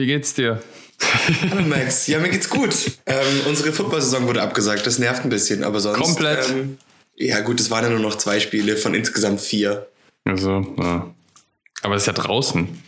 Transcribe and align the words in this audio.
Wie 0.00 0.06
geht's 0.06 0.32
dir? 0.32 0.62
Hallo 1.50 1.60
Max, 1.60 2.06
ja, 2.06 2.18
mir 2.20 2.30
geht's 2.30 2.48
gut. 2.48 2.74
Ähm, 3.04 3.42
unsere 3.46 3.70
Football-Saison 3.70 4.26
wurde 4.26 4.40
abgesagt, 4.40 4.86
das 4.86 4.98
nervt 4.98 5.24
ein 5.24 5.28
bisschen, 5.28 5.62
aber 5.62 5.78
sonst. 5.78 5.98
Komplett. 5.98 6.48
Ähm, 6.48 6.78
ja, 7.16 7.40
gut, 7.40 7.60
es 7.60 7.70
waren 7.70 7.84
ja 7.84 7.90
nur 7.90 7.98
noch 7.98 8.16
zwei 8.16 8.40
Spiele 8.40 8.78
von 8.78 8.94
insgesamt 8.94 9.42
vier. 9.42 9.88
Also, 10.24 10.74
ja. 10.78 11.14
Aber 11.82 11.96
es 11.96 12.04
ist 12.04 12.06
ja 12.06 12.14
draußen. 12.14 12.82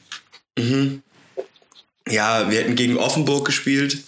Ja, 2.08 2.50
wir 2.50 2.60
hätten 2.60 2.76
gegen 2.76 2.96
Offenburg 2.96 3.44
gespielt 3.44 3.98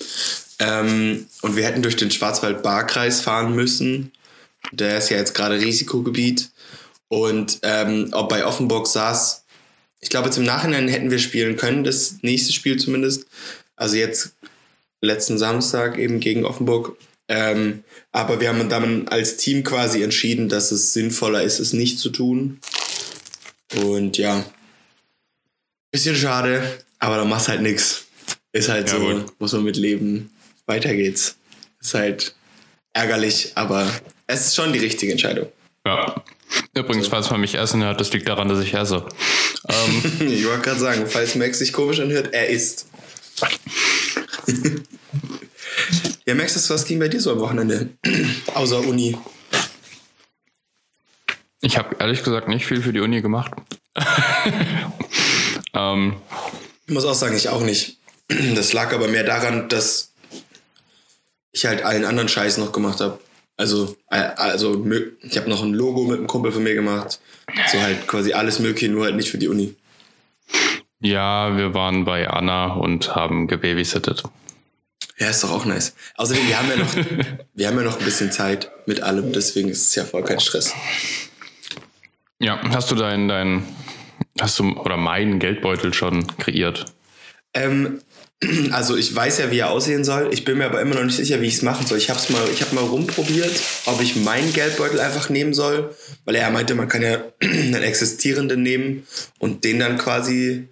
ähm, 0.58 1.26
und 1.42 1.56
wir 1.56 1.66
hätten 1.66 1.82
durch 1.82 1.96
den 1.96 2.10
Schwarzwald-Bar-Kreis 2.10 3.20
fahren 3.20 3.54
müssen. 3.54 4.12
Der 4.72 4.96
ist 4.96 5.10
ja 5.10 5.18
jetzt 5.18 5.34
gerade 5.34 5.60
Risikogebiet. 5.60 6.48
Und 7.08 7.58
ähm, 7.64 8.08
ob 8.12 8.30
bei 8.30 8.46
Offenburg 8.46 8.86
saß, 8.86 9.43
ich 10.04 10.10
glaube, 10.10 10.30
im 10.36 10.44
Nachhinein 10.44 10.86
hätten 10.86 11.10
wir 11.10 11.18
spielen 11.18 11.56
können, 11.56 11.82
das 11.82 12.16
nächste 12.20 12.52
Spiel 12.52 12.76
zumindest. 12.78 13.26
Also 13.74 13.96
jetzt 13.96 14.34
letzten 15.00 15.38
Samstag 15.38 15.98
eben 15.98 16.20
gegen 16.20 16.44
Offenburg. 16.44 16.96
Ähm, 17.26 17.82
aber 18.12 18.38
wir 18.40 18.50
haben 18.50 18.68
dann 18.68 19.08
als 19.08 19.38
Team 19.38 19.64
quasi 19.64 20.02
entschieden, 20.02 20.50
dass 20.50 20.72
es 20.72 20.92
sinnvoller 20.92 21.42
ist, 21.42 21.58
es 21.58 21.72
nicht 21.72 21.98
zu 21.98 22.10
tun. 22.10 22.60
Und 23.82 24.18
ja, 24.18 24.44
bisschen 25.90 26.16
schade, 26.16 26.62
aber 26.98 27.16
da 27.16 27.24
machst 27.24 27.48
halt 27.48 27.62
nix. 27.62 28.04
Ist 28.52 28.68
halt 28.68 28.88
Ja, 28.90 28.98
so, 28.98 29.06
gut. 29.06 29.40
muss 29.40 29.52
man 29.54 29.64
mit 29.64 29.76
leben. 29.76 30.30
Weiter 30.66 30.94
geht's. 30.94 31.36
Ist 31.80 31.94
halt 31.94 32.34
ärgerlich, 32.92 33.52
aber 33.54 33.90
es 34.26 34.48
ist 34.48 34.54
schon 34.54 34.72
die 34.74 34.78
richtige 34.80 35.12
Entscheidung. 35.12 35.48
Ja. 35.86 36.22
Übrigens, 36.74 37.06
falls 37.08 37.30
man 37.30 37.40
mich 37.40 37.54
essen 37.54 37.82
hört, 37.82 38.00
das 38.00 38.12
liegt 38.12 38.28
daran, 38.28 38.48
dass 38.48 38.60
ich 38.60 38.74
esse. 38.74 39.06
Ähm, 39.68 40.02
Ich 40.32 40.46
wollte 40.46 40.62
gerade 40.62 40.80
sagen, 40.80 41.06
falls 41.06 41.34
Max 41.36 41.58
sich 41.58 41.72
komisch 41.72 42.00
anhört, 42.00 42.32
er 42.32 42.48
ist. 42.48 42.86
ja, 46.26 46.34
Max, 46.34 46.54
das- 46.54 46.70
was 46.70 46.84
ging 46.84 46.98
bei 46.98 47.08
dir 47.08 47.20
so 47.20 47.32
am 47.32 47.40
Wochenende? 47.40 47.90
Außer 48.54 48.80
Uni. 48.80 49.16
ich 51.60 51.78
habe 51.78 51.96
ehrlich 51.98 52.22
gesagt 52.22 52.48
nicht 52.48 52.66
viel 52.66 52.82
für 52.82 52.92
die 52.92 53.00
Uni 53.00 53.22
gemacht. 53.22 53.52
ähm, 55.74 56.16
Ich 56.86 56.92
muss 56.94 57.04
auch 57.04 57.14
sagen, 57.14 57.36
ich 57.36 57.48
auch 57.48 57.62
nicht. 57.62 57.98
Das 58.54 58.72
lag 58.72 58.92
aber 58.92 59.08
mehr 59.08 59.24
daran, 59.24 59.68
dass 59.68 60.12
ich 61.52 61.66
halt 61.66 61.82
allen 61.84 62.04
anderen 62.04 62.28
Scheiß 62.28 62.58
noch 62.58 62.72
gemacht 62.72 63.00
habe. 63.00 63.20
Also, 63.56 63.96
äh, 64.10 64.16
also 64.16 64.84
ich 65.22 65.36
habe 65.36 65.48
noch 65.48 65.62
ein 65.62 65.74
Logo 65.74 66.04
mit 66.04 66.18
einem 66.18 66.26
Kumpel 66.26 66.52
von 66.52 66.62
mir 66.62 66.74
gemacht. 66.74 67.20
So 67.70 67.80
halt 67.80 68.06
quasi 68.06 68.32
alles 68.32 68.58
Mögliche, 68.58 68.90
nur 68.90 69.04
halt 69.04 69.16
nicht 69.16 69.30
für 69.30 69.38
die 69.38 69.48
Uni. 69.48 69.74
ja, 71.00 71.56
wir 71.56 71.74
waren 71.74 72.04
bei 72.04 72.28
Anna 72.28 72.72
und 72.74 73.14
haben 73.14 73.46
gebabysittet. 73.46 74.24
Ja, 75.18 75.28
ist 75.28 75.44
doch 75.44 75.52
auch 75.52 75.64
nice. 75.64 75.94
Außerdem, 76.16 76.48
wir 76.48 76.58
haben 76.58 76.68
ja 76.70 76.76
noch, 76.76 76.96
wir 77.54 77.68
haben 77.68 77.76
ja 77.76 77.84
noch 77.84 77.98
ein 77.98 78.04
bisschen 78.04 78.32
Zeit 78.32 78.70
mit 78.86 79.00
allem, 79.02 79.32
deswegen 79.32 79.68
ist 79.68 79.88
es 79.88 79.94
ja 79.94 80.04
voll 80.04 80.24
kein 80.24 80.40
Stress. 80.40 80.74
Ja, 82.40 82.60
hast 82.70 82.90
du 82.90 82.96
deinen, 82.96 83.28
dein, 83.28 83.62
hast 84.40 84.58
du, 84.58 84.76
oder 84.80 84.96
meinen 84.96 85.38
Geldbeutel 85.38 85.94
schon 85.94 86.26
kreiert? 86.38 86.86
Ähm, 87.54 88.00
also 88.72 88.96
ich 88.96 89.14
weiß 89.14 89.38
ja, 89.38 89.50
wie 89.50 89.58
er 89.58 89.70
aussehen 89.70 90.04
soll. 90.04 90.30
Ich 90.32 90.44
bin 90.44 90.58
mir 90.58 90.66
aber 90.66 90.80
immer 90.80 90.96
noch 90.96 91.04
nicht 91.04 91.16
sicher, 91.16 91.40
wie 91.40 91.46
ich 91.46 91.54
es 91.54 91.62
machen 91.62 91.86
soll. 91.86 91.98
Ich 91.98 92.10
habe 92.10 92.20
mal, 92.32 92.48
ich 92.52 92.62
habe 92.62 92.74
mal 92.74 92.84
rumprobiert, 92.84 93.52
ob 93.86 94.00
ich 94.00 94.16
meinen 94.16 94.52
Geldbeutel 94.52 95.00
einfach 95.00 95.28
nehmen 95.28 95.54
soll, 95.54 95.94
weil 96.24 96.34
er 96.34 96.50
meinte, 96.50 96.74
man 96.74 96.88
kann 96.88 97.02
ja 97.02 97.22
einen 97.40 97.82
existierenden 97.82 98.62
nehmen 98.62 99.06
und 99.38 99.64
den 99.64 99.78
dann 99.78 99.98
quasi 99.98 100.68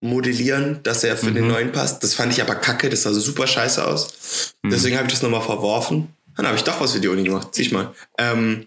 modellieren, 0.00 0.80
dass 0.82 1.02
er 1.02 1.16
für 1.16 1.32
den 1.32 1.48
neuen 1.48 1.72
passt. 1.72 2.04
Das 2.04 2.12
fand 2.12 2.30
ich 2.30 2.42
aber 2.42 2.56
kacke, 2.56 2.90
das 2.90 3.02
sah 3.02 3.12
so 3.14 3.20
super 3.20 3.46
scheiße 3.46 3.86
aus. 3.86 4.54
Deswegen 4.62 4.98
habe 4.98 5.06
ich 5.06 5.14
das 5.14 5.22
nochmal 5.22 5.40
verworfen. 5.40 6.08
Dann 6.36 6.46
habe 6.46 6.56
ich 6.56 6.64
doch 6.64 6.78
was 6.78 6.92
für 6.92 7.00
die 7.00 7.08
Uni 7.08 7.22
gemacht. 7.22 7.54
Sieh 7.54 7.62
ich 7.62 7.72
mal. 7.72 7.94
Ähm, 8.18 8.66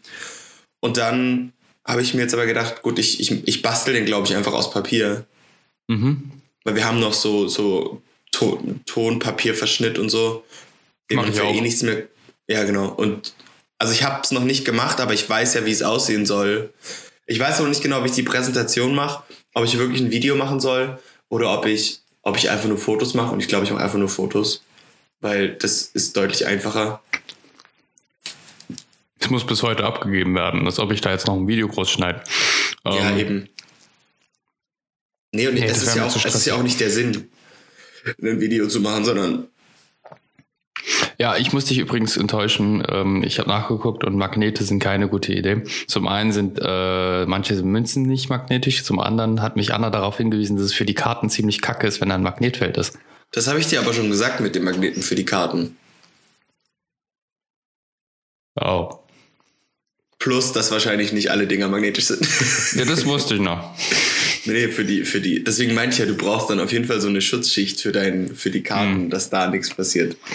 und 0.79 0.97
dann 0.97 1.53
habe 1.85 2.01
ich 2.01 2.13
mir 2.15 2.21
jetzt 2.21 2.33
aber 2.33 2.47
gedacht, 2.47 2.81
gut, 2.81 2.97
ich, 2.97 3.19
ich, 3.19 3.47
ich 3.47 3.61
bastel 3.61 3.93
den, 3.93 4.05
glaube 4.05 4.27
ich, 4.27 4.35
einfach 4.35 4.53
aus 4.53 4.71
Papier. 4.71 5.25
Mhm. 5.87 6.31
Weil 6.67 6.75
wir 6.75 6.83
haben 6.85 6.99
noch 6.99 7.13
so, 7.13 7.47
so 7.47 8.01
Ton, 8.29 8.81
Tonpapierverschnitt 8.85 9.97
und 9.97 10.09
so. 10.09 10.43
Den 11.09 11.15
Mach 11.15 11.23
man 11.23 11.33
ich 11.33 11.39
auch. 11.39 11.53
eh 11.53 11.61
nichts 11.61 11.81
mehr. 11.81 12.03
Ja, 12.49 12.65
genau. 12.65 12.89
Und 12.89 13.33
also 13.77 13.93
ich 13.93 14.03
habe 14.03 14.19
es 14.21 14.31
noch 14.31 14.43
nicht 14.43 14.65
gemacht, 14.65 14.99
aber 14.99 15.13
ich 15.13 15.29
weiß 15.29 15.53
ja, 15.53 15.65
wie 15.65 15.71
es 15.71 15.81
aussehen 15.81 16.25
soll. 16.25 16.73
Ich 17.25 17.39
weiß 17.39 17.59
noch 17.59 17.69
nicht 17.69 17.81
genau, 17.81 18.03
wie 18.03 18.07
ich 18.07 18.15
die 18.15 18.23
Präsentation 18.23 18.93
mache, 18.95 19.23
ob 19.53 19.63
ich 19.63 19.77
wirklich 19.77 20.01
ein 20.01 20.11
Video 20.11 20.35
machen 20.35 20.59
soll 20.59 20.99
oder 21.29 21.57
ob 21.57 21.65
ich, 21.65 22.01
ob 22.21 22.35
ich 22.35 22.49
einfach 22.49 22.67
nur 22.67 22.77
Fotos 22.77 23.13
mache. 23.13 23.31
Und 23.31 23.39
ich 23.39 23.47
glaube, 23.47 23.63
ich 23.63 23.71
mache 23.71 23.83
einfach 23.85 23.97
nur 23.97 24.09
Fotos, 24.09 24.61
weil 25.21 25.53
das 25.53 25.83
ist 25.83 26.17
deutlich 26.17 26.47
einfacher. 26.47 27.01
Es 29.19 29.29
muss 29.29 29.45
bis 29.45 29.63
heute 29.63 29.85
abgegeben 29.85 30.35
werden, 30.35 30.65
als 30.65 30.79
ob 30.79 30.91
ich 30.91 30.99
da 30.99 31.11
jetzt 31.11 31.27
noch 31.27 31.35
ein 31.35 31.47
Video 31.47 31.69
groß 31.69 31.89
schneide. 31.89 32.23
ja, 32.85 33.11
Ähm, 33.11 33.17
eben. 33.19 33.49
Nee, 35.37 35.47
und 35.47 35.53
Nee, 35.53 35.65
es, 35.65 35.73
das 35.73 35.89
ist 35.89 35.95
ja 35.95 36.03
auch, 36.07 36.15
es 36.15 36.33
ist 36.33 36.45
ja 36.47 36.55
auch 36.55 36.63
nicht 36.63 36.79
der 36.79 36.89
Sinn, 36.89 37.29
ein 38.19 38.41
Video 38.41 38.67
zu 38.67 38.79
machen, 38.79 39.05
sondern 39.05 39.49
Ja, 41.19 41.37
ich 41.37 41.53
muss 41.53 41.65
dich 41.65 41.77
übrigens 41.77 42.17
enttäuschen. 42.17 42.83
Ähm, 42.89 43.21
ich 43.23 43.37
habe 43.37 43.47
nachgeguckt 43.47 44.03
und 44.03 44.15
Magnete 44.15 44.63
sind 44.63 44.79
keine 44.79 45.07
gute 45.07 45.33
Idee. 45.33 45.61
Zum 45.85 46.07
einen 46.07 46.31
sind 46.31 46.59
äh, 46.59 47.27
manche 47.27 47.53
Münzen 47.61 48.07
nicht 48.07 48.29
magnetisch, 48.29 48.83
zum 48.83 48.99
anderen 48.99 49.43
hat 49.43 49.57
mich 49.57 49.75
Anna 49.75 49.91
darauf 49.91 50.17
hingewiesen, 50.17 50.57
dass 50.57 50.65
es 50.65 50.73
für 50.73 50.85
die 50.85 50.95
Karten 50.95 51.29
ziemlich 51.29 51.61
kacke 51.61 51.85
ist, 51.85 52.01
wenn 52.01 52.09
da 52.09 52.15
ein 52.15 52.23
Magnetfeld 52.23 52.75
ist. 52.77 52.97
Das 53.31 53.47
habe 53.47 53.59
ich 53.59 53.67
dir 53.67 53.79
aber 53.79 53.93
schon 53.93 54.09
gesagt 54.09 54.39
mit 54.39 54.55
den 54.55 54.63
Magneten 54.63 55.03
für 55.03 55.13
die 55.13 55.25
Karten. 55.25 55.77
Oh. 58.59 58.89
Plus, 60.17 60.51
dass 60.51 60.71
wahrscheinlich 60.71 61.13
nicht 61.13 61.29
alle 61.29 61.45
Dinger 61.45 61.67
magnetisch 61.67 62.05
sind. 62.05 62.27
Ja, 62.73 62.85
das 62.85 63.05
wusste 63.05 63.35
ich 63.35 63.41
noch. 63.41 63.75
nee, 64.45 64.67
für 64.69 64.85
die, 64.85 65.03
für 65.05 65.21
die. 65.21 65.43
Deswegen 65.43 65.73
meinte 65.73 65.93
ich 65.93 65.99
ja, 65.99 66.05
du 66.05 66.15
brauchst 66.15 66.49
dann 66.49 66.59
auf 66.59 66.71
jeden 66.71 66.85
Fall 66.85 66.99
so 67.01 67.07
eine 67.07 67.21
Schutzschicht 67.21 67.81
für, 67.81 67.91
dein, 67.91 68.35
für 68.35 68.49
die 68.51 68.63
Karten, 68.63 69.03
Hm. 69.03 69.09
dass 69.09 69.29
da 69.29 69.49
nichts 69.49 69.73
passiert. 69.73 70.15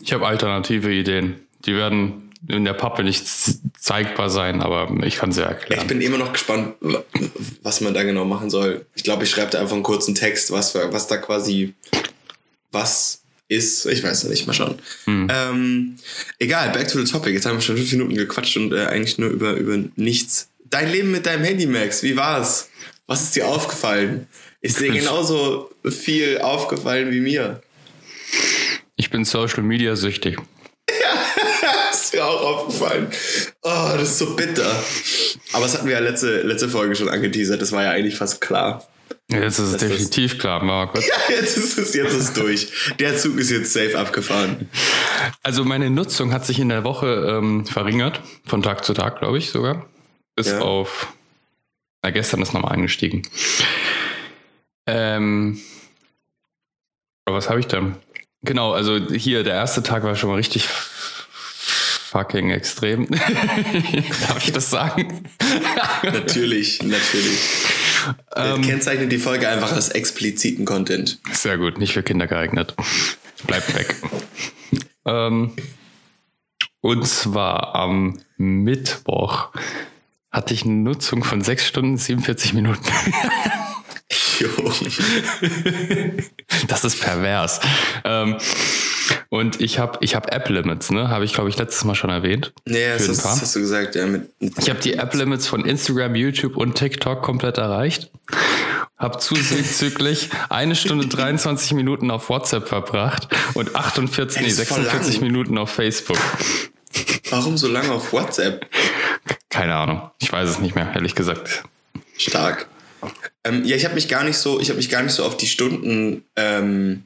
Ich 0.00 0.12
habe 0.12 0.26
alternative 0.26 0.92
Ideen. 0.92 1.36
Die 1.66 1.74
werden 1.74 2.30
in 2.48 2.64
der 2.64 2.72
Pappe 2.72 3.02
nicht 3.02 3.26
zeigbar 3.78 4.30
sein, 4.30 4.60
aber 4.62 5.04
ich 5.04 5.16
kann 5.16 5.32
sie 5.32 5.40
Ich 5.42 5.46
erklären. 5.48 5.86
bin 5.86 6.00
immer 6.00 6.18
noch 6.18 6.32
gespannt, 6.32 6.74
wa- 6.80 7.04
was 7.62 7.80
man 7.80 7.94
da 7.94 8.04
genau 8.04 8.24
machen 8.24 8.48
soll. 8.48 8.86
Ich 8.94 9.02
glaube, 9.02 9.24
ich 9.24 9.30
schreibe 9.30 9.50
da 9.50 9.60
einfach 9.60 9.74
einen 9.74 9.82
kurzen 9.82 10.14
Text, 10.14 10.50
was, 10.50 10.74
was 10.74 11.08
da 11.08 11.16
quasi 11.18 11.74
was 12.70 13.22
ist. 13.48 13.86
Ich 13.86 14.02
weiß 14.02 14.24
noch 14.24 14.30
nicht, 14.30 14.46
mal 14.46 14.52
schauen. 14.52 14.76
Ähm, 15.06 15.96
egal, 16.38 16.70
back 16.70 16.88
to 16.88 17.02
the 17.04 17.10
topic. 17.10 17.32
Jetzt 17.34 17.44
haben 17.46 17.56
wir 17.56 17.60
schon 17.62 17.76
fünf 17.76 17.90
Minuten 17.92 18.14
gequatscht 18.14 18.56
und 18.56 18.72
äh, 18.72 18.86
eigentlich 18.86 19.18
nur 19.18 19.30
über, 19.30 19.52
über 19.54 19.78
nichts. 19.96 20.48
Dein 20.70 20.90
Leben 20.90 21.10
mit 21.10 21.26
deinem 21.26 21.44
Handy, 21.44 21.66
Max, 21.66 22.02
wie 22.02 22.16
war's? 22.16 22.68
Was 23.06 23.22
ist 23.22 23.36
dir 23.36 23.46
aufgefallen? 23.46 24.26
Ist 24.60 24.80
dir 24.80 24.90
genauso 24.92 25.70
viel 25.88 26.38
aufgefallen 26.38 27.10
wie 27.10 27.20
mir? 27.20 27.62
Ich 28.96 29.10
bin 29.10 29.24
Social 29.24 29.62
Media 29.62 29.96
süchtig. 29.96 30.38
ist 31.92 32.14
mir 32.14 32.24
auch 32.24 32.42
aufgefallen. 32.42 33.08
Oh, 33.62 33.90
das 33.94 34.10
ist 34.10 34.18
so 34.18 34.34
bitter. 34.34 34.82
Aber 35.52 35.64
das 35.64 35.74
hatten 35.74 35.86
wir 35.86 35.94
ja 35.94 36.00
letzte, 36.00 36.42
letzte 36.42 36.68
Folge 36.68 36.94
schon 36.96 37.08
angeteasert. 37.08 37.62
Das 37.62 37.72
war 37.72 37.84
ja 37.84 37.90
eigentlich 37.90 38.16
fast 38.16 38.40
klar. 38.40 38.86
Jetzt 39.30 39.58
ist 39.58 39.66
es 39.66 39.72
Das 39.72 39.82
ist- 39.82 39.90
definitiv 39.90 40.38
klar. 40.38 40.62
Mal 40.62 40.86
kurz. 40.88 41.06
Jetzt 41.28 41.56
ist 41.56 41.78
es 41.78 41.94
jetzt 41.94 42.14
ist 42.14 42.36
durch. 42.36 42.68
Der 42.98 43.16
Zug 43.16 43.38
ist 43.38 43.50
jetzt 43.50 43.72
safe 43.72 43.98
abgefahren. 43.98 44.68
Also 45.42 45.64
meine 45.64 45.88
Nutzung 45.90 46.32
hat 46.32 46.44
sich 46.44 46.58
in 46.58 46.68
der 46.70 46.84
Woche 46.84 47.38
ähm, 47.38 47.64
verringert, 47.66 48.20
von 48.46 48.62
Tag 48.62 48.84
zu 48.84 48.92
Tag, 48.94 49.18
glaube 49.20 49.38
ich 49.38 49.50
sogar. 49.50 49.86
Bis 50.38 50.52
Ja. 50.52 50.60
auf, 50.60 51.12
na 52.00 52.10
gestern 52.10 52.40
ist 52.42 52.52
nochmal 52.52 52.72
eingestiegen. 52.72 53.22
Ähm, 54.86 55.60
aber 57.24 57.36
was 57.38 57.50
habe 57.50 57.58
ich 57.58 57.66
denn? 57.66 57.96
Genau, 58.42 58.72
also 58.72 58.98
hier, 59.12 59.42
der 59.42 59.54
erste 59.54 59.82
Tag 59.82 60.04
war 60.04 60.14
schon 60.14 60.30
mal 60.30 60.36
richtig 60.36 60.68
fucking 60.68 62.50
extrem. 62.50 63.08
Darf 63.10 64.38
ich 64.46 64.52
das 64.52 64.70
sagen? 64.70 65.28
Natürlich, 66.04 66.84
natürlich. 66.84 67.40
Ähm. 68.36 68.62
Wir 68.62 68.70
kennzeichnen 68.70 69.10
die 69.10 69.18
Folge 69.18 69.48
einfach 69.48 69.72
als 69.72 69.88
expliziten 69.88 70.64
Content. 70.64 71.18
Sehr 71.32 71.58
gut, 71.58 71.78
nicht 71.78 71.94
für 71.94 72.04
Kinder 72.04 72.28
geeignet. 72.28 72.76
Bleibt 73.44 73.74
weg. 73.74 73.96
ähm, 75.04 75.56
und 76.80 77.06
zwar 77.08 77.74
am 77.74 78.20
Mittwoch 78.36 79.50
hatte 80.30 80.54
ich 80.54 80.64
eine 80.64 80.74
Nutzung 80.74 81.24
von 81.24 81.42
6 81.42 81.66
Stunden 81.66 81.96
47 81.96 82.52
Minuten. 82.54 82.84
Das 86.68 86.84
ist 86.84 87.00
pervers. 87.00 87.60
Ähm, 88.04 88.36
und 89.28 89.60
ich 89.60 89.78
habe 89.78 89.98
ich 90.00 90.14
hab 90.14 90.32
App-Limits, 90.32 90.90
ne? 90.90 91.08
Habe 91.08 91.24
ich, 91.24 91.32
glaube 91.32 91.48
ich, 91.50 91.56
letztes 91.58 91.84
Mal 91.84 91.94
schon 91.94 92.10
erwähnt. 92.10 92.52
Nee, 92.64 92.88
das, 92.92 93.08
hast- 93.08 93.22
paar. 93.22 93.32
das 93.32 93.42
hast 93.42 93.56
du 93.56 93.60
gesagt, 93.60 93.94
ja. 93.96 94.06
Mit, 94.06 94.30
mit 94.40 94.54
Ich 94.58 94.70
habe 94.70 94.80
die 94.80 94.94
App-Limits 94.94 95.46
von 95.46 95.64
Instagram, 95.64 96.14
YouTube 96.14 96.56
und 96.56 96.74
TikTok 96.76 97.22
komplett 97.22 97.58
erreicht. 97.58 98.10
habe 98.96 99.18
zuzüglich 99.18 100.30
eine 100.48 100.74
Stunde 100.74 101.06
23 101.06 101.72
Minuten 101.74 102.10
auf 102.10 102.28
WhatsApp 102.30 102.68
verbracht 102.68 103.28
und 103.54 103.74
48, 103.76 104.42
nee, 104.42 104.50
46 104.50 105.20
Minuten 105.20 105.58
auf 105.58 105.70
Facebook. 105.70 106.18
Warum 107.30 107.58
so 107.58 107.68
lange 107.68 107.92
auf 107.92 108.12
WhatsApp? 108.12 108.66
Keine 109.58 109.74
Ahnung. 109.74 110.08
Ich 110.20 110.32
weiß 110.32 110.48
es 110.48 110.60
nicht 110.60 110.76
mehr, 110.76 110.92
ehrlich 110.94 111.16
gesagt. 111.16 111.64
Stark. 112.16 112.68
Ähm, 113.42 113.64
ja, 113.64 113.74
ich 113.74 113.84
habe 113.84 113.96
mich 113.96 114.06
gar 114.06 114.22
nicht 114.22 114.36
so, 114.36 114.60
ich 114.60 114.68
habe 114.68 114.76
mich 114.76 114.88
gar 114.88 115.02
nicht 115.02 115.14
so 115.14 115.24
auf 115.24 115.36
die 115.36 115.48
Stunden, 115.48 116.24
ähm, 116.36 117.02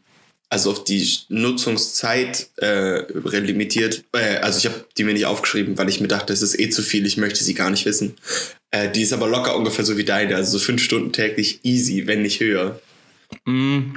also 0.50 0.70
auf 0.70 0.84
die 0.84 1.08
Nutzungszeit 1.30 2.50
äh, 2.58 3.10
limitiert. 3.38 4.04
Äh, 4.12 4.36
also 4.40 4.58
ich 4.58 4.66
habe 4.66 4.84
die 4.98 5.04
mir 5.04 5.14
nicht 5.14 5.24
aufgeschrieben, 5.24 5.78
weil 5.78 5.88
ich 5.88 6.02
mir 6.02 6.08
dachte, 6.08 6.34
es 6.34 6.42
ist 6.42 6.60
eh 6.60 6.68
zu 6.68 6.82
viel, 6.82 7.06
ich 7.06 7.16
möchte 7.16 7.42
sie 7.42 7.54
gar 7.54 7.70
nicht 7.70 7.86
wissen. 7.86 8.16
Äh, 8.70 8.90
die 8.90 9.00
ist 9.00 9.14
aber 9.14 9.28
locker 9.28 9.56
ungefähr 9.56 9.86
so 9.86 9.96
wie 9.96 10.04
deine, 10.04 10.36
also 10.36 10.58
so 10.58 10.62
fünf 10.62 10.82
Stunden 10.82 11.10
täglich 11.10 11.60
easy, 11.64 12.06
wenn 12.06 12.20
nicht 12.20 12.40
höher. 12.40 12.78
Mm. 13.46 13.94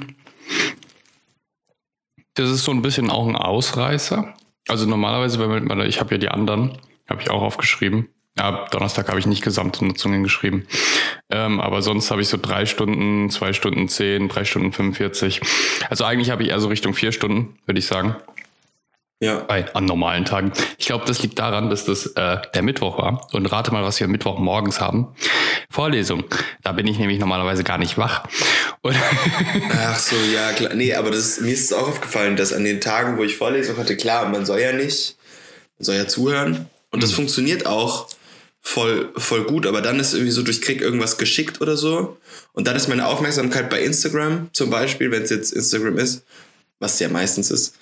Das 2.36 2.50
ist 2.50 2.63
so 2.63 2.72
ein 2.72 2.81
bisschen 2.81 3.10
auch 3.10 3.28
ein 3.28 3.36
Ausreißer. 3.36 4.34
Also 4.69 4.86
normalerweise, 4.86 5.40
wenn 5.40 5.66
man, 5.66 5.81
ich 5.81 6.00
habe 6.00 6.16
ja 6.16 6.19
die 6.19 6.30
anderen, 6.30 6.78
habe 7.10 7.22
ich 7.22 7.30
auch 7.30 7.42
aufgeschrieben. 7.42 8.15
Ja, 8.38 8.66
Donnerstag 8.70 9.08
habe 9.08 9.20
ich 9.20 9.26
nicht 9.26 9.44
gesamte 9.44 9.86
Nutzungen 9.86 10.22
geschrieben. 10.24 10.68
Ähm, 11.30 11.62
aber 11.62 11.82
sonst 11.82 12.12
habe 12.12 12.22
ich 12.22 12.28
so 12.28 12.38
drei 12.38 12.66
Stunden, 12.66 13.30
zwei 13.30 13.54
Stunden 13.54 13.88
zehn, 13.88 14.28
drei 14.28 14.44
Stunden 14.44 14.74
45. 14.74 15.40
Also 15.90 16.04
eigentlich 16.04 16.32
habe 16.32 16.44
ich 16.44 16.50
eher 16.50 16.60
so 16.60 16.68
Richtung 16.68 16.94
vier 16.94 17.14
Stunden, 17.14 17.58
würde 17.66 17.80
ich 17.80 17.86
sagen. 17.86 18.16
Ja. 19.22 19.40
Bei, 19.40 19.74
an 19.74 19.86
normalen 19.86 20.26
Tagen. 20.26 20.52
Ich 20.78 20.88
glaube, 20.88 21.06
das 21.06 21.24
liegt 21.24 21.40
daran, 21.40 21.70
dass 21.70 21.86
das 21.86 22.08
äh, 22.08 22.38
der 22.54 22.62
Mittwoch 22.62 22.98
war. 22.98 23.26
Und 23.32 23.46
rate 23.46 23.72
mal, 23.72 23.84
was 23.84 24.02
wir 24.02 24.10
Mittwoch 24.10 24.38
morgens 24.38 24.82
haben. 24.82 25.16
Vorlesung. 25.70 26.26
Da 26.62 26.74
bin 26.74 26.86
ich 26.88 27.00
nämlich 27.00 27.20
normalerweise 27.20 27.64
gar 27.64 27.78
nicht 27.78 27.98
wach. 27.98 28.28
Und 28.82 28.96
Ach 29.72 29.98
so, 29.98 30.18
ja, 30.34 30.52
klar. 30.52 30.74
Nee, 30.74 30.94
aber 30.94 31.12
das, 31.12 31.40
mir 31.40 31.54
ist 31.54 31.72
es 31.72 31.74
auch 31.74 31.88
aufgefallen, 31.88 32.36
dass 32.36 32.52
an 32.52 32.66
den 32.66 32.82
Tagen, 32.82 33.18
wo 33.18 33.24
ich 33.24 33.38
Vorlesung 33.38 33.78
hatte, 33.78 33.96
klar, 33.96 34.28
man 34.28 34.46
soll 34.46 34.60
ja 34.60 34.74
nicht, 34.74 35.16
man 35.80 35.86
soll 35.86 35.96
ja 35.96 36.08
zuhören. 36.08 36.70
Und 36.92 37.02
das 37.02 37.12
mhm. 37.12 37.16
funktioniert 37.16 37.66
auch 37.66 38.08
voll, 38.66 39.14
voll 39.16 39.44
gut, 39.44 39.68
aber 39.68 39.82
dann 39.82 40.00
ist 40.00 40.14
irgendwie 40.14 40.32
so, 40.32 40.42
durch 40.42 40.60
Krieg 40.60 40.82
irgendwas 40.82 41.20
geschickt 41.20 41.62
oder 41.62 41.78
so. 41.78 42.18
Und 42.52 42.68
dann 42.68 42.76
ist 42.76 42.90
meine 42.90 43.06
Aufmerksamkeit 43.06 43.70
bei 43.70 43.84
Instagram 43.84 44.50
zum 44.54 44.72
Beispiel, 44.72 45.12
wenn 45.12 45.22
es 45.22 45.30
jetzt 45.30 45.54
Instagram 45.54 46.00
ist, 46.00 46.24
was 46.80 47.00
ja 47.00 47.08
meistens 47.08 47.52
ist. 47.52 47.76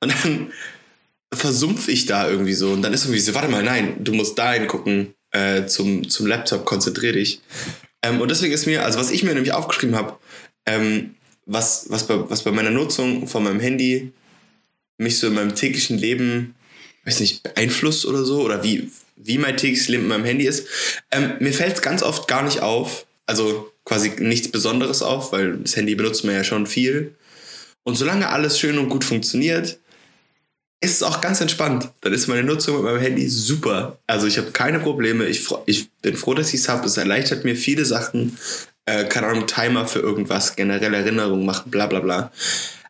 Und 0.00 0.12
dann 0.12 0.50
versumpf 1.34 1.86
ich 1.88 2.06
da 2.06 2.28
irgendwie 2.28 2.54
so. 2.54 2.72
Und 2.72 2.80
dann 2.80 2.94
ist 2.94 3.04
irgendwie 3.04 3.20
so, 3.20 3.34
warte 3.34 3.48
mal, 3.48 3.62
nein, 3.62 4.02
du 4.02 4.14
musst 4.14 4.38
da 4.38 4.54
hingucken 4.54 5.14
äh, 5.32 5.66
zum, 5.66 6.08
zum 6.08 6.26
Laptop, 6.26 6.64
konzentrier 6.64 7.12
dich. 7.12 7.42
Ähm, 8.00 8.22
und 8.22 8.30
deswegen 8.30 8.54
ist 8.54 8.66
mir, 8.66 8.84
also 8.84 8.98
was 8.98 9.10
ich 9.10 9.22
mir 9.22 9.34
nämlich 9.34 9.52
aufgeschrieben 9.52 9.94
habe, 9.94 10.18
ähm, 10.64 11.14
was, 11.44 11.86
was, 11.90 12.06
bei, 12.06 12.30
was 12.30 12.42
bei 12.42 12.52
meiner 12.52 12.70
Nutzung 12.70 13.28
von 13.28 13.44
meinem 13.44 13.60
Handy 13.60 14.12
mich 14.96 15.18
so 15.18 15.26
in 15.26 15.34
meinem 15.34 15.54
täglichen 15.54 15.98
Leben, 15.98 16.54
weiß 17.04 17.20
nicht, 17.20 17.42
beeinflusst 17.42 18.06
oder 18.06 18.24
so, 18.24 18.40
oder 18.42 18.62
wie, 18.62 18.90
wie 19.16 19.38
mein 19.38 19.56
Leben 19.56 19.88
mit 19.88 20.08
meinem 20.08 20.24
Handy 20.24 20.46
ist. 20.46 20.66
Ähm, 21.10 21.34
mir 21.40 21.52
fällt 21.52 21.74
es 21.74 21.82
ganz 21.82 22.02
oft 22.02 22.28
gar 22.28 22.42
nicht 22.42 22.60
auf, 22.60 23.06
also 23.26 23.72
quasi 23.84 24.12
nichts 24.18 24.50
Besonderes 24.50 25.02
auf, 25.02 25.32
weil 25.32 25.58
das 25.58 25.76
Handy 25.76 25.94
benutzt 25.94 26.24
man 26.24 26.34
ja 26.34 26.44
schon 26.44 26.66
viel. 26.66 27.14
Und 27.84 27.96
solange 27.96 28.28
alles 28.28 28.58
schön 28.58 28.78
und 28.78 28.88
gut 28.88 29.04
funktioniert, 29.04 29.78
ist 30.80 30.96
es 30.96 31.02
auch 31.02 31.20
ganz 31.20 31.40
entspannt. 31.40 31.90
Dann 32.00 32.12
ist 32.12 32.26
meine 32.26 32.42
Nutzung 32.42 32.76
mit 32.76 32.84
meinem 32.84 33.00
Handy 33.00 33.28
super. 33.28 33.98
Also 34.06 34.26
ich 34.26 34.38
habe 34.38 34.50
keine 34.50 34.80
Probleme. 34.80 35.26
Ich, 35.26 35.48
ich 35.66 35.90
bin 36.02 36.16
froh, 36.16 36.34
dass 36.34 36.52
ich 36.52 36.60
es 36.60 36.68
habe. 36.68 36.86
Es 36.86 36.96
erleichtert 36.96 37.44
mir 37.44 37.56
viele 37.56 37.84
Sachen. 37.84 38.36
Äh, 38.84 39.04
keine 39.04 39.28
Ahnung, 39.28 39.46
Timer 39.46 39.86
für 39.86 40.00
irgendwas, 40.00 40.56
generell 40.56 40.92
Erinnerungen 40.92 41.46
machen, 41.46 41.70
bla 41.70 41.86
bla 41.86 42.00
bla. 42.00 42.32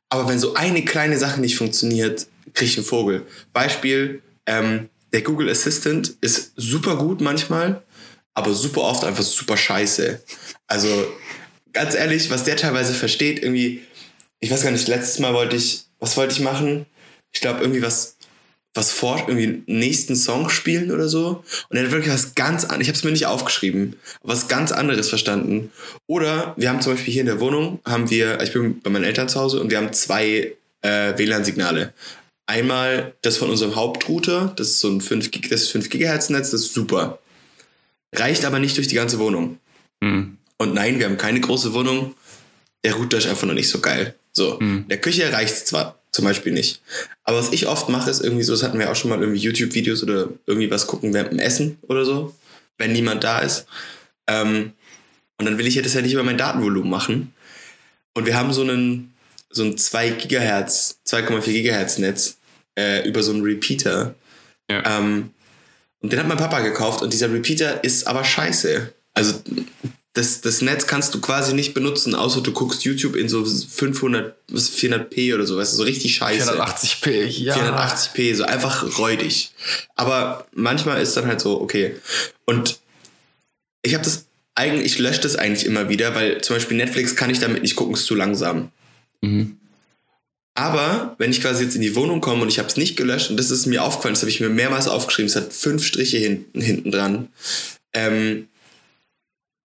Aber 0.08 0.28
wenn 0.28 0.38
so 0.38 0.54
eine 0.54 0.84
kleine 0.84 1.18
Sache 1.18 1.40
nicht 1.40 1.56
funktioniert, 1.56 2.26
kriege 2.54 2.70
ich 2.70 2.76
einen 2.78 2.86
Vogel. 2.86 3.26
Beispiel, 3.52 4.22
ähm, 4.46 4.88
der 5.12 5.22
Google 5.22 5.50
Assistant 5.50 6.14
ist 6.20 6.52
super 6.56 6.96
gut 6.96 7.20
manchmal, 7.20 7.82
aber 8.34 8.54
super 8.54 8.82
oft 8.82 9.04
einfach 9.04 9.22
super 9.22 9.56
scheiße. 9.56 10.22
Also 10.66 10.88
ganz 11.72 11.94
ehrlich, 11.94 12.30
was 12.30 12.44
der 12.44 12.56
teilweise 12.56 12.94
versteht, 12.94 13.42
irgendwie, 13.42 13.82
ich 14.40 14.50
weiß 14.50 14.62
gar 14.62 14.70
nicht, 14.70 14.88
letztes 14.88 15.18
Mal 15.18 15.34
wollte 15.34 15.56
ich, 15.56 15.84
was 15.98 16.16
wollte 16.16 16.32
ich 16.32 16.40
machen? 16.40 16.86
Ich 17.32 17.40
glaube 17.40 17.60
irgendwie 17.60 17.82
was, 17.82 18.16
was 18.74 18.90
vor, 18.90 19.24
irgendwie 19.28 19.62
nächsten 19.66 20.16
Song 20.16 20.48
spielen 20.48 20.90
oder 20.90 21.08
so. 21.08 21.44
Und 21.68 21.76
er 21.76 21.84
hat 21.84 21.92
wirklich 21.92 22.12
was 22.12 22.34
ganz 22.34 22.64
anderes, 22.64 22.82
ich 22.82 22.88
habe 22.88 22.96
es 22.96 23.04
mir 23.04 23.12
nicht 23.12 23.26
aufgeschrieben, 23.26 23.96
was 24.22 24.48
ganz 24.48 24.72
anderes 24.72 25.10
verstanden. 25.10 25.70
Oder 26.06 26.54
wir 26.56 26.70
haben 26.70 26.80
zum 26.80 26.94
Beispiel 26.94 27.12
hier 27.12 27.22
in 27.22 27.26
der 27.26 27.40
Wohnung, 27.40 27.80
haben 27.84 28.08
wir, 28.08 28.40
ich 28.40 28.52
bin 28.52 28.80
bei 28.80 28.90
meinen 28.90 29.04
Eltern 29.04 29.28
zu 29.28 29.40
Hause 29.40 29.60
und 29.60 29.70
wir 29.70 29.76
haben 29.76 29.92
zwei 29.92 30.54
äh, 30.80 31.18
WLAN-Signale. 31.18 31.92
Einmal 32.46 33.14
das 33.22 33.36
von 33.36 33.50
unserem 33.50 33.76
Hauptrouter, 33.76 34.52
das 34.56 34.68
ist 34.68 34.80
so 34.80 34.88
ein 34.88 35.00
5, 35.00 35.30
das 35.48 35.68
5 35.68 35.88
GHz 35.88 36.30
Netz, 36.30 36.50
das 36.50 36.62
ist 36.62 36.74
super. 36.74 37.20
Reicht 38.14 38.44
aber 38.44 38.58
nicht 38.58 38.76
durch 38.76 38.88
die 38.88 38.96
ganze 38.96 39.18
Wohnung. 39.18 39.58
Mhm. 40.00 40.36
Und 40.58 40.74
nein, 40.74 40.98
wir 40.98 41.06
haben 41.06 41.16
keine 41.16 41.40
große 41.40 41.72
Wohnung. 41.72 42.14
Der 42.84 42.94
Router 42.94 43.18
ist 43.18 43.26
einfach 43.26 43.46
noch 43.46 43.54
nicht 43.54 43.68
so 43.68 43.80
geil. 43.80 44.14
So, 44.32 44.58
mhm. 44.60 44.78
in 44.82 44.88
der 44.88 45.00
Küche 45.00 45.32
reicht 45.32 45.54
es 45.54 45.64
zwar 45.64 45.98
zum 46.10 46.24
Beispiel 46.26 46.52
nicht. 46.52 46.82
Aber 47.24 47.38
was 47.38 47.52
ich 47.52 47.68
oft 47.68 47.88
mache, 47.88 48.10
ist 48.10 48.20
irgendwie 48.20 48.42
so, 48.42 48.52
das 48.52 48.62
hatten 48.62 48.78
wir 48.78 48.90
auch 48.90 48.96
schon 48.96 49.10
mal 49.10 49.20
irgendwie 49.20 49.40
YouTube-Videos 49.40 50.02
oder 50.02 50.28
irgendwie 50.46 50.70
was 50.70 50.86
gucken 50.86 51.14
während 51.14 51.32
dem 51.32 51.38
Essen 51.38 51.78
oder 51.82 52.04
so, 52.04 52.34
wenn 52.76 52.92
niemand 52.92 53.24
da 53.24 53.38
ist. 53.38 53.66
Ähm, 54.26 54.72
und 55.38 55.46
dann 55.46 55.58
will 55.58 55.66
ich 55.66 55.80
das 55.80 55.94
ja 55.94 56.02
nicht 56.02 56.12
über 56.12 56.22
mein 56.22 56.38
Datenvolumen 56.38 56.90
machen. 56.90 57.32
Und 58.14 58.26
wir 58.26 58.36
haben 58.36 58.52
so 58.52 58.62
einen, 58.62 59.11
so 59.52 59.62
ein 59.64 59.78
2 59.78 60.10
Gigahertz, 60.10 60.98
2,4 61.06 61.44
Gigahertz 61.52 61.98
Netz 61.98 62.38
äh, 62.78 63.06
über 63.06 63.22
so 63.22 63.32
einen 63.32 63.42
Repeater. 63.42 64.14
Ja. 64.70 64.98
Ähm, 64.98 65.30
und 66.00 66.12
den 66.12 66.18
hat 66.18 66.26
mein 66.26 66.38
Papa 66.38 66.60
gekauft 66.60 67.02
und 67.02 67.12
dieser 67.12 67.32
Repeater 67.32 67.84
ist 67.84 68.06
aber 68.06 68.24
scheiße. 68.24 68.92
Also 69.14 69.34
das, 70.14 70.42
das 70.42 70.60
Netz 70.60 70.86
kannst 70.86 71.14
du 71.14 71.20
quasi 71.20 71.54
nicht 71.54 71.72
benutzen, 71.74 72.14
außer 72.14 72.42
du 72.42 72.52
guckst 72.52 72.84
YouTube 72.84 73.16
in 73.16 73.28
so 73.28 73.44
500, 73.44 74.36
400p 74.52 75.34
oder 75.34 75.46
so, 75.46 75.56
weißt 75.56 75.72
du, 75.72 75.76
so 75.76 75.82
richtig 75.84 76.16
scheiße. 76.16 76.52
480p, 76.52 77.24
ja. 77.24 77.56
480p, 77.56 78.34
so 78.34 78.44
einfach 78.44 78.98
räudig. 78.98 79.52
Aber 79.94 80.46
manchmal 80.52 81.00
ist 81.00 81.16
dann 81.16 81.26
halt 81.26 81.40
so, 81.40 81.60
okay. 81.60 81.96
Und 82.44 82.78
ich 83.82 83.94
habe 83.94 84.04
das 84.04 84.26
eigentlich, 84.54 84.92
ich 84.92 84.98
lösche 84.98 85.20
das 85.20 85.36
eigentlich 85.36 85.64
immer 85.64 85.88
wieder, 85.88 86.14
weil 86.14 86.42
zum 86.42 86.56
Beispiel 86.56 86.76
Netflix 86.76 87.16
kann 87.16 87.30
ich 87.30 87.38
damit 87.38 87.62
nicht 87.62 87.76
gucken, 87.76 87.94
ist 87.94 88.04
zu 88.04 88.14
langsam. 88.14 88.70
Mhm. 89.22 89.56
Aber 90.54 91.14
wenn 91.18 91.30
ich 91.30 91.40
quasi 91.40 91.64
jetzt 91.64 91.76
in 91.76 91.80
die 91.80 91.96
Wohnung 91.96 92.20
komme 92.20 92.42
und 92.42 92.48
ich 92.48 92.58
habe 92.58 92.68
es 92.68 92.76
nicht 92.76 92.96
gelöscht 92.96 93.30
und 93.30 93.38
das 93.38 93.50
ist 93.50 93.64
mir 93.66 93.82
aufgefallen, 93.82 94.14
das 94.14 94.22
habe 94.22 94.30
ich 94.30 94.40
mir 94.40 94.50
mehrmals 94.50 94.86
aufgeschrieben, 94.86 95.28
es 95.28 95.36
hat 95.36 95.52
fünf 95.52 95.84
Striche 95.84 96.18
hinten, 96.18 96.60
hinten 96.60 96.90
dran. 96.90 97.28
Ähm, 97.94 98.48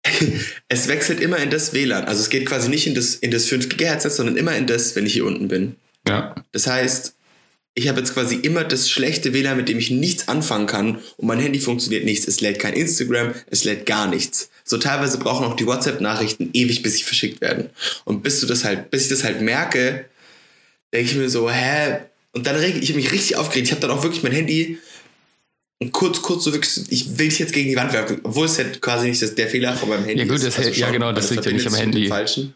es 0.69 0.89
wechselt 0.89 1.21
immer 1.21 1.37
in 1.39 1.51
das 1.51 1.75
WLAN. 1.75 2.05
Also 2.05 2.23
es 2.23 2.31
geht 2.31 2.47
quasi 2.47 2.71
nicht 2.71 2.87
in 2.87 2.95
das, 2.95 3.15
in 3.15 3.31
das 3.31 3.47
5 3.47 3.69
GHz, 3.69 4.17
sondern 4.17 4.37
immer 4.37 4.57
in 4.57 4.67
das, 4.67 4.97
wenn 4.97 5.05
ich 5.05 5.13
hier 5.13 5.27
unten 5.27 5.49
bin. 5.49 5.77
Ja. 6.09 6.35
Das 6.53 6.67
heißt, 6.67 7.15
ich 7.75 7.89
habe 7.89 8.01
jetzt 8.01 8.15
quasi 8.15 8.35
immer 8.35 8.65
das 8.65 8.91
schlechte 8.91 9.33
WLAN, 9.33 9.57
mit 9.57 9.69
dem 9.69 9.79
ich 9.79 9.91
nichts 9.91 10.29
anfangen 10.29 10.67
kann 10.67 10.99
und 11.17 11.27
mein 11.27 11.39
Handy 11.39 11.61
funktioniert 11.61 12.05
nichts. 12.05 12.27
Es 12.27 12.41
lädt 12.41 12.59
kein 12.59 12.75
Instagram, 12.75 13.35
es 13.49 13.65
lädt 13.65 13.87
gar 13.87 14.09
nichts. 14.09 14.51
So 14.65 14.77
teilweise 14.79 15.19
brauchen 15.19 15.47
auch 15.47 15.57
die 15.57 15.67
WhatsApp-Nachrichten 15.67 16.51
ewig, 16.53 16.83
bis 16.83 16.97
sie 16.97 17.05
verschickt 17.05 17.41
werden. 17.41 17.71
Und 18.05 18.23
bis 18.23 18.41
du 18.41 18.47
das 18.47 18.65
halt, 18.65 18.91
bis 18.91 19.05
ich 19.05 19.09
das 19.09 19.25
halt 19.25 19.41
merke, 19.41 20.05
denke 20.93 21.11
ich 21.11 21.17
mir 21.17 21.31
so, 21.31 21.51
hä? 21.51 22.01
Und 22.33 22.47
dann 22.47 22.57
rege 22.57 22.79
ich 22.79 22.95
mich 22.95 23.13
richtig 23.13 23.37
aufgeregt. 23.37 23.69
Ich 23.69 23.73
habe 23.73 23.81
dann 23.81 23.91
auch 23.91 24.03
wirklich 24.03 24.23
mein 24.23 24.33
Handy 24.33 24.79
kurz, 25.93 26.21
kurz 26.21 26.45
so 26.45 26.53
wirklich, 26.53 26.91
ich 26.91 27.19
will 27.19 27.29
dich 27.29 27.39
jetzt 27.39 27.53
gegen 27.53 27.71
die 27.71 27.77
Wand 27.77 27.93
werfen, 27.93 28.21
obwohl 28.23 28.47
es 28.47 28.59
halt 28.59 28.81
quasi 28.81 29.09
nicht 29.09 29.23
das, 29.23 29.35
der 29.35 29.49
Fehler 29.49 29.75
von 29.75 29.89
meinem 29.89 30.05
Handy 30.05 30.23
ja, 30.23 30.29
gut, 30.29 30.45
das, 30.45 30.59
Also 30.59 30.71
ja, 30.71 30.91
genau, 30.91 31.13
das 31.13 31.31
liegt 31.31 31.47
ja 31.47 31.53
nicht 31.53 31.67
am 31.67 31.75
Handy. 31.75 32.07
Falschen. 32.07 32.55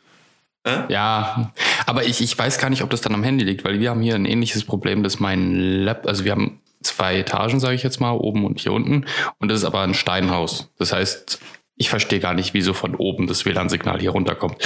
Äh? 0.65 0.93
Ja, 0.93 1.53
aber 1.87 2.05
ich, 2.05 2.21
ich 2.21 2.37
weiß 2.37 2.59
gar 2.59 2.71
nicht, 2.71 2.83
ob 2.83 2.91
das 2.91 3.01
dann 3.01 3.15
am 3.15 3.23
Handy 3.23 3.45
liegt, 3.45 3.65
weil 3.65 3.81
wir 3.81 3.91
haben 3.91 4.01
hier 4.01 4.15
ein 4.15 4.25
ähnliches 4.25 4.65
Problem, 4.65 5.03
dass 5.03 5.21
mein 5.21 5.55
Lab, 5.85 6.07
also 6.07 6.25
wir 6.25 6.33
haben 6.33 6.61
zwei 6.83 7.19
Etagen, 7.19 7.61
sage 7.61 7.75
ich 7.75 7.83
jetzt 7.83 8.01
mal, 8.01 8.13
oben 8.13 8.45
und 8.45 8.61
hier 8.61 8.73
unten, 8.73 9.07
und 9.39 9.49
das 9.49 9.61
ist 9.61 9.65
aber 9.65 9.83
ein 9.83 9.95
Steinhaus. 9.95 10.71
Das 10.79 10.93
heißt, 10.93 11.41
ich 11.77 11.91
verstehe 11.91 12.21
gar 12.21 12.35
nicht, 12.35 12.55
wieso 12.55 12.73
von 12.73 12.95
oben 12.95 13.27
das 13.27 13.45
WLAN-Signal 13.45 14.01
hier 14.01 14.11
runterkommt. 14.11 14.57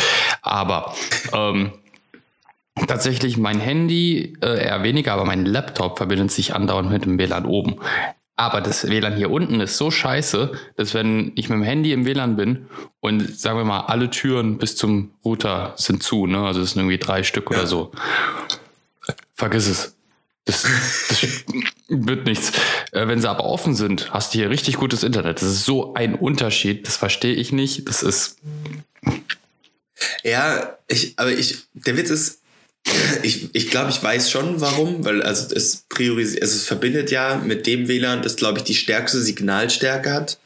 Aber 0.43 0.95
ähm, 1.33 1.73
Tatsächlich 2.87 3.37
mein 3.37 3.61
Handy 3.61 4.37
äh, 4.41 4.65
eher 4.67 4.83
weniger, 4.83 5.15
aber 5.15 5.25
mein 5.25 5.45
Laptop 5.45 5.99
verbindet 5.99 6.31
sich 6.31 6.55
andauernd 6.55 6.91
mit 6.91 7.05
dem 7.05 7.19
WLAN 7.19 7.47
oben. 7.47 7.77
Aber 8.39 8.61
das 8.61 8.89
WLAN 8.89 9.17
hier 9.17 9.33
unten 9.33 9.61
ist 9.61 9.77
so 9.77 9.91
scheiße, 9.91 10.53
dass 10.77 10.95
wenn 10.95 11.33
ich 11.35 11.49
mit 11.49 11.57
dem 11.57 11.65
Handy 11.65 11.93
im 11.93 12.07
WLAN 12.07 12.37
bin 12.37 12.69
und 13.01 13.37
sagen 13.37 13.59
wir 13.59 13.65
mal, 13.65 13.81
alle 13.81 14.11
Türen 14.11 14.59
bis 14.59 14.77
zum 14.77 15.11
Router 15.25 15.75
sind 15.77 16.05
zu, 16.05 16.29
ne? 16.29 16.47
Also 16.47 16.61
es 16.61 16.71
sind 16.71 16.83
irgendwie 16.83 16.99
drei 16.99 17.25
Stück 17.25 17.51
ja. 17.51 17.57
oder 17.57 17.67
so. 17.67 17.91
Vergiss 19.35 19.67
es. 19.67 19.97
Das, 20.45 20.63
das 21.09 21.45
wird 21.89 22.27
nichts. 22.27 22.53
Äh, 22.93 23.09
wenn 23.09 23.21
sie 23.21 23.29
aber 23.29 23.43
offen 23.43 23.75
sind, 23.75 24.13
hast 24.13 24.33
du 24.33 24.39
hier 24.39 24.51
richtig 24.51 24.77
gutes 24.77 25.03
Internet. 25.03 25.39
Das 25.39 25.49
ist 25.49 25.65
so 25.65 25.95
ein 25.95 26.15
Unterschied. 26.15 26.87
Das 26.87 26.97
verstehe 26.97 27.35
ich 27.35 27.51
nicht. 27.51 27.89
Das 27.89 28.05
ist 28.05 28.39
Ja, 30.23 30.79
ich, 30.87 31.15
aber 31.19 31.33
ich, 31.33 31.65
der 31.75 31.97
Witz 31.97 32.11
ist, 32.11 32.38
ich, 33.23 33.55
ich 33.55 33.71
glaube, 33.71 33.91
ich 33.91 34.03
weiß 34.03 34.31
schon 34.31 34.61
warum, 34.61 35.05
weil 35.05 35.23
also 35.23 35.55
es 35.55 35.85
priorisiert, 35.89 36.43
also 36.43 36.57
es 36.57 36.65
verbindet 36.65 37.11
ja 37.11 37.37
mit 37.37 37.67
dem 37.67 37.89
WLAN, 37.89 38.23
das 38.23 38.37
glaube 38.37 38.59
ich 38.59 38.65
die 38.65 38.75
stärkste 38.75 39.21
Signalstärke 39.21 40.13
hat. 40.13 40.39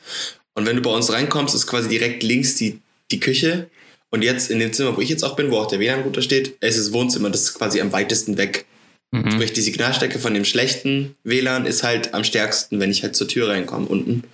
Und 0.55 0.67
wenn 0.67 0.77
du 0.77 0.83
bei 0.83 0.91
uns 0.91 1.13
reinkommst, 1.13 1.55
ist 1.55 1.67
quasi 1.67 1.89
direkt 1.89 2.23
links 2.23 2.57
die, 2.57 2.81
die 3.11 3.21
Küche. 3.21 3.69
Und 4.11 4.23
jetzt 4.23 4.51
in 4.51 4.59
dem 4.59 4.73
Zimmer, 4.73 4.97
wo 4.97 5.01
ich 5.01 5.09
jetzt 5.09 5.25
auch 5.25 5.37
bin, 5.37 5.51
wo 5.51 5.57
auch 5.57 5.69
der 5.69 5.81
WLAN-Router 5.81 6.21
steht, 6.21 6.57
ist 6.61 6.79
das 6.79 6.93
Wohnzimmer, 6.93 7.31
das 7.31 7.43
ist 7.43 7.55
quasi 7.55 7.81
am 7.81 7.93
weitesten 7.93 8.37
weg. 8.37 8.67
Mhm. 9.11 9.31
Sprich, 9.31 9.53
die 9.53 9.63
Signalstärke 9.63 10.19
von 10.19 10.35
dem 10.35 10.45
schlechten 10.45 11.17
WLAN 11.25 11.67
ist 11.67 11.83
halt 11.83 12.13
am 12.13 12.25
stärksten, 12.25 12.81
wenn 12.81 12.91
ich 12.91 13.03
halt 13.03 13.17
zur 13.17 13.29
Tür 13.29 13.49
reinkomme 13.49 13.87
unten. 13.87 14.25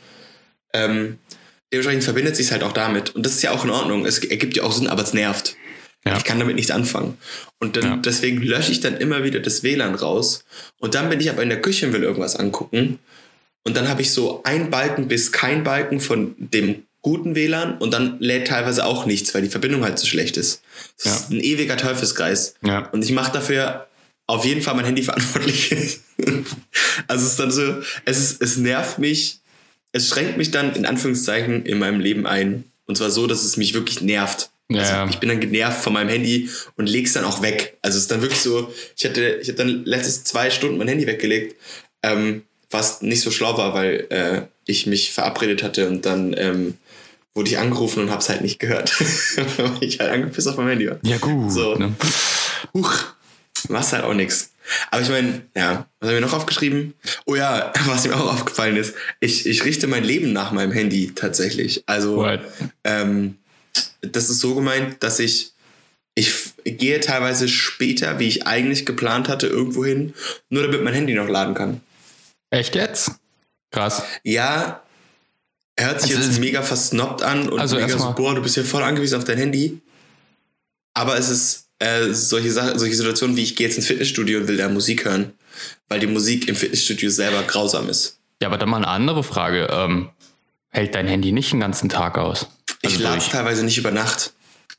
Ähm, 0.73 1.19
dementsprechend 1.73 2.05
verbindet 2.05 2.37
sich 2.37 2.51
halt 2.51 2.63
auch 2.63 2.73
damit. 2.73 3.15
Und 3.15 3.25
das 3.25 3.35
ist 3.35 3.43
ja 3.43 3.53
auch 3.53 3.65
in 3.65 3.71
Ordnung. 3.71 4.07
Es 4.07 4.19
ergibt 4.19 4.57
ja 4.57 4.65
auch 4.65 4.73
Sinn, 4.73 4.89
aber 4.89 5.03
es 5.03 5.13
nervt. 5.13 5.57
Ja. 6.07 6.17
Ich 6.17 6.25
kann 6.25 6.39
damit 6.39 6.57
nichts 6.57 6.71
anfangen. 6.71 7.19
Und 7.59 7.77
dann, 7.77 7.85
ja. 7.85 7.97
deswegen 7.97 8.41
lösche 8.41 8.73
ich 8.73 8.81
dann 8.81 8.97
immer 8.97 9.25
wieder 9.25 9.41
das 9.41 9.63
WLAN 9.63 9.95
raus. 9.95 10.45
Und 10.79 10.95
dann 10.95 11.11
bin 11.11 11.21
ich 11.21 11.29
aber 11.31 11.43
in 11.43 11.49
der 11.49 11.61
Küche 11.61 11.87
und 11.87 11.93
will 11.93 12.03
irgendwas 12.03 12.37
angucken. 12.37 12.99
Und 13.65 13.77
dann 13.77 13.89
habe 13.89 14.03
ich 14.03 14.13
so 14.13 14.43
ein 14.45 14.71
Balken 14.71 15.09
bis 15.09 15.33
kein 15.33 15.65
Balken 15.65 16.01
von 16.01 16.35
dem 16.39 16.85
guten 17.03 17.35
WLAN 17.35 17.79
und 17.79 17.93
dann 17.93 18.19
lädt 18.21 18.49
teilweise 18.49 18.85
auch 18.85 19.07
nichts, 19.07 19.35
weil 19.35 19.43
die 19.43 19.49
Verbindung 19.49 19.85
halt 19.85 19.99
zu 19.99 20.05
so 20.05 20.11
schlecht 20.11 20.37
ist. 20.37 20.63
Das 20.97 21.05
ja. 21.05 21.15
ist 21.15 21.31
ein 21.31 21.41
ewiger 21.41 21.77
Teufelskreis. 21.77 22.55
Ja. 22.63 22.89
Und 22.91 23.05
ich 23.05 23.13
mache 23.13 23.33
dafür 23.33 23.87
auf 24.27 24.45
jeden 24.45 24.63
Fall 24.63 24.75
mein 24.75 24.85
Handy 24.85 25.03
verantwortlich. 25.03 26.01
also 27.07 27.25
es 27.25 27.33
ist 27.33 27.41
dann 27.41 27.51
so, 27.51 27.77
es, 28.05 28.19
ist, 28.19 28.43
es 28.43 28.57
nervt 28.57 28.99
mich, 28.99 29.41
es 29.93 30.09
schränkt 30.09 30.37
mich 30.37 30.51
dann 30.51 30.75
in 30.75 30.87
Anführungszeichen 30.87 31.65
in 31.65 31.79
meinem 31.79 32.01
Leben 32.01 32.27
ein. 32.27 32.65
Und 32.87 32.97
zwar 32.97 33.11
so, 33.11 33.27
dass 33.27 33.45
es 33.45 33.57
mich 33.57 33.75
wirklich 33.75 34.01
nervt. 34.01 34.51
Ja, 34.71 35.03
also 35.03 35.15
ich 35.15 35.19
bin 35.19 35.31
dann 35.31 35.41
genervt 35.41 35.83
von 35.83 35.95
meinem 35.95 36.11
Handy 36.11 36.51
und 36.77 36.89
leg's 36.89 37.15
dann 37.15 37.25
auch 37.25 37.41
weg. 37.43 37.79
Also 37.81 37.97
es 37.97 38.03
ist 38.03 38.11
dann 38.11 38.21
wirklich 38.21 38.41
so, 38.41 38.73
ich 38.97 39.05
hatte, 39.05 39.39
ich 39.41 39.49
habe 39.49 39.57
dann 39.57 39.85
letztes 39.85 40.25
zwei 40.25 40.51
Stunden 40.51 40.77
mein 40.77 40.89
Handy 40.89 41.07
weggelegt, 41.07 41.57
ähm, 42.03 42.43
was 42.71 43.01
nicht 43.01 43.23
so 43.23 43.31
schlau 43.31 43.57
war, 43.57 43.73
weil 43.73 44.07
äh, 44.11 44.43
ich 44.67 44.87
mich 44.87 45.13
verabredet 45.13 45.63
hatte 45.63 45.89
und 45.89 46.05
dann 46.05 46.35
ähm, 46.37 46.75
wurde 47.35 47.49
ich 47.49 47.59
angerufen 47.59 48.03
und 48.03 48.11
hab's 48.11 48.29
halt 48.29 48.43
nicht 48.43 48.59
gehört. 48.59 48.93
ich 49.81 50.01
halt 50.01 50.11
angepisst 50.11 50.49
auf 50.49 50.59
mein 50.59 50.69
Handy 50.69 50.91
war. 50.91 50.99
Ja 51.03 51.17
gut. 51.17 51.51
So. 51.51 51.75
Ne? 51.77 51.95
Huch, 52.75 52.93
machst 53.69 53.93
halt 53.95 54.05
auch 54.05 54.15
nichts. 54.15 54.53
Aber 54.91 55.01
ich 55.01 55.09
meine, 55.09 55.43
ja, 55.57 55.87
was 56.01 56.11
haben 56.11 56.17
wir 56.17 56.21
noch 56.21 56.35
aufgeschrieben? 56.35 56.93
Oh 57.25 57.37
ja, 57.37 57.73
was 57.87 58.07
mir 58.07 58.15
auch 58.17 58.33
aufgefallen 58.33 58.77
ist, 58.77 58.95
ich, 59.21 59.47
ich 59.47 59.65
richte 59.65 59.87
mein 59.87 60.05
Leben 60.05 60.35
nach 60.35 60.53
meinem 60.53 60.73
Handy 60.73 61.13
tatsächlich. 61.15 61.83
Also 61.87 62.29
ähm, 62.85 63.37
das 64.01 64.31
ist 64.31 64.41
so 64.41 64.55
gemeint, 64.55 65.03
dass 65.03 65.19
ich 65.19 65.53
ich 66.19 66.55
gehe 66.65 66.99
teilweise 66.99 67.49
später, 67.49 68.19
wie 68.19 68.27
ich 68.27 68.47
eigentlich 68.47 68.85
geplant 68.85 69.29
hatte, 69.29 69.47
irgendwo 69.47 69.85
hin, 69.85 70.15
nur 70.51 70.65
damit 70.65 70.83
mein 70.83 70.95
Handy 70.95 71.15
noch 71.15 71.29
laden 71.29 71.55
kann. 71.55 71.81
Echt 72.51 72.75
jetzt? 72.75 73.13
Krass. 73.71 74.03
Ja, 74.25 74.83
hört 75.79 76.01
sich 76.01 76.17
also 76.17 76.29
jetzt 76.29 76.41
mega 76.41 76.63
versnobbt 76.63 77.23
an 77.23 77.49
und 77.49 77.61
also 77.61 77.77
mega 77.77 77.97
so, 77.97 78.13
boah, 78.15 78.35
du 78.35 78.43
bist 78.43 78.57
ja 78.57 78.65
voll 78.65 78.83
angewiesen 78.83 79.17
auf 79.17 79.25
dein 79.25 79.39
Handy. 79.39 79.81
Aber 80.95 81.17
es 81.17 81.29
ist 81.29 81.69
äh, 81.79 82.13
solche, 82.13 82.51
Sachen, 82.51 82.79
solche 82.79 82.97
Situationen 82.97 83.37
wie 83.37 83.43
ich 83.43 83.55
gehe 83.55 83.69
jetzt 83.69 83.77
ins 83.77 83.87
Fitnessstudio 83.87 84.41
und 84.41 84.49
will 84.49 84.57
da 84.57 84.69
Musik 84.69 85.05
hören, 85.05 85.33
weil 85.89 86.01
die 86.01 86.09
Musik 86.09 86.49
im 86.49 86.57
Fitnessstudio 86.57 87.11
selber 87.11 87.43
grausam 87.45 87.89
ist. 87.89 88.19
Ja, 88.43 88.49
aber 88.49 88.59
dann 88.59 88.69
mal 88.69 88.79
eine 88.79 88.89
andere 88.89 89.23
Frage. 89.23 89.69
Ähm, 89.71 90.11
hält 90.71 90.95
dein 90.97 91.07
Handy 91.07 91.31
nicht 91.31 91.53
den 91.53 91.61
ganzen 91.61 91.89
Tag 91.89 92.19
aus? 92.19 92.49
Also 92.89 92.99
ich 92.99 93.03
lade 93.03 93.19
es 93.19 93.29
teilweise 93.29 93.65
nicht 93.65 93.79
über 93.79 93.91
Nacht. 93.91 94.33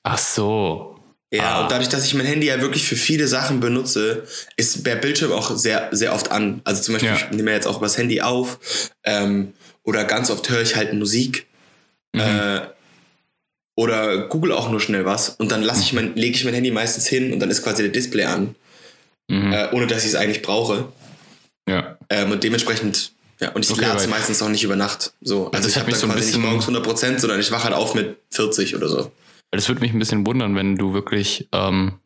Ach 0.04 0.18
so. 0.18 0.96
Ja, 1.32 1.58
ah. 1.58 1.62
und 1.62 1.72
dadurch, 1.72 1.89
dass 1.89 2.06
ich 2.06 2.16
mein 2.16 2.25
Handy 2.25 2.48
ja 2.48 2.60
wirklich 2.60 2.88
für 2.88 2.96
viele 2.96 3.28
Sachen 3.28 3.60
benutze, 3.60 4.24
ist 4.58 4.86
der 4.86 4.96
Bildschirm 4.96 5.32
auch 5.32 5.56
sehr, 5.56 5.89
sehr 5.92 6.13
oft 6.13 6.32
an. 6.32 6.62
Also 6.63 6.82
zum 6.82 6.96
Beispiel, 6.96 7.12
ja. 7.12 7.18
ich 7.18 7.30
nehme 7.32 7.51
jetzt 7.51 7.68
auch 7.68 7.78
übers 7.78 7.98
Handy 7.98 8.22
auf 8.22 8.60
ähm, 9.04 9.54
oder 9.84 10.06
ganz 10.06 10.32
oft 10.32 10.50
höre 10.50 10.62
ich 10.62 10.75
halt 10.75 10.94
Musik. 10.94 11.46
Mhm. 12.13 12.22
Äh, 12.22 12.62
oder 13.75 14.28
google 14.28 14.51
auch 14.51 14.70
nur 14.70 14.82
schnell 14.82 15.06
was 15.06 15.30
und 15.30 15.54
dann 15.54 15.62
lasse 15.62 15.82
ich 15.82 15.94
mein, 15.94 16.13
lege 16.16 16.36
ich 16.36 16.44
mein 16.44 16.54
Handy 16.54 16.70
meistens 16.70 17.08
hin 17.08 17.32
und 17.32 17.39
dann 17.39 17.50
ist 17.50 17.63
quasi 17.63 17.82
der 17.82 17.94
Display 17.94 18.25
an, 18.25 18.56
mhm. 19.30 19.54
äh, 19.54 19.70
ohne 19.72 19.88
dass 19.88 20.04
ich 20.04 20.10
es 20.10 20.16
eigentlich 20.16 20.42
brauche. 20.42 20.92
Ja. 21.70 21.98
Ähm, 22.10 22.32
und 22.32 22.44
dementsprechend, 22.44 23.13
ja, 23.39 23.51
und 23.51 23.63
ich 23.63 23.72
okay, 23.72 23.81
lade 23.81 23.98
es 23.98 24.08
meistens 24.08 24.41
auch 24.41 24.50
nicht 24.50 24.63
über 24.63 24.75
Nacht. 24.75 25.13
So. 25.22 25.50
Also, 25.51 25.69
ich 25.69 25.77
habe 25.77 25.89
dann 25.89 26.00
so 26.00 26.08
quasi 26.08 26.38
nicht 26.38 26.38
morgens 26.39 26.67
100%, 26.67 27.19
sondern 27.19 27.39
ich 27.39 27.51
wache 27.51 27.65
halt 27.65 27.74
auf 27.74 27.96
mit 27.96 28.17
40 28.31 28.75
oder 28.75 28.89
so. 28.89 29.12
Das 29.51 29.67
würde 29.67 29.81
mich 29.81 29.93
ein 29.93 30.00
bisschen 30.00 30.25
wundern, 30.27 30.55
wenn 30.55 30.75
du 30.75 30.93
wirklich, 30.93 31.48
ähm, 31.53 32.00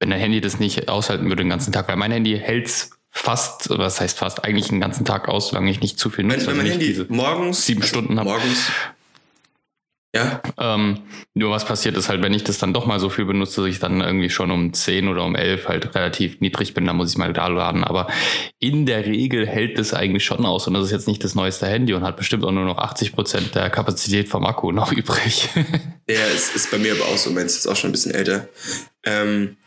wenn 0.00 0.10
dein 0.10 0.18
Handy 0.18 0.40
das 0.40 0.58
nicht 0.58 0.88
aushalten 0.88 1.24
würde 1.28 1.42
den 1.42 1.50
ganzen 1.50 1.72
Tag, 1.72 1.88
weil 1.88 1.96
mein 1.96 2.10
Handy 2.10 2.38
hält 2.38 2.88
fast, 3.10 3.68
was 3.70 4.00
heißt 4.00 4.18
fast, 4.18 4.44
eigentlich 4.44 4.68
den 4.68 4.80
ganzen 4.80 5.04
Tag 5.04 5.28
aus, 5.28 5.48
solange 5.48 5.70
ich 5.70 5.80
nicht 5.80 5.98
zu 5.98 6.10
viel 6.10 6.24
nutze. 6.24 6.46
Wenn, 6.46 6.56
wenn 6.56 6.56
mein 6.58 6.66
Handy 6.66 7.04
morgens 7.08 7.66
sieben 7.66 7.82
also 7.82 7.90
Stunden 7.90 8.18
habe. 8.18 8.30
Morgens 8.30 8.70
ja. 10.14 10.40
Ähm, 10.56 11.02
nur 11.34 11.50
was 11.50 11.66
passiert 11.66 11.96
ist 11.96 12.08
halt, 12.08 12.22
wenn 12.22 12.32
ich 12.32 12.42
das 12.42 12.56
dann 12.56 12.72
doch 12.72 12.86
mal 12.86 12.98
so 12.98 13.10
viel 13.10 13.26
benutze, 13.26 13.60
dass 13.60 13.70
ich 13.70 13.78
dann 13.78 14.00
irgendwie 14.00 14.30
schon 14.30 14.50
um 14.50 14.72
10 14.72 15.06
oder 15.06 15.22
um 15.24 15.34
11 15.34 15.68
halt 15.68 15.94
relativ 15.94 16.40
niedrig 16.40 16.72
bin, 16.72 16.86
dann 16.86 16.96
muss 16.96 17.10
ich 17.10 17.18
mal 17.18 17.34
da 17.34 17.46
laden. 17.48 17.84
Aber 17.84 18.08
in 18.58 18.86
der 18.86 19.04
Regel 19.04 19.46
hält 19.46 19.78
das 19.78 19.92
eigentlich 19.92 20.24
schon 20.24 20.46
aus. 20.46 20.66
Und 20.66 20.74
das 20.74 20.86
ist 20.86 20.92
jetzt 20.92 21.08
nicht 21.08 21.22
das 21.24 21.34
neueste 21.34 21.66
Handy 21.66 21.92
und 21.92 22.04
hat 22.04 22.16
bestimmt 22.16 22.44
auch 22.44 22.52
nur 22.52 22.64
noch 22.64 22.78
80 22.78 23.12
Prozent 23.12 23.54
der 23.54 23.68
Kapazität 23.68 24.28
vom 24.28 24.46
Akku 24.46 24.72
noch 24.72 24.92
übrig. 24.92 25.50
ja, 26.08 26.20
es 26.34 26.54
ist 26.54 26.70
bei 26.70 26.78
mir 26.78 26.94
aber 26.94 27.04
auch 27.04 27.18
so. 27.18 27.30
Meins 27.30 27.56
ist 27.56 27.66
auch 27.66 27.76
schon 27.76 27.90
ein 27.90 27.92
bisschen 27.92 28.12
älter. 28.12 28.48
Ähm, 29.04 29.58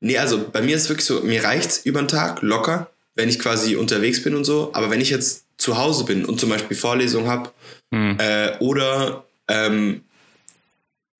nee, 0.00 0.18
also 0.18 0.44
bei 0.50 0.60
mir 0.60 0.74
ist 0.74 0.82
es 0.82 0.88
wirklich 0.88 1.06
so, 1.06 1.20
mir 1.20 1.44
reicht's 1.44 1.78
über 1.84 2.02
den 2.02 2.08
Tag 2.08 2.42
locker, 2.42 2.90
wenn 3.14 3.28
ich 3.28 3.38
quasi 3.38 3.76
unterwegs 3.76 4.24
bin 4.24 4.34
und 4.34 4.44
so. 4.44 4.70
Aber 4.72 4.90
wenn 4.90 5.00
ich 5.00 5.10
jetzt 5.10 5.44
zu 5.56 5.78
Hause 5.78 6.04
bin 6.04 6.24
und 6.24 6.40
zum 6.40 6.48
Beispiel 6.48 6.76
Vorlesung 6.76 7.28
habe 7.28 7.50
hm. 7.92 8.16
äh, 8.18 8.56
oder 8.58 9.27
ähm, 9.48 10.02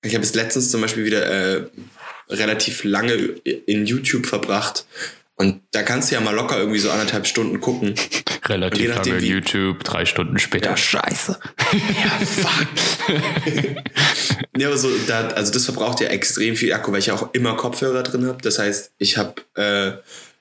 ich 0.01 0.13
habe 0.13 0.23
es 0.23 0.33
letztens 0.33 0.71
zum 0.71 0.81
Beispiel 0.81 1.05
wieder 1.05 1.25
äh, 1.25 1.65
relativ 2.29 2.83
lange 2.83 3.13
in 3.13 3.85
YouTube 3.85 4.25
verbracht. 4.25 4.85
Und 5.35 5.61
da 5.71 5.83
kannst 5.83 6.11
du 6.11 6.15
ja 6.15 6.21
mal 6.21 6.35
locker 6.35 6.57
irgendwie 6.57 6.79
so 6.79 6.91
anderthalb 6.91 7.25
Stunden 7.25 7.61
gucken. 7.61 7.95
Relativ 8.45 8.89
nachdem, 8.89 9.13
lange 9.13 9.25
YouTube, 9.25 9.85
drei 9.85 10.05
Stunden 10.05 10.37
später. 10.37 10.71
Ja. 10.71 10.77
Scheiße. 10.77 11.39
Ja, 11.71 12.09
fuck. 12.25 12.67
ja, 14.57 14.67
aber 14.67 14.77
so, 14.77 14.89
da, 15.07 15.29
also 15.29 15.53
das 15.53 15.63
verbraucht 15.63 16.01
ja 16.01 16.07
extrem 16.07 16.57
viel 16.57 16.73
Akku, 16.73 16.91
weil 16.91 16.99
ich 16.99 17.05
ja 17.05 17.13
auch 17.13 17.33
immer 17.33 17.55
Kopfhörer 17.55 18.03
drin 18.03 18.25
habe. 18.25 18.41
Das 18.41 18.59
heißt, 18.59 18.91
ich 18.97 19.17
habe, 19.17 19.35
äh, 19.55 19.93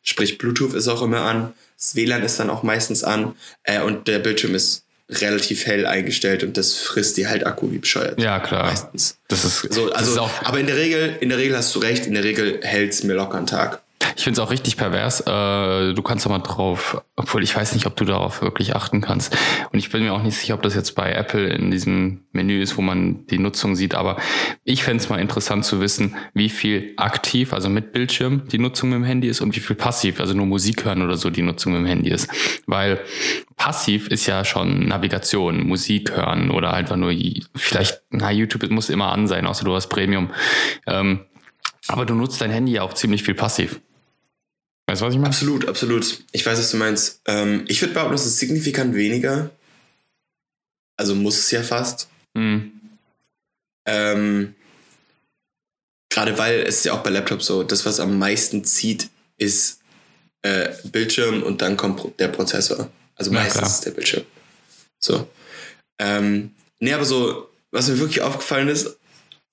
sprich, 0.03 0.39
Bluetooth 0.39 0.75
ist 0.75 0.89
auch 0.89 1.03
immer 1.03 1.21
an, 1.21 1.53
das 1.77 1.95
WLAN 1.95 2.25
ist 2.25 2.41
dann 2.41 2.51
auch 2.51 2.65
meistens 2.65 3.05
an 3.05 3.37
äh, 3.63 3.81
und 3.81 4.09
der 4.09 4.19
Bildschirm 4.19 4.57
ist 4.57 4.88
relativ 5.11 5.67
hell 5.67 5.87
eingestellt 5.87 6.43
und 6.43 6.57
das 6.57 6.75
frisst 6.75 7.17
dir 7.17 7.31
halt 7.31 7.47
Akku 7.47 7.71
wie 7.71 7.79
bescheuert. 7.79 8.21
Ja, 8.21 8.41
klar. 8.41 8.67
Meistens. 8.67 9.17
Das 9.29 9.45
ist, 9.45 9.73
so, 9.73 9.91
also, 9.93 10.17
das 10.17 10.31
ist 10.31 10.47
aber 10.47 10.61
in 10.61 10.67
der 10.67 10.77
Regel, 10.77 11.17
in 11.21 11.31
der 11.31 11.39
Regel 11.39 11.57
hast 11.57 11.75
du 11.75 11.79
recht, 11.79 12.07
in 12.07 12.15
der 12.15 12.25
Regel 12.25 12.61
hält 12.63 12.93
es 12.93 13.03
mir 13.05 13.15
locker 13.15 13.39
einen 13.39 13.47
Tag. 13.47 13.81
Ich 14.17 14.25
finde 14.25 14.41
es 14.41 14.47
auch 14.47 14.51
richtig 14.51 14.77
pervers. 14.77 15.21
Äh, 15.21 15.95
du 15.95 16.03
kannst 16.03 16.25
doch 16.25 16.31
mal 16.31 16.39
drauf, 16.39 17.03
obwohl 17.17 17.43
ich 17.43 17.55
weiß 17.55 17.75
nicht, 17.75 17.87
ob 17.87 17.97
du 17.97 18.05
darauf 18.05 18.43
wirklich 18.43 18.75
achten 18.77 19.01
kannst. 19.01 19.37
Und 19.73 19.79
ich 19.79 19.91
bin 19.91 20.03
mir 20.03 20.13
auch 20.13 20.23
nicht 20.23 20.37
sicher, 20.37 20.55
ob 20.55 20.63
das 20.63 20.75
jetzt 20.75 20.95
bei 20.95 21.13
Apple 21.13 21.49
in 21.49 21.71
diesem 21.71 22.25
Menü 22.33 22.61
ist, 22.61 22.77
wo 22.77 22.83
man 22.83 23.27
die 23.27 23.39
Nutzung 23.39 23.77
sieht. 23.77 23.95
Aber 23.95 24.17
ich 24.65 24.83
fände 24.83 25.03
es 25.03 25.09
mal 25.09 25.19
interessant 25.19 25.65
zu 25.65 25.81
wissen, 25.81 26.17
wie 26.35 26.49
viel 26.49 26.93
aktiv, 26.97 27.53
also 27.53 27.69
mit 27.69 27.93
Bildschirm, 27.93 28.49
die 28.49 28.59
Nutzung 28.59 28.91
mit 28.91 28.97
dem 28.97 29.05
Handy 29.05 29.29
ist 29.29 29.41
und 29.41 29.55
wie 29.57 29.61
viel 29.61 29.77
passiv, 29.77 30.21
also 30.21 30.35
nur 30.35 30.47
Musik 30.47 30.85
hören 30.85 31.03
oder 31.03 31.17
so, 31.17 31.31
die 31.31 31.43
Nutzung 31.43 31.73
mit 31.73 31.83
dem 31.83 31.87
Handy 31.87 32.11
ist. 32.11 32.29
Weil 32.67 33.01
passiv 33.57 34.09
ist 34.09 34.27
ja 34.27 34.45
schon 34.45 34.87
Navigation, 34.87 35.67
Musik 35.67 36.17
hören 36.17 36.51
oder 36.51 36.73
einfach 36.73 36.97
nur 36.97 37.13
vielleicht, 37.55 38.03
na, 38.11 38.31
YouTube 38.31 38.69
muss 38.71 38.89
immer 38.89 39.13
an 39.13 39.27
sein, 39.27 39.47
außer 39.47 39.65
du 39.65 39.75
hast 39.75 39.89
Premium. 39.89 40.31
Ähm, 40.87 41.21
aber 41.89 42.05
du 42.05 42.15
nutzt 42.15 42.41
dein 42.41 42.51
Handy 42.51 42.73
ja 42.73 42.83
auch 42.83 42.95
ziemlich 42.95 43.23
viel 43.23 43.35
passiv. 43.35 43.81
Weißt 44.89 45.03
du, 45.03 45.05
was 45.05 45.13
ich 45.13 45.21
meine? 45.21 45.29
Absolut, 45.29 45.69
absolut. 45.69 46.25
Ich 46.33 46.47
weiß, 46.47 46.59
was 46.59 46.71
du 46.71 46.79
meinst. 46.79 47.21
Ähm, 47.27 47.67
ich 47.69 47.83
würde 47.83 47.93
behaupten, 47.93 48.15
es 48.15 48.25
ist 48.25 48.39
signifikant 48.39 48.95
weniger. 48.95 49.51
Also 50.97 51.15
muss 51.15 51.39
es 51.39 51.51
ja 51.51 51.63
fast. 51.63 52.09
Mhm. 52.33 52.73
Ähm, 53.87 54.55
Gerade 56.11 56.39
weil 56.39 56.63
es 56.63 56.77
ist 56.77 56.85
ja 56.87 56.95
auch 56.95 57.03
bei 57.03 57.11
Laptops 57.11 57.45
so, 57.45 57.65
das, 57.65 57.85
was 57.85 58.01
am 58.01 58.19
meisten 58.19 58.65
zieht, 58.65 59.11
ist 59.37 59.81
äh, 60.41 60.71
Bildschirm 60.85 61.43
und 61.43 61.61
dann 61.61 61.77
kommt 61.77 62.19
der 62.19 62.29
Prozessor. 62.29 62.91
Also 63.15 63.31
meistens 63.31 63.61
ja, 63.61 63.67
ist 63.67 63.85
der 63.85 63.91
Bildschirm. 63.91 64.25
So. 65.01 65.29
Ähm, 65.99 66.55
nee, 66.81 66.95
aber 66.95 67.05
so, 67.05 67.51
was 67.73 67.89
mir 67.89 67.99
wirklich 67.99 68.23
aufgefallen 68.23 68.69
ist, 68.69 68.97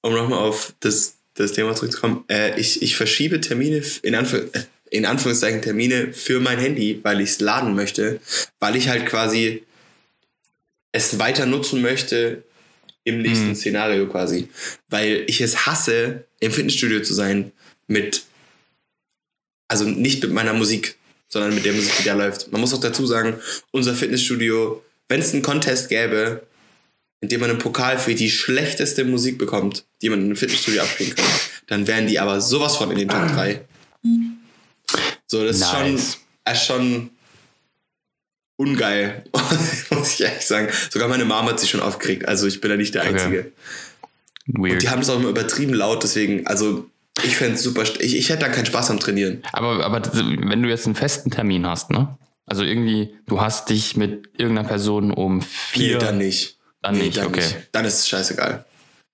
um 0.01 0.13
nochmal 0.13 0.39
auf 0.39 0.74
das, 0.80 1.18
das 1.34 1.51
Thema 1.51 1.75
zurückzukommen, 1.75 2.24
äh, 2.30 2.58
ich, 2.58 2.82
ich 2.82 2.96
verschiebe 2.96 3.42
Termine 3.42 3.84
in 4.01 4.15
Anführungszeichen 4.15 4.75
in 4.96 5.06
Anführungszeichen 5.06 5.62
Termine 5.62 6.14
für 6.14 6.40
mein 6.40 6.58
Handy, 6.58 7.02
weil 7.04 7.20
ich 7.20 7.32
es 7.32 7.40
laden 7.42 7.75
möchte, 7.75 8.22
weil 8.60 8.78
ich 8.78 8.88
halt 8.88 9.06
quasi 9.06 9.64
es 10.94 11.20
weiter 11.20 11.46
nutzen 11.46 11.82
möchte, 11.82 12.44
im 13.04 13.22
nächsten 13.22 13.50
mhm. 13.50 13.56
Szenario 13.56 14.08
quasi. 14.08 14.48
Weil 14.88 15.25
ich 15.28 15.42
es 15.42 15.66
hasse, 15.66 16.24
im 16.40 16.52
Fitnessstudio 16.52 17.02
zu 17.02 17.14
sein 17.14 17.52
mit, 17.88 18.24
also 19.68 19.84
nicht 19.84 20.24
mit 20.24 20.32
meiner 20.32 20.54
Musik, 20.54 20.96
sondern 21.28 21.54
mit 21.54 21.66
der 21.66 21.74
Musik, 21.74 21.92
die 22.00 22.06
da 22.06 22.14
läuft. 22.14 22.52
Man 22.54 22.62
muss 22.62 22.74
auch 22.74 22.80
dazu 22.80 23.06
sagen, 23.06 23.36
unser 23.72 23.96
Fitnessstudio, 23.96 24.82
wenn 25.10 25.20
es 25.20 25.34
einen 25.34 25.42
Contest 25.42 25.90
gäbe, 25.90 26.48
in 27.20 27.28
dem 27.28 27.42
man 27.42 27.50
einen 27.50 27.60
Pokal 27.60 28.00
für 28.00 28.16
die 28.16 28.32
schlechteste 28.32 29.04
Musik 29.04 29.38
bekommt, 29.38 29.86
die 30.02 30.10
man 30.10 30.20
in 30.20 30.25
einem 30.25 30.36
Fitnessstudio 30.38 30.82
abspielen 30.82 31.16
kann, 31.16 31.25
dann 31.68 31.86
wären 31.86 32.08
die 32.08 32.18
aber 32.18 32.40
sowas 32.40 32.78
von 32.78 32.92
in 32.92 32.98
den 32.98 33.10
Top 33.10 33.28
3. 33.28 33.60
So, 35.27 35.44
das 35.44 35.60
nice. 35.60 35.70
ist 35.70 35.72
schon, 35.74 36.53
ist 36.53 36.65
schon 36.65 37.10
ungeil, 38.58 39.24
muss 39.89 40.13
ich 40.13 40.22
ehrlich 40.22 40.46
sagen. 40.46 40.70
Sogar 40.89 41.08
meine 41.08 41.25
Mama 41.25 41.51
hat 41.51 41.60
sich 41.60 41.70
schon 41.70 41.82
aufgeregt, 41.82 42.27
also 42.27 42.48
ich 42.48 42.62
bin 42.62 42.70
da 42.72 42.77
nicht 42.77 42.96
der 42.96 43.03
Einzige. 43.03 43.39
Okay. 43.39 43.51
Weird. 44.48 44.74
Und 44.74 44.82
die 44.84 44.89
haben 44.89 45.01
es 45.01 45.10
auch 45.10 45.17
immer 45.17 45.29
übertrieben 45.29 45.74
laut, 45.74 46.03
deswegen, 46.03 46.46
also 46.46 46.89
ich 47.24 47.36
fände 47.38 47.55
es 47.55 47.63
super, 47.63 47.84
ich, 47.84 48.15
ich 48.15 48.29
hätte 48.29 48.41
da 48.41 48.50
keinen 48.50 48.65
Spaß 48.65 48.91
am 48.91 49.00
Trainieren. 49.00 49.41
Aber, 49.53 49.84
aber 49.84 50.01
wenn 50.13 50.62
du 50.62 50.70
jetzt 50.70 50.86
einen 50.86 50.96
festen 50.96 51.32
Termin 51.32 51.65
hast, 51.65 51.89
ne? 51.89 52.17
Also 52.46 52.63
irgendwie, 52.63 53.15
du 53.25 53.41
hast 53.41 53.70
dich 53.70 53.98
mit 53.98 54.29
irgendeiner 54.38 54.67
Person 54.67 55.12
um 55.12 55.41
vier. 55.41 55.98
Nee, 55.98 56.05
dann 56.05 56.17
nicht. 56.20 56.58
Dann 56.82 56.96
nee, 56.96 57.05
nicht, 57.05 57.17
dann 57.17 57.27
okay. 57.27 57.41
Nicht. 57.41 57.70
Dann 57.72 57.86
ist 57.86 58.00
es 58.00 58.08
scheißegal. 58.08 58.65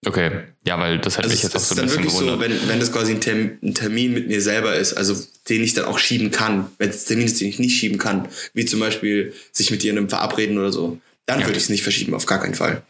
Okay, 0.06 0.32
ja, 0.66 0.80
weil 0.80 0.98
das 0.98 1.18
hätte 1.18 1.26
also 1.26 1.36
mich 1.36 1.44
jetzt 1.44 1.56
auch 1.56 1.60
so 1.60 1.76
ein 1.76 1.84
bisschen 1.84 2.04
gewundert. 2.04 2.36
So, 2.36 2.42
wenn, 2.42 2.70
wenn 2.70 2.80
das 2.80 2.92
quasi 2.92 3.12
ein, 3.12 3.22
Termin, 3.22 3.60
ein 3.62 3.76
Termin 3.76 4.14
mit 4.14 4.28
mir 4.28 4.42
selber 4.42 4.76
ist, 4.76 4.94
also 4.94 5.16
den 5.48 5.64
ich 5.64 5.76
dann 5.76 5.86
auch 5.86 6.00
schieben 6.00 6.32
kann, 6.32 6.72
wenn 6.80 6.90
es 6.90 7.06
Termin 7.06 7.26
ist, 7.26 7.40
den 7.40 7.50
ich 7.50 7.60
nicht 7.60 7.78
schieben 7.78 8.00
kann, 8.00 8.28
wie 8.54 8.66
zum 8.66 8.80
Beispiel 8.80 9.34
sich 9.52 9.70
mit 9.70 9.84
jemandem 9.84 10.10
verabreden 10.10 10.58
oder 10.58 10.72
so, 10.72 11.00
dann 11.28 11.42
ja. 11.42 11.46
würde 11.46 11.58
ich 11.58 11.66
es 11.66 11.70
nicht 11.70 11.84
verschieben, 11.84 12.16
auf 12.16 12.26
gar 12.26 12.40
keinen 12.40 12.56
Fall. 12.56 12.82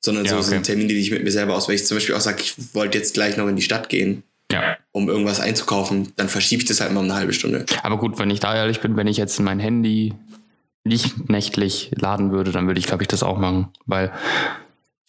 Sondern 0.00 0.24
ja, 0.24 0.32
so 0.32 0.38
okay. 0.38 0.48
sind 0.48 0.64
Termine, 0.64 0.88
die 0.88 0.98
ich 0.98 1.12
mit 1.12 1.22
mir 1.22 1.30
selber 1.30 1.54
aus, 1.54 1.68
wenn 1.68 1.76
ich 1.76 1.86
zum 1.86 1.96
Beispiel 1.96 2.16
auch 2.16 2.20
sage, 2.20 2.42
ich 2.42 2.54
wollte 2.74 2.98
jetzt 2.98 3.14
gleich 3.14 3.36
noch 3.36 3.46
in 3.46 3.54
die 3.54 3.62
Stadt 3.62 3.88
gehen, 3.88 4.24
ja. 4.50 4.76
um 4.90 5.08
irgendwas 5.08 5.38
einzukaufen, 5.38 6.12
dann 6.16 6.28
verschiebe 6.28 6.62
ich 6.62 6.68
das 6.68 6.80
halt 6.80 6.92
mal 6.92 7.00
um 7.00 7.06
eine 7.06 7.14
halbe 7.14 7.32
Stunde. 7.32 7.66
Aber 7.84 7.98
gut, 7.98 8.18
wenn 8.18 8.30
ich 8.30 8.40
da 8.40 8.54
ehrlich 8.56 8.80
bin, 8.80 8.96
wenn 8.96 9.06
ich 9.06 9.16
jetzt 9.16 9.38
mein 9.38 9.60
Handy 9.60 10.14
nicht 10.82 11.28
nächtlich 11.28 11.92
laden 11.94 12.32
würde, 12.32 12.50
dann 12.50 12.66
würde 12.66 12.80
ich, 12.80 12.86
glaube 12.86 13.04
ich, 13.04 13.08
das 13.08 13.22
auch 13.22 13.38
machen, 13.38 13.68
weil 13.86 14.12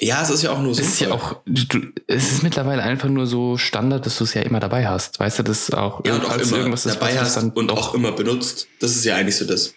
ja, 0.01 0.21
es 0.21 0.29
ist 0.29 0.43
ja 0.43 0.51
auch 0.51 0.61
nur 0.61 0.73
so. 0.73 0.81
Es 0.81 0.87
ist 0.87 0.99
ja 1.01 1.11
auch, 1.11 1.41
du, 1.45 1.79
es 2.07 2.31
ist 2.31 2.43
mittlerweile 2.43 2.83
einfach 2.83 3.09
nur 3.09 3.27
so 3.27 3.57
Standard, 3.57 4.05
dass 4.05 4.17
du 4.17 4.23
es 4.23 4.33
ja 4.33 4.41
immer 4.41 4.59
dabei 4.59 4.87
hast. 4.87 5.19
Weißt 5.19 5.39
du, 5.39 5.43
das 5.43 5.71
auch, 5.71 6.05
ja, 6.05 6.15
und 6.15 6.25
auch 6.25 6.37
immer 6.37 6.57
irgendwas 6.57 6.83
dabei 6.83 7.11
ist, 7.11 7.19
hast 7.19 7.37
und 7.55 7.71
auch 7.71 7.93
immer 7.93 8.11
benutzt. 8.11 8.67
Das 8.79 8.95
ist 8.95 9.05
ja 9.05 9.15
eigentlich 9.15 9.37
so 9.37 9.45
das. 9.45 9.73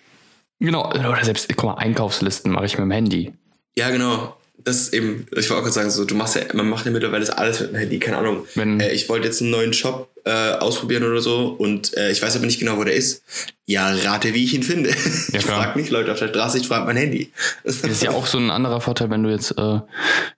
Genau, 0.60 0.90
oder 0.90 1.24
selbst, 1.24 1.48
guck 1.56 1.64
mal, 1.64 1.74
Einkaufslisten 1.74 2.52
mache 2.52 2.66
ich 2.66 2.78
mit 2.78 2.82
dem 2.82 2.92
Handy. 2.92 3.32
Ja, 3.76 3.90
genau 3.90 4.36
das 4.64 4.76
ist 4.76 4.94
eben, 4.94 5.26
ich 5.32 5.48
wollte 5.50 5.54
auch 5.54 5.62
gerade 5.62 5.72
sagen, 5.72 5.90
so, 5.90 6.04
du 6.04 6.14
machst 6.14 6.36
ja, 6.36 6.42
man 6.54 6.68
macht 6.68 6.86
ja 6.86 6.92
mittlerweile 6.92 7.36
alles 7.36 7.60
mit 7.60 7.70
dem 7.70 7.76
Handy, 7.76 7.98
keine 7.98 8.18
Ahnung. 8.18 8.46
Wenn, 8.54 8.80
äh, 8.80 8.92
ich 8.92 9.08
wollte 9.08 9.26
jetzt 9.26 9.40
einen 9.40 9.50
neuen 9.50 9.72
Shop 9.72 10.08
äh, 10.24 10.52
ausprobieren 10.52 11.04
oder 11.04 11.20
so 11.20 11.48
und 11.48 11.96
äh, 11.96 12.10
ich 12.10 12.22
weiß 12.22 12.36
aber 12.36 12.46
nicht 12.46 12.60
genau, 12.60 12.76
wo 12.76 12.84
der 12.84 12.94
ist. 12.94 13.22
Ja, 13.64 13.90
rate, 13.90 14.34
wie 14.34 14.44
ich 14.44 14.54
ihn 14.54 14.62
finde. 14.62 14.90
Ja, 15.32 15.38
ich 15.38 15.46
frage 15.46 15.78
nicht 15.78 15.90
Leute 15.90 16.12
auf 16.12 16.18
der 16.18 16.28
Straße, 16.28 16.58
ich 16.58 16.68
frage 16.68 16.84
mein 16.86 16.96
Handy. 16.96 17.32
Das 17.64 17.76
ist 17.76 18.02
ja 18.02 18.10
auch 18.10 18.26
so 18.26 18.38
ein 18.38 18.50
anderer 18.50 18.80
Vorteil, 18.80 19.08
wenn 19.10 19.22
du 19.22 19.30
jetzt, 19.30 19.52
äh, 19.58 19.80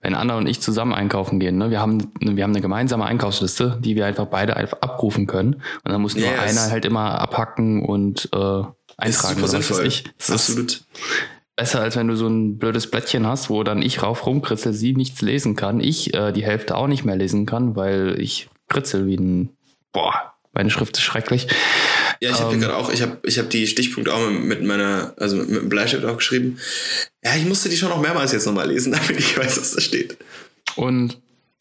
wenn 0.01 0.15
Anna 0.15 0.37
und 0.37 0.47
ich 0.47 0.61
zusammen 0.61 0.93
einkaufen 0.93 1.39
gehen. 1.39 1.57
Ne? 1.57 1.69
Wir, 1.69 1.81
haben, 1.81 2.11
wir 2.19 2.43
haben 2.43 2.51
eine 2.51 2.61
gemeinsame 2.61 3.05
Einkaufsliste, 3.05 3.77
die 3.83 3.95
wir 3.95 4.05
einfach 4.05 4.25
beide 4.27 4.55
einfach 4.55 4.79
abrufen 4.81 5.27
können. 5.27 5.55
Und 5.83 5.91
dann 5.91 6.01
muss 6.01 6.15
nur 6.15 6.25
yes. 6.25 6.39
einer 6.39 6.71
halt 6.71 6.85
immer 6.85 7.19
abhacken 7.19 7.83
und 7.83 8.29
äh, 8.31 8.37
eintragen. 8.37 8.71
Das 8.97 9.09
ist 9.09 9.29
super 9.29 9.47
sinnvoll. 9.47 9.91
Das 10.17 10.31
Absolut. 10.31 10.71
Ist, 10.71 10.87
besser, 11.55 11.81
als 11.81 11.95
wenn 11.95 12.07
du 12.07 12.15
so 12.15 12.27
ein 12.27 12.57
blödes 12.57 12.89
Blättchen 12.89 13.25
hast, 13.25 13.49
wo 13.49 13.63
dann 13.63 13.81
ich 13.81 14.03
rauf 14.03 14.25
rumkritzel, 14.25 14.73
sie 14.73 14.93
nichts 14.93 15.21
lesen 15.21 15.55
kann, 15.55 15.79
ich 15.79 16.13
äh, 16.13 16.31
die 16.31 16.43
Hälfte 16.43 16.75
auch 16.75 16.87
nicht 16.87 17.05
mehr 17.05 17.15
lesen 17.15 17.45
kann, 17.45 17.75
weil 17.75 18.15
ich 18.19 18.49
kritzel 18.67 19.05
wie 19.07 19.15
ein, 19.15 19.49
boah, 19.95 20.33
meine 20.51 20.69
Schrift 20.69 20.97
ist 20.97 21.03
schrecklich. 21.03 21.47
Ja, 22.19 22.31
ich 22.31 22.39
habe 22.39 22.53
ähm, 22.53 22.61
gerade 22.61 22.75
auch, 22.75 22.91
ich 22.91 23.01
habe 23.01 23.17
ich 23.23 23.39
hab 23.39 23.49
die 23.49 23.65
Stichpunkte 23.65 24.13
auch 24.13 24.29
mit 24.29 24.61
meiner, 24.63 25.13
also 25.17 25.37
mit, 25.37 25.49
mit 25.49 25.61
dem 25.61 25.69
Bleistift 25.69 26.03
auch 26.05 26.17
geschrieben. 26.17 26.59
Ja, 27.23 27.35
ich 27.35 27.45
musste 27.45 27.69
die 27.69 27.77
schon 27.77 27.89
noch 27.89 28.01
mehrmals 28.01 28.33
jetzt 28.33 28.45
nochmal 28.45 28.67
lesen, 28.67 28.91
damit 28.93 29.17
ich 29.17 29.37
weiß, 29.37 29.57
was 29.59 29.71
da 29.71 29.81
steht. 29.81 30.17
Und 30.75 31.17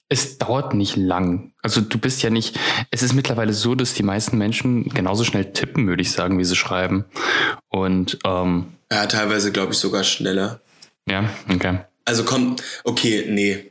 es 0.08 0.38
dauert 0.38 0.74
nicht 0.74 0.96
lang. 0.96 1.52
Also 1.62 1.80
du 1.80 1.96
bist 1.96 2.22
ja 2.22 2.30
nicht, 2.30 2.58
es 2.90 3.02
ist 3.02 3.14
mittlerweile 3.14 3.52
so, 3.52 3.74
dass 3.74 3.94
die 3.94 4.02
meisten 4.02 4.36
Menschen 4.36 4.88
genauso 4.90 5.24
schnell 5.24 5.52
tippen, 5.52 5.86
würde 5.86 6.02
ich 6.02 6.10
sagen, 6.10 6.38
wie 6.38 6.44
sie 6.44 6.56
schreiben. 6.56 7.04
Und 7.68 8.18
ähm, 8.24 8.66
ja, 8.90 9.06
teilweise 9.06 9.52
glaube 9.52 9.72
ich 9.72 9.78
sogar 9.78 10.02
schneller. 10.04 10.60
Ja, 11.08 11.30
okay. 11.52 11.80
Also 12.04 12.24
kommt, 12.24 12.62
okay, 12.82 13.26
nee. 13.28 13.70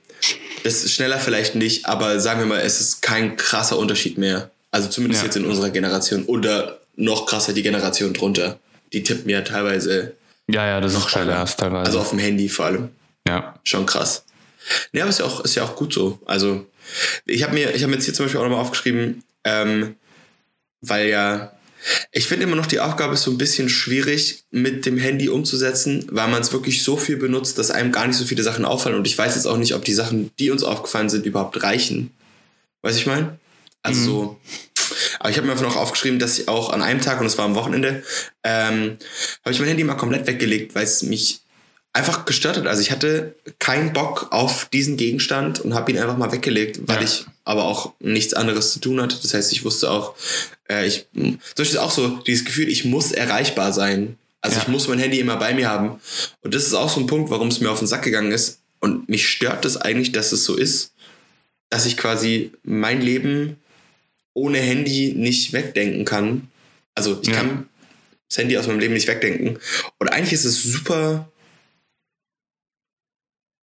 Das 0.64 0.84
ist 0.84 0.94
schneller 0.94 1.20
vielleicht 1.20 1.56
nicht, 1.56 1.86
aber 1.86 2.20
sagen 2.20 2.40
wir 2.40 2.48
mal, 2.48 2.60
es 2.60 2.80
ist 2.80 3.02
kein 3.02 3.36
krasser 3.36 3.78
Unterschied 3.78 4.18
mehr. 4.18 4.50
Also 4.74 4.90
zumindest 4.90 5.22
ja. 5.22 5.28
jetzt 5.28 5.36
in 5.36 5.46
unserer 5.46 5.70
Generation 5.70 6.26
oder 6.26 6.80
noch 6.96 7.28
krasser 7.28 7.54
die 7.54 7.62
Generation 7.62 8.12
drunter. 8.12 8.60
Die 8.92 9.04
tippen 9.04 9.30
ja 9.30 9.42
teilweise. 9.42 10.16
Ja, 10.48 10.66
ja, 10.66 10.82
das 10.82 10.94
ist 10.94 11.00
noch 11.00 11.10
schneller 11.10 11.34
erst 11.34 11.60
teilweise. 11.60 11.86
Also 11.86 12.00
auf 12.00 12.10
dem 12.10 12.18
Handy 12.18 12.50
vor 12.50 12.66
allem. 12.66 12.90
Ja. 13.28 13.54
Schon 13.64 13.86
krass. 13.86 14.26
Nee, 14.92 15.02
aber 15.02 15.12
ist 15.12 15.20
ja 15.20 15.26
auch, 15.26 15.42
ist 15.42 15.54
ja 15.54 15.64
auch 15.64 15.76
gut 15.76 15.94
so. 15.94 16.20
Also, 16.26 16.66
ich 17.28 17.44
habe 17.44 17.54
mir, 17.54 17.76
ich 17.76 17.84
habe 17.84 17.94
jetzt 17.94 18.06
hier 18.06 18.16
zum 18.16 18.26
Beispiel 18.26 18.40
auch 18.40 18.46
nochmal 18.46 18.62
aufgeschrieben, 18.62 19.24
ähm, 19.44 19.96
weil 20.82 21.08
ja, 21.08 21.52
ich 22.12 22.26
finde 22.26 22.46
immer 22.46 22.56
noch 22.56 22.66
die 22.66 22.80
Aufgabe 22.80 23.14
ist 23.14 23.24
so 23.24 23.30
ein 23.30 23.38
bisschen 23.38 23.70
schwierig 23.70 24.44
mit 24.50 24.88
dem 24.88 24.98
Handy 24.98 25.30
umzusetzen, 25.30 26.08
weil 26.10 26.30
man 26.30 26.42
es 26.42 26.52
wirklich 26.52 26.82
so 26.82 26.98
viel 26.98 27.18
benutzt, 27.18 27.60
dass 27.60 27.70
einem 27.70 27.92
gar 27.92 28.08
nicht 28.08 28.18
so 28.18 28.26
viele 28.26 28.42
Sachen 28.42 28.66
auffallen. 28.66 28.98
Und 28.98 29.06
ich 29.06 29.18
weiß 29.18 29.36
jetzt 29.36 29.46
auch 29.46 29.58
nicht, 29.58 29.76
ob 29.76 29.86
die 29.86 29.94
Sachen, 29.94 30.32
die 30.40 30.50
uns 30.50 30.64
aufgefallen 30.64 31.10
sind, 31.10 31.28
überhaupt 31.28 31.62
reichen. 31.62 32.10
Weiß 32.82 32.96
ich 32.96 33.06
mein? 33.06 33.38
Also 33.84 34.00
mhm. 34.00 34.06
so. 34.06 34.40
Aber 35.20 35.30
ich 35.30 35.38
habe 35.38 35.46
mir 35.46 35.54
einfach 35.54 35.66
noch 35.66 35.76
aufgeschrieben, 35.76 36.20
dass 36.20 36.40
ich 36.40 36.48
auch 36.48 36.70
an 36.70 36.82
einem 36.82 37.02
Tag, 37.02 37.20
und 37.20 37.26
es 37.26 37.38
war 37.38 37.46
am 37.46 37.56
Wochenende, 37.56 38.04
ähm, 38.44 38.98
habe 39.44 39.54
ich 39.54 39.60
mein 39.60 39.70
Handy 39.70 39.84
mal 39.84 39.96
komplett 39.96 40.28
weggelegt, 40.28 40.76
weil 40.76 40.84
es 40.84 41.04
mich 41.04 41.42
einfach 41.94 42.26
gestört 42.26 42.58
hat. 42.58 42.66
Also 42.66 42.82
ich 42.82 42.92
hatte 42.92 43.36
keinen 43.60 43.94
Bock 43.94 44.28
auf 44.32 44.68
diesen 44.74 44.98
Gegenstand 44.98 45.60
und 45.60 45.76
habe 45.76 45.92
ihn 45.92 46.00
einfach 46.00 46.18
mal 46.18 46.32
weggelegt, 46.32 46.80
weil 46.88 46.98
ja. 46.98 47.04
ich 47.04 47.26
aber 47.44 47.66
auch 47.66 47.94
nichts 48.00 48.34
anderes 48.34 48.74
zu 48.74 48.80
tun 48.80 49.00
hatte. 49.00 49.18
Das 49.22 49.34
heißt, 49.34 49.52
ich 49.52 49.64
wusste 49.64 49.92
auch, 49.92 50.16
äh, 50.70 50.88
ich, 50.88 51.06
zum 51.14 51.40
Beispiel 51.56 51.80
auch 51.80 51.92
so 51.92 52.08
dieses 52.08 52.46
Gefühl, 52.46 52.68
ich 52.68 52.84
muss 52.84 53.12
erreichbar 53.12 53.72
sein. 53.74 54.18
Also 54.42 54.58
ja. 54.58 54.64
ich 54.64 54.68
muss 54.68 54.88
mein 54.88 55.00
Handy 55.00 55.20
immer 55.20 55.38
bei 55.38 55.54
mir 55.54 55.70
haben. 55.70 56.02
Und 56.42 56.56
das 56.56 56.64
ist 56.64 56.74
auch 56.74 56.90
so 56.90 57.00
ein 57.00 57.08
Punkt, 57.08 57.30
warum 57.30 57.50
es 57.50 57.62
mir 57.62 57.70
auf 57.70 57.80
den 57.80 57.88
Sack 57.88 58.02
gegangen 58.02 58.32
ist. 58.32 58.60
Und 58.80 59.08
mich 59.08 59.28
stört 59.30 59.64
das 59.64 59.78
eigentlich, 59.78 60.12
dass 60.12 60.32
es 60.32 60.44
so 60.44 60.56
ist, 60.56 60.92
dass 61.70 61.86
ich 61.86 61.96
quasi 61.96 62.52
mein 62.64 63.02
Leben 63.02 63.58
ohne 64.34 64.60
Handy 64.60 65.14
nicht 65.16 65.54
wegdenken 65.54 66.06
kann. 66.06 66.50
Also 66.96 67.20
ich 67.22 67.30
ja. 67.30 67.36
kann 67.36 67.70
das 68.30 68.38
Handy 68.38 68.58
aus 68.58 68.68
meinem 68.68 68.80
Leben 68.80 68.94
nicht 68.94 69.08
wegdenken. 69.08 69.60
Und 70.00 70.08
eigentlich 70.10 70.34
ist 70.34 70.46
es 70.46 70.64
super 70.64 71.28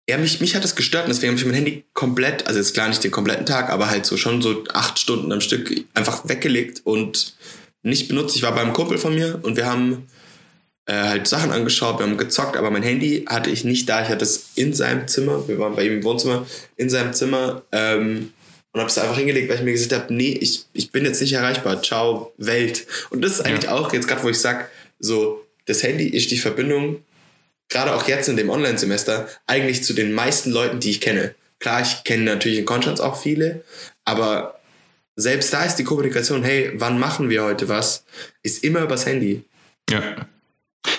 ja, 0.08 0.18
mich, 0.18 0.40
mich 0.40 0.56
hat 0.56 0.64
das 0.64 0.76
gestört 0.76 1.06
und 1.06 1.10
deswegen 1.10 1.32
habe 1.32 1.40
ich 1.40 1.46
mein 1.46 1.56
Handy 1.56 1.84
komplett, 1.94 2.46
also 2.46 2.60
jetzt 2.60 2.74
klar 2.74 2.88
nicht 2.88 3.04
den 3.04 3.12
kompletten 3.12 3.46
Tag, 3.46 3.70
aber 3.72 3.90
halt 3.90 4.06
so 4.06 4.18
schon 4.18 4.42
so 4.42 4.64
acht 4.74 5.00
Stunden 5.00 5.32
am 5.32 5.42
Stück 5.42 5.72
einfach 5.96 6.28
weggelegt 6.30 6.82
und 6.84 7.36
nicht 7.82 8.08
benutzt. 8.08 8.36
Ich 8.36 8.44
war 8.44 8.54
beim 8.54 8.74
Kumpel 8.74 9.00
von 9.00 9.16
mir 9.16 9.40
und 9.42 9.58
wir 9.58 9.66
haben 9.66 10.08
äh, 10.86 10.94
halt 10.94 11.28
Sachen 11.28 11.52
angeschaut, 11.52 11.98
wir 12.00 12.06
haben 12.06 12.18
gezockt, 12.18 12.56
aber 12.56 12.70
mein 12.70 12.84
Handy 12.84 13.26
hatte 13.28 13.50
ich 13.50 13.64
nicht 13.64 13.90
da. 13.90 14.04
Ich 14.04 14.10
hatte 14.10 14.24
es 14.24 14.52
in 14.54 14.74
seinem 14.74 15.08
Zimmer, 15.08 15.48
wir 15.48 15.58
waren 15.58 15.76
bei 15.76 15.86
ihm 15.88 15.94
im 15.94 16.04
Wohnzimmer, 16.04 16.46
in 16.76 16.92
seinem 16.92 17.14
Zimmer 17.14 17.64
ähm, 17.72 18.32
und 18.76 18.82
habe 18.82 18.90
es 18.90 18.98
einfach 18.98 19.16
hingelegt, 19.18 19.48
weil 19.48 19.56
ich 19.56 19.64
mir 19.64 19.72
gesagt 19.72 19.94
habe, 19.94 20.14
nee, 20.14 20.38
ich, 20.42 20.66
ich 20.74 20.92
bin 20.92 21.06
jetzt 21.06 21.22
nicht 21.22 21.32
erreichbar. 21.32 21.82
Ciao, 21.82 22.34
Welt. 22.38 22.86
Und 23.10 23.22
das 23.22 23.32
ist 23.32 23.42
eigentlich 23.42 23.64
ja. 23.64 23.72
auch 23.72 23.94
jetzt 23.94 24.06
gerade, 24.06 24.22
wo 24.22 24.28
ich 24.28 24.38
sage, 24.38 24.66
so, 25.00 25.46
das 25.66 25.82
Handy 25.82 26.10
ist 26.10 26.30
die 26.30 26.38
Verbindung 26.38 27.02
gerade 27.70 27.96
auch 27.96 28.06
jetzt 28.10 28.28
in 28.28 28.36
dem 28.36 28.50
Online-Semester, 28.50 29.30
eigentlich 29.48 29.86
zu 29.86 29.94
den 29.94 30.12
meisten 30.12 30.52
Leuten, 30.52 30.82
die 30.82 30.92
ich 30.92 31.00
kenne. 31.00 31.36
Klar, 31.60 31.82
ich 31.82 32.04
kenne 32.04 32.26
natürlich 32.26 32.60
in 32.60 32.66
Konstanz 32.66 33.00
auch 33.00 33.16
viele, 33.16 33.64
aber 34.04 34.60
selbst 35.16 35.54
da 35.54 35.64
ist 35.64 35.78
die 35.78 35.86
Kommunikation, 35.86 36.44
hey, 36.44 36.74
wann 36.76 37.00
machen 37.00 37.30
wir 37.30 37.46
heute 37.46 37.70
was, 37.70 38.04
ist 38.44 38.62
immer 38.62 38.82
übers 38.82 39.06
Handy. 39.06 39.46
Ja. 39.90 40.28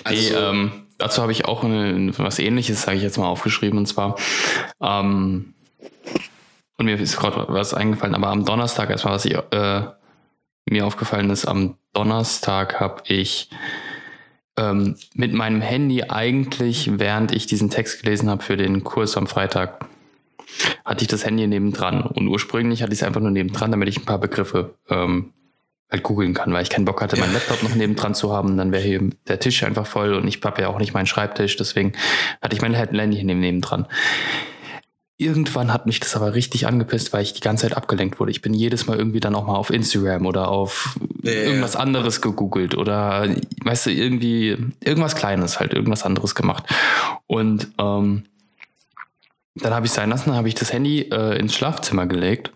Also, 0.03 0.33
nee, 0.33 0.35
ähm, 0.35 0.71
dazu 0.97 1.21
habe 1.21 1.31
ich 1.31 1.45
auch 1.45 1.63
eine, 1.63 2.11
was 2.17 2.39
ähnliches, 2.39 2.81
sage 2.81 2.97
ich 2.97 3.03
jetzt 3.03 3.19
mal, 3.19 3.27
aufgeschrieben, 3.27 3.77
und 3.77 3.85
zwar, 3.85 4.17
ähm, 4.81 5.53
und 6.77 6.85
mir 6.85 6.99
ist 6.99 7.17
gerade 7.17 7.45
was 7.49 7.73
eingefallen, 7.73 8.15
aber 8.15 8.27
am 8.27 8.45
Donnerstag 8.45 8.89
erstmal, 8.89 9.15
was 9.15 9.25
ich, 9.25 9.35
äh, 9.35 9.81
mir 10.69 10.85
aufgefallen 10.85 11.29
ist, 11.29 11.45
am 11.45 11.77
Donnerstag 11.93 12.79
habe 12.79 13.03
ich 13.07 13.49
ähm, 14.57 14.95
mit 15.13 15.33
meinem 15.33 15.61
Handy 15.61 16.03
eigentlich, 16.03 16.99
während 16.99 17.31
ich 17.31 17.45
diesen 17.45 17.69
Text 17.69 18.03
gelesen 18.03 18.29
habe 18.29 18.43
für 18.43 18.57
den 18.57 18.83
Kurs 18.83 19.17
am 19.17 19.27
Freitag, 19.27 19.85
hatte 20.83 21.03
ich 21.03 21.07
das 21.07 21.25
Handy 21.25 21.47
nebendran. 21.47 22.01
Und 22.01 22.27
ursprünglich 22.27 22.81
hatte 22.81 22.93
ich 22.93 22.99
es 22.99 23.03
einfach 23.03 23.21
nur 23.21 23.31
nebendran, 23.31 23.71
damit 23.71 23.89
ich 23.89 23.97
ein 23.97 24.05
paar 24.05 24.19
Begriffe 24.19 24.75
ähm, 24.89 25.33
halt 25.89 26.03
googeln 26.03 26.33
kann, 26.33 26.51
weil 26.53 26.63
ich 26.63 26.69
keinen 26.69 26.85
Bock 26.85 27.01
hatte, 27.01 27.17
meinen 27.17 27.33
Laptop 27.33 27.63
noch 27.63 27.75
nebendran 27.75 28.13
zu 28.13 28.33
haben. 28.33 28.57
Dann 28.57 28.71
wäre 28.71 28.83
hier 28.83 29.09
der 29.27 29.39
Tisch 29.39 29.63
einfach 29.63 29.85
voll 29.85 30.13
und 30.13 30.27
ich 30.27 30.41
habe 30.43 30.61
ja 30.61 30.67
auch 30.67 30.79
nicht 30.79 30.93
meinen 30.93 31.05
Schreibtisch. 31.05 31.55
Deswegen 31.55 31.93
hatte 32.41 32.55
ich 32.55 32.61
mein 32.61 32.73
Handy 32.73 33.23
nebendran. 33.23 33.87
Irgendwann 35.17 35.73
hat 35.73 35.87
mich 35.87 35.99
das 35.99 36.15
aber 36.15 36.35
richtig 36.35 36.67
angepisst, 36.67 37.11
weil 37.11 37.23
ich 37.23 37.33
die 37.33 37.41
ganze 37.41 37.63
Zeit 37.67 37.75
abgelenkt 37.75 38.19
wurde. 38.19 38.31
Ich 38.31 38.41
bin 38.41 38.53
jedes 38.53 38.85
Mal 38.85 38.97
irgendwie 38.97 39.19
dann 39.19 39.35
auch 39.35 39.47
mal 39.47 39.55
auf 39.55 39.71
Instagram 39.71 40.25
oder 40.25 40.49
auf 40.49 40.97
ja, 41.23 41.31
irgendwas 41.31 41.73
ja. 41.73 41.79
anderes 41.79 42.21
gegoogelt 42.21 42.77
oder, 42.77 43.27
weißt 43.63 43.87
du, 43.87 43.91
irgendwie 43.91 44.57
irgendwas 44.79 45.15
Kleines 45.15 45.59
halt, 45.59 45.73
irgendwas 45.73 46.03
anderes 46.03 46.35
gemacht. 46.35 46.65
Und 47.25 47.67
ähm, 47.79 48.25
dann 49.55 49.73
habe 49.73 49.87
ich 49.87 49.91
sein 49.91 50.11
lassen, 50.11 50.29
dann 50.29 50.37
habe 50.37 50.49
ich 50.49 50.55
das 50.55 50.71
Handy 50.71 51.01
äh, 51.01 51.37
ins 51.39 51.55
Schlafzimmer 51.55 52.05
gelegt 52.05 52.51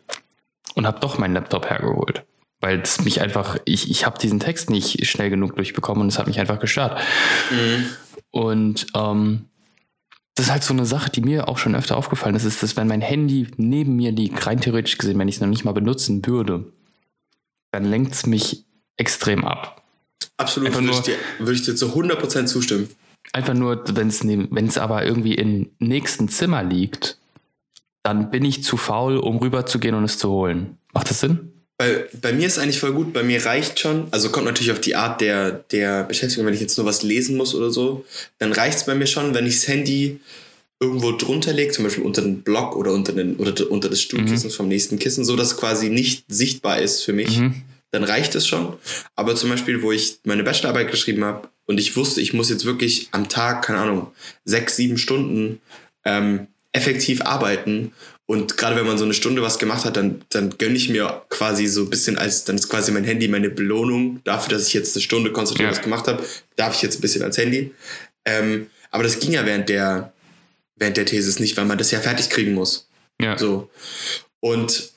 und 0.76 0.86
habe 0.86 1.00
doch 1.00 1.17
meinen 1.17 1.34
Laptop 1.34 1.67
hergeholt. 1.69 2.24
Weil 2.60 2.80
es 2.80 3.04
mich 3.04 3.21
einfach, 3.21 3.58
ich, 3.65 3.89
ich 3.89 4.06
habe 4.06 4.19
diesen 4.19 4.39
Text 4.39 4.69
nicht 4.69 5.08
schnell 5.08 5.32
genug 5.32 5.56
durchbekommen 5.56 6.04
und 6.04 6.10
es 6.10 6.19
hat 6.19 6.28
mich 6.28 6.39
einfach 6.39 6.60
gestört. 6.60 7.00
Mhm. 7.50 7.86
Und 8.30 8.86
ähm, 8.93 9.47
das 10.36 10.48
ist 10.48 10.52
halt 10.52 10.63
so 10.63 10.74
eine 10.74 10.86
Sache, 10.86 11.10
die 11.10 11.22
mir 11.22 11.48
auch 11.48 11.58
schon 11.58 11.76
öfter 11.76 11.98
aufgefallen 11.98 12.36
ist, 12.36 12.46
ist, 12.46 12.63
dass 12.63 12.78
wenn 12.78 12.88
mein 12.88 13.02
Handy 13.02 13.48
neben 13.58 13.96
mir 13.96 14.12
liegt, 14.12 14.46
rein 14.48 14.62
theoretisch 14.62 14.98
gesehen, 14.98 15.20
wenn 15.20 15.28
ich 15.28 15.36
es 15.36 15.41
noch 15.41 15.48
nicht 15.48 15.65
mal 15.65 15.74
benutzen 15.74 16.26
würde, 16.26 16.72
dann 17.72 17.86
lenkt 17.86 18.13
es 18.13 18.26
mich 18.26 18.65
extrem 18.98 19.44
ab. 19.44 19.84
Absolut, 20.38 20.74
würde, 20.74 20.89
ich 20.89 21.00
dir, 21.02 21.15
würde 21.39 21.54
ich 21.54 21.63
dir 21.63 21.76
zu 21.76 21.88
100% 21.94 22.46
zustimmen. 22.46 22.89
Einfach 23.34 23.54
nur, 23.54 23.84
wenn 23.88 24.67
es 24.67 24.78
aber 24.78 25.06
irgendwie 25.06 25.36
im 25.36 25.72
nächsten 25.80 26.30
Zimmer 26.30 26.63
liegt, 26.63 27.17
dann 28.04 28.32
bin 28.32 28.44
ich 28.44 28.63
zu 28.63 28.78
faul, 28.78 29.17
um 29.17 29.38
rüberzugehen 29.38 29.96
und 29.96 30.04
es 30.04 30.17
zu 30.17 30.30
holen. 30.30 30.78
Macht 30.94 31.10
das 31.10 31.20
Sinn? 31.20 31.54
Bei, 31.82 32.06
bei 32.22 32.32
mir 32.32 32.46
ist 32.46 32.60
eigentlich 32.60 32.80
voll 32.80 32.94
gut. 32.94 33.12
Bei 33.12 33.24
mir 33.24 33.44
reicht 33.44 33.80
schon, 33.80 34.08
also 34.12 34.30
kommt 34.30 34.46
natürlich 34.46 34.72
auf 34.72 34.82
die 34.82 34.96
Art 34.96 35.20
der, 35.20 35.52
der 35.72 36.04
Beschäftigung, 36.04 36.46
wenn 36.46 36.54
ich 36.54 36.62
jetzt 36.62 36.78
nur 36.78 36.86
was 36.86 37.02
lesen 37.02 37.38
muss 37.38 37.56
oder 37.56 37.72
so, 37.72 38.06
dann 38.38 38.54
reicht 38.54 38.78
es 38.78 38.86
bei 38.86 38.94
mir 38.94 39.08
schon, 39.08 39.34
wenn 39.34 39.48
ich 39.48 39.56
das 39.56 39.67
Handy 39.67 40.20
irgendwo 40.80 41.12
drunter 41.13 41.54
lege, 41.54 41.72
zum 41.72 41.84
Beispiel 41.84 42.04
unter 42.04 42.22
den 42.22 42.44
Block 42.44 42.76
oder 42.76 42.94
unter, 42.94 43.13
den, 43.13 43.36
oder 43.38 43.72
unter 43.72 43.89
das 43.89 44.00
Stuhlkissen 44.00 44.52
mhm. 44.52 44.54
vom 44.54 44.67
nächsten 44.67 45.00
Kissen, 45.00 45.26
so 45.26 45.36
dass 45.36 45.58
quasi 45.58 45.89
nicht 45.89 46.26
sichtbar 46.28 46.80
ist 46.80 47.02
für 47.02 47.13
mich. 47.13 47.39
Mhm. 47.39 47.63
Dann 47.89 48.04
reicht 48.04 48.36
es 48.36 48.46
schon. 48.46 48.74
Aber 49.15 49.36
zum 49.36 49.50
Beispiel, 49.50 49.82
wo 49.82 49.91
ich 49.91 50.20
meine 50.24 50.44
Bachelorarbeit 50.44 50.91
geschrieben 50.91 51.24
habe 51.24 51.50
und 51.65 51.80
ich 51.80 51.96
wusste, 51.96 52.22
ich 52.22 52.34
muss 52.34 52.52
jetzt 52.52 52.65
wirklich 52.65 53.10
am 53.12 53.28
Tag, 53.28 53.65
keine 53.65 53.80
Ahnung, 53.80 54.12
sechs, 54.46 54.76
sieben 54.76 55.00
Stunden 55.00 55.60
ähm, 56.06 56.46
effektiv 56.74 57.24
arbeiten. 57.24 57.91
Und 58.32 58.56
gerade 58.56 58.78
wenn 58.78 58.86
man 58.86 58.98
so 58.98 59.04
eine 59.04 59.13
Stunde 59.13 59.41
was 59.41 59.60
gemacht 59.60 59.84
hat, 59.84 59.98
dann, 59.98 60.22
dann 60.30 60.58
gönne 60.58 60.78
ich 60.78 60.88
mir 60.88 61.22
quasi 61.28 61.67
so 61.67 61.82
ein 61.82 61.89
bisschen 61.89 62.17
als, 62.17 62.46
dann 62.46 62.56
ist 62.56 62.70
quasi 62.70 62.94
mein 62.94 63.04
Handy 63.04 63.28
meine 63.28 63.50
Belohnung 63.50 64.22
dafür, 64.24 64.54
dass 64.54 64.67
ich 64.67 64.74
jetzt 64.74 64.96
eine 64.96 65.02
Stunde 65.02 65.34
konzentriert 65.34 65.70
ja. 65.70 65.76
was 65.76 65.84
gemacht 65.84 66.08
habe, 66.08 66.26
darf 66.56 66.74
ich 66.74 66.82
jetzt 66.82 66.98
ein 66.98 67.02
bisschen 67.02 67.24
als 67.24 67.38
Handy. 67.38 67.76
Ähm, 68.24 68.67
aber 68.89 69.04
das 69.04 69.20
ging 69.20 69.34
ja 69.34 69.46
während 69.46 69.67
der, 69.67 70.13
während 70.78 70.96
der 70.96 71.06
Thesis 71.06 71.41
nicht, 71.41 71.58
weil 71.58 71.65
man 71.65 71.78
das 71.78 71.91
ja 71.91 72.00
fertig 72.00 72.30
kriegen 72.30 72.54
muss. 72.54 72.88
Ja. 73.22 73.38
So. 73.38 73.70
Und 74.39 74.94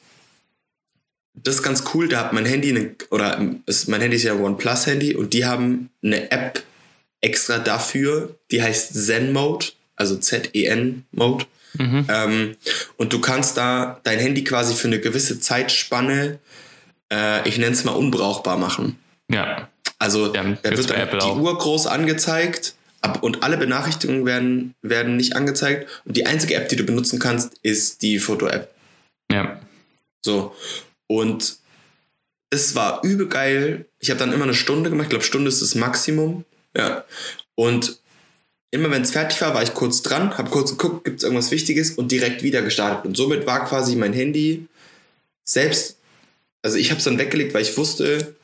das 1.35 1.57
ist 1.57 1.63
ganz 1.65 1.83
cool, 1.93 2.07
da 2.07 2.21
hat 2.21 2.33
mein 2.33 2.47
Handy, 2.47 2.69
eine, 2.69 2.95
oder 3.11 3.45
ist, 3.67 3.89
mein 3.89 4.01
Handy 4.01 4.17
ist 4.17 4.23
ja 4.23 4.37
OnePlus-Handy 4.37 5.17
und 5.17 5.33
die 5.33 5.45
haben 5.45 5.91
eine 6.05 6.31
App 6.31 6.63
extra 7.21 7.59
dafür, 7.59 8.39
die 8.53 8.63
heißt 8.63 8.95
Zen 8.95 9.33
Mode, 9.33 9.73
also 9.97 10.15
Z-E-N 10.15 11.05
Mode. 11.11 11.47
Mhm. 11.79 12.07
Ähm, 12.09 12.57
und 12.97 13.13
du 13.13 13.21
kannst 13.21 13.57
da 13.57 14.01
dein 14.05 14.19
Handy 14.19 14.45
quasi 14.45 14.75
für 14.75 14.89
eine 14.89 15.01
gewisse 15.01 15.41
Zeitspanne, 15.41 16.39
äh, 17.13 17.49
ich 17.49 17.59
nenne 17.59 17.73
es 17.73 17.85
mal 17.85 17.93
unbrauchbar 17.93 18.57
machen. 18.57 18.99
Ja. 19.31 19.69
Also 19.99 20.35
ja, 20.35 20.43
da 20.63 20.77
wird 20.77 20.91
dann 20.91 21.19
die. 21.19 21.41
Uhr 21.41 21.59
groß 21.59 21.87
angezeigt 21.87 22.75
ab, 23.01 23.23
und 23.23 23.43
alle 23.43 23.57
Benachrichtigungen 23.57 24.27
werden, 24.27 24.75
werden 24.83 25.17
nicht 25.17 25.37
angezeigt. 25.37 26.03
Und 26.05 26.17
die 26.17 26.27
einzige 26.27 26.55
App, 26.55 26.69
die 26.69 26.77
du 26.77 26.85
benutzen 26.85 27.19
kannst, 27.19 27.55
ist 27.63 28.03
die 28.03 28.19
Foto-App. 28.19 28.75
Ja. 29.31 29.61
So. 30.25 30.55
Und 31.07 31.59
es 32.51 32.75
war 32.75 33.03
übel 33.05 33.29
geil. 33.29 33.87
Ich 33.99 34.11
habe 34.11 34.19
dann 34.19 34.33
immer 34.33 34.45
eine 34.45 34.55
Stunde 34.55 34.91
gemacht. 34.91 35.07
Ich 35.07 35.11
glaube, 35.11 35.25
Stunde 35.25 35.49
ist 35.49 35.63
das 35.63 35.75
Maximum. 35.75 36.45
Ja. 36.77 37.05
Und 37.55 37.99
immer 38.75 38.91
wenn 38.91 39.03
es 39.03 39.13
fertig 39.13 39.41
war, 39.41 39.55
war 39.55 39.63
ich 39.63 39.73
kurz 39.73 40.03
dran, 40.03 40.37
habe 40.37 40.51
kurz 40.51 40.73
geguckt, 40.73 41.05
gibt 41.05 41.19
es 41.19 41.23
irgendwas 41.23 41.53
Wichtiges 41.53 41.93
und 41.93 42.11
direkt 42.11 42.43
wieder 42.43 42.61
gestartet. 42.61 43.07
Und 43.07 43.17
somit 43.17 43.47
war 43.47 43.65
quasi 43.65 43.95
mein 43.95 44.13
Handy 44.13 44.67
selbst, 45.45 45.99
also 46.61 46.77
ich 46.77 46.91
habe 46.91 46.99
es 46.99 47.05
dann 47.05 47.19
weggelegt, 47.19 47.55
weil 47.55 47.63
ich 47.63 47.77
wusste, 47.77 48.35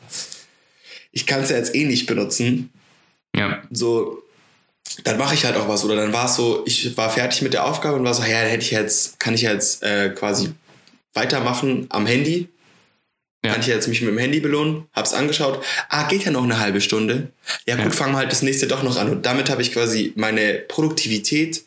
ich 1.11 1.27
kann 1.27 1.43
es 1.43 1.51
ja 1.51 1.57
jetzt 1.57 1.75
eh 1.75 1.85
nicht 1.85 2.07
benutzen. 2.07 2.71
Ja. 3.35 3.61
So, 3.73 4.23
dann 5.03 5.19
mache 5.19 5.35
ich 5.35 5.45
halt 5.45 5.57
auch 5.57 5.69
was. 5.69 5.85
Oder 5.85 5.97
dann 5.97 6.13
war 6.13 6.27
es 6.27 6.37
so, 6.37 6.63
ich 6.65 6.97
war 6.97 7.11
fertig 7.11 7.43
mit 7.43 7.53
der 7.53 7.67
Aufgabe 7.67 7.97
und 7.97 8.05
war 8.05 8.15
so, 8.15 8.23
ja, 8.23 8.39
hätte 8.39 8.65
ich 8.65 8.71
jetzt, 8.71 9.19
kann 9.19 9.35
ich 9.35 9.43
jetzt 9.43 9.83
äh, 9.83 10.11
quasi 10.11 10.51
weitermachen 11.13 11.87
am 11.89 12.07
Handy. 12.07 12.49
Ja. 13.45 13.53
Kann 13.53 13.61
ich 13.63 13.69
jetzt 13.69 13.89
mich 13.89 14.03
mit 14.03 14.11
dem 14.11 14.19
Handy 14.19 14.41
belohnen, 14.41 14.85
hab's 14.93 15.15
angeschaut. 15.15 15.65
Ah, 15.89 16.07
geht 16.09 16.25
ja 16.25 16.31
noch 16.31 16.45
eine 16.45 16.61
halbe 16.61 16.83
Stunde. 16.83 17.31
Ja 17.67 17.77
gut, 17.77 17.87
ja. 17.87 17.91
fangen 17.91 18.13
wir 18.13 18.19
halt 18.19 18.33
das 18.33 18.43
nächste 18.43 18.67
doch 18.67 18.83
noch 18.83 18.99
an. 18.99 19.09
Und 19.09 19.25
damit 19.25 19.49
habe 19.49 19.63
ich 19.63 19.73
quasi 19.73 20.13
meine 20.15 20.55
Produktivität 20.55 21.63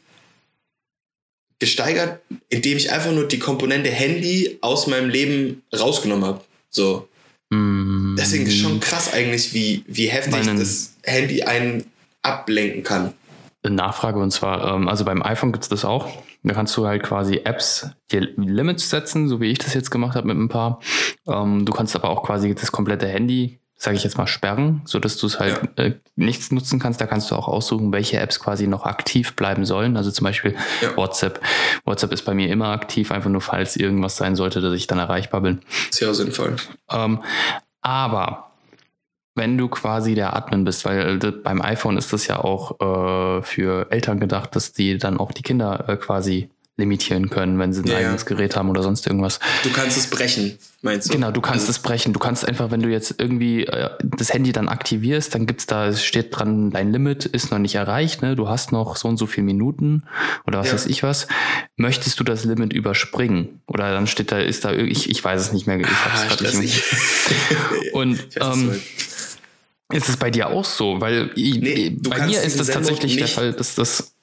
gesteigert, 1.57 2.19
indem 2.49 2.77
ich 2.77 2.91
einfach 2.91 3.11
nur 3.11 3.27
die 3.27 3.39
Komponente 3.39 3.89
Handy 3.89 4.57
aus 4.61 4.85
meinem 4.85 5.09
Leben 5.09 5.63
rausgenommen 5.75 6.25
habe. 6.25 6.41
So. 6.69 7.07
Mm. 7.49 8.15
Deswegen 8.17 8.45
ist 8.45 8.57
schon 8.57 8.79
krass 8.79 9.11
eigentlich, 9.11 9.53
wie, 9.53 9.83
wie 9.87 10.07
heftig 10.07 10.31
Meinen 10.31 10.59
das 10.59 10.93
Handy 11.03 11.41
einen 11.41 11.85
ablenken 12.21 12.83
kann. 12.83 13.13
Nachfrage 13.69 14.19
und 14.19 14.31
zwar, 14.31 14.75
ähm, 14.75 14.87
also 14.87 15.05
beim 15.05 15.23
iPhone 15.23 15.51
gibt 15.51 15.63
es 15.63 15.69
das 15.69 15.85
auch. 15.85 16.09
Da 16.43 16.53
kannst 16.53 16.75
du 16.75 16.85
halt 16.85 17.03
quasi 17.03 17.41
Apps 17.45 17.89
dir 18.11 18.21
Limits 18.35 18.89
setzen, 18.89 19.29
so 19.29 19.39
wie 19.39 19.49
ich 19.49 19.59
das 19.59 19.73
jetzt 19.73 19.91
gemacht 19.91 20.15
habe 20.15 20.27
mit 20.27 20.37
ein 20.37 20.49
paar. 20.49 20.79
Ähm, 21.27 21.65
du 21.65 21.71
kannst 21.71 21.95
aber 21.95 22.09
auch 22.09 22.23
quasi 22.23 22.53
das 22.53 22.73
komplette 22.73 23.07
Handy, 23.07 23.61
sage 23.77 23.95
ich 23.95 24.03
jetzt 24.03 24.17
mal, 24.17 24.27
sperren, 24.27 24.81
sodass 24.83 25.15
du 25.17 25.27
es 25.27 25.39
halt 25.39 25.61
ja. 25.77 25.85
äh, 25.85 25.93
nichts 26.17 26.51
nutzen 26.51 26.79
kannst. 26.79 26.99
Da 26.99 27.05
kannst 27.05 27.31
du 27.31 27.35
auch 27.35 27.47
aussuchen, 27.47 27.93
welche 27.93 28.19
Apps 28.19 28.41
quasi 28.41 28.67
noch 28.67 28.85
aktiv 28.85 29.35
bleiben 29.35 29.65
sollen. 29.65 29.95
Also 29.95 30.11
zum 30.11 30.25
Beispiel 30.25 30.55
ja. 30.81 30.95
WhatsApp. 30.97 31.39
WhatsApp 31.85 32.11
ist 32.11 32.25
bei 32.25 32.33
mir 32.33 32.49
immer 32.49 32.69
aktiv, 32.69 33.11
einfach 33.11 33.29
nur 33.29 33.41
falls 33.41 33.77
irgendwas 33.77 34.17
sein 34.17 34.35
sollte, 34.35 34.59
dass 34.59 34.73
ich 34.73 34.87
dann 34.87 34.99
erreichbar 34.99 35.39
bin. 35.39 35.61
Sehr 35.91 36.13
sinnvoll. 36.13 36.57
Ähm, 36.91 37.23
aber 37.81 38.52
wenn 39.35 39.57
du 39.57 39.67
quasi 39.67 40.15
der 40.15 40.35
Admin 40.35 40.63
bist, 40.63 40.85
weil 40.85 41.23
äh, 41.23 41.31
beim 41.31 41.61
iPhone 41.61 41.97
ist 41.97 42.13
das 42.13 42.27
ja 42.27 42.43
auch 42.43 42.79
äh, 42.79 43.41
für 43.43 43.91
Eltern 43.91 44.19
gedacht, 44.19 44.55
dass 44.55 44.73
die 44.73 44.97
dann 44.97 45.17
auch 45.17 45.31
die 45.31 45.43
Kinder 45.43 45.85
äh, 45.87 45.97
quasi 45.97 46.49
limitieren 46.75 47.29
können, 47.29 47.59
wenn 47.59 47.71
sie 47.71 47.83
ein 47.83 47.87
ja, 47.87 47.97
eigenes 47.97 48.25
Gerät 48.25 48.55
haben 48.55 48.67
oder 48.67 48.81
sonst 48.81 49.05
irgendwas. 49.05 49.39
Du 49.61 49.69
kannst 49.69 49.95
es 49.95 50.07
brechen, 50.07 50.57
meinst 50.81 51.07
du? 51.07 51.13
Genau, 51.13 51.29
du 51.29 51.39
kannst 51.39 51.67
also, 51.67 51.71
es 51.71 51.79
brechen. 51.79 52.13
Du 52.13 52.19
kannst 52.19 52.47
einfach, 52.47 52.71
wenn 52.71 52.81
du 52.81 52.89
jetzt 52.89 53.13
irgendwie 53.19 53.67
äh, 53.67 53.91
das 54.01 54.33
Handy 54.33 54.51
dann 54.53 54.67
aktivierst, 54.67 55.35
dann 55.35 55.45
gibt's 55.45 55.67
da, 55.67 55.87
es 55.87 56.03
steht 56.03 56.35
dran, 56.35 56.71
dein 56.71 56.91
Limit 56.91 57.25
ist 57.25 57.51
noch 57.51 57.59
nicht 57.59 57.75
erreicht, 57.75 58.23
ne? 58.23 58.35
Du 58.35 58.49
hast 58.49 58.71
noch 58.71 58.95
so 58.95 59.07
und 59.07 59.17
so 59.17 59.27
viele 59.27 59.45
Minuten 59.45 60.03
oder 60.47 60.57
was 60.59 60.67
ja. 60.67 60.73
weiß 60.73 60.87
ich 60.87 61.03
was. 61.03 61.27
Möchtest 61.77 62.19
du 62.19 62.23
das 62.23 62.43
Limit 62.43 62.73
überspringen? 62.73 63.61
Oder 63.67 63.93
dann 63.93 64.07
steht 64.07 64.31
da, 64.31 64.39
ist 64.39 64.65
da, 64.65 64.71
ich, 64.71 65.11
ich 65.11 65.23
weiß 65.23 65.39
es 65.41 65.53
nicht 65.53 65.67
mehr. 65.67 65.79
Ich 65.79 65.85
hab's 65.87 66.23
ah, 66.23 66.27
grad 66.27 66.41
nicht 66.41 66.59
mehr. 66.59 67.93
Und 67.93 68.19
ähm, 68.41 68.81
ist 69.93 70.09
es 70.09 70.17
bei 70.17 70.31
dir 70.31 70.47
auch 70.47 70.65
so? 70.65 70.99
Weil 70.99 71.31
nee, 71.35 71.89
bei 71.89 72.25
mir 72.25 72.41
ist 72.41 72.59
es 72.59 72.67
tatsächlich 72.67 73.17
der 73.17 73.27
Fall, 73.27 73.53
dass 73.53 73.75
das. 73.75 74.13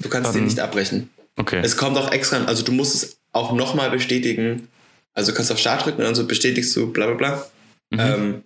Du 0.00 0.08
kannst 0.08 0.34
den 0.34 0.44
nicht 0.44 0.60
abbrechen. 0.60 1.10
Okay. 1.36 1.60
Es 1.62 1.76
kommt 1.76 1.96
auch 1.96 2.10
extra, 2.10 2.44
also 2.44 2.64
du 2.64 2.72
musst 2.72 2.94
es 2.94 3.18
auch 3.32 3.52
nochmal 3.52 3.90
bestätigen. 3.90 4.68
Also 5.14 5.32
du 5.32 5.36
kannst 5.36 5.52
auf 5.52 5.58
Start 5.58 5.84
drücken 5.84 5.98
und 5.98 6.04
dann 6.04 6.14
so 6.14 6.26
bestätigst 6.26 6.74
du 6.76 6.92
bla 6.92 7.06
bla 7.06 7.14
bla. 7.14 7.46
Mhm. 7.90 8.00
Ähm, 8.00 8.42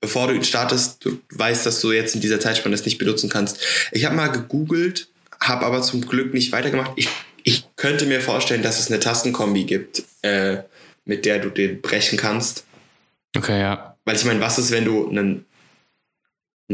bevor 0.00 0.28
du 0.28 0.34
ihn 0.34 0.44
startest, 0.44 1.04
du 1.04 1.18
weißt, 1.30 1.64
dass 1.64 1.80
du 1.80 1.92
jetzt 1.92 2.14
in 2.14 2.20
dieser 2.20 2.40
Zeitspanne 2.40 2.74
es 2.74 2.84
nicht 2.84 2.98
benutzen 2.98 3.30
kannst. 3.30 3.58
Ich 3.92 4.04
habe 4.04 4.16
mal 4.16 4.28
gegoogelt, 4.28 5.08
habe 5.40 5.64
aber 5.66 5.82
zum 5.82 6.06
Glück 6.06 6.34
nicht 6.34 6.52
weitergemacht. 6.52 6.92
Ich, 6.96 7.08
ich 7.44 7.66
könnte 7.76 8.06
mir 8.06 8.20
vorstellen, 8.20 8.62
dass 8.62 8.80
es 8.80 8.90
eine 8.90 9.00
Tastenkombi 9.00 9.64
gibt, 9.64 10.02
äh, 10.22 10.58
mit 11.04 11.24
der 11.24 11.38
du 11.38 11.50
den 11.50 11.80
brechen 11.80 12.18
kannst. 12.18 12.64
Okay, 13.36 13.60
ja. 13.60 13.96
Weil 14.04 14.16
ich 14.16 14.24
meine, 14.24 14.40
was 14.40 14.58
ist, 14.58 14.70
wenn 14.70 14.84
du 14.84 15.08
einen 15.08 15.46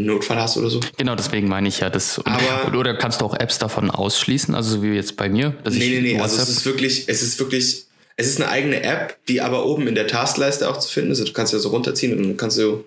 Notfall 0.04 0.40
hast 0.40 0.56
oder 0.56 0.70
so. 0.70 0.80
Genau, 0.96 1.14
deswegen 1.14 1.48
meine 1.48 1.68
ich 1.68 1.80
ja 1.80 1.90
das. 1.90 2.20
Aber, 2.24 2.76
oder 2.78 2.94
kannst 2.94 3.20
du 3.20 3.24
auch 3.24 3.34
Apps 3.34 3.58
davon 3.58 3.90
ausschließen, 3.90 4.54
also 4.54 4.76
so 4.76 4.82
wie 4.82 4.88
jetzt 4.88 5.16
bei 5.16 5.28
mir? 5.28 5.54
Dass 5.64 5.74
nee, 5.74 5.88
nee, 5.88 6.00
nee, 6.00 6.20
also 6.20 6.40
es 6.40 6.48
ist 6.48 6.64
wirklich, 6.64 7.08
es 7.08 7.22
ist 7.22 7.38
wirklich, 7.38 7.86
es 8.16 8.26
ist 8.26 8.40
eine 8.40 8.50
eigene 8.50 8.82
App, 8.82 9.16
die 9.28 9.40
aber 9.40 9.66
oben 9.66 9.86
in 9.86 9.94
der 9.94 10.06
Taskleiste 10.06 10.68
auch 10.68 10.78
zu 10.78 10.90
finden 10.90 11.12
ist. 11.12 11.20
Also 11.20 11.32
du 11.32 11.34
kannst 11.34 11.52
ja 11.52 11.58
so 11.58 11.68
runterziehen 11.68 12.16
und 12.16 12.22
dann 12.22 12.36
kannst 12.36 12.58
du 12.58 12.84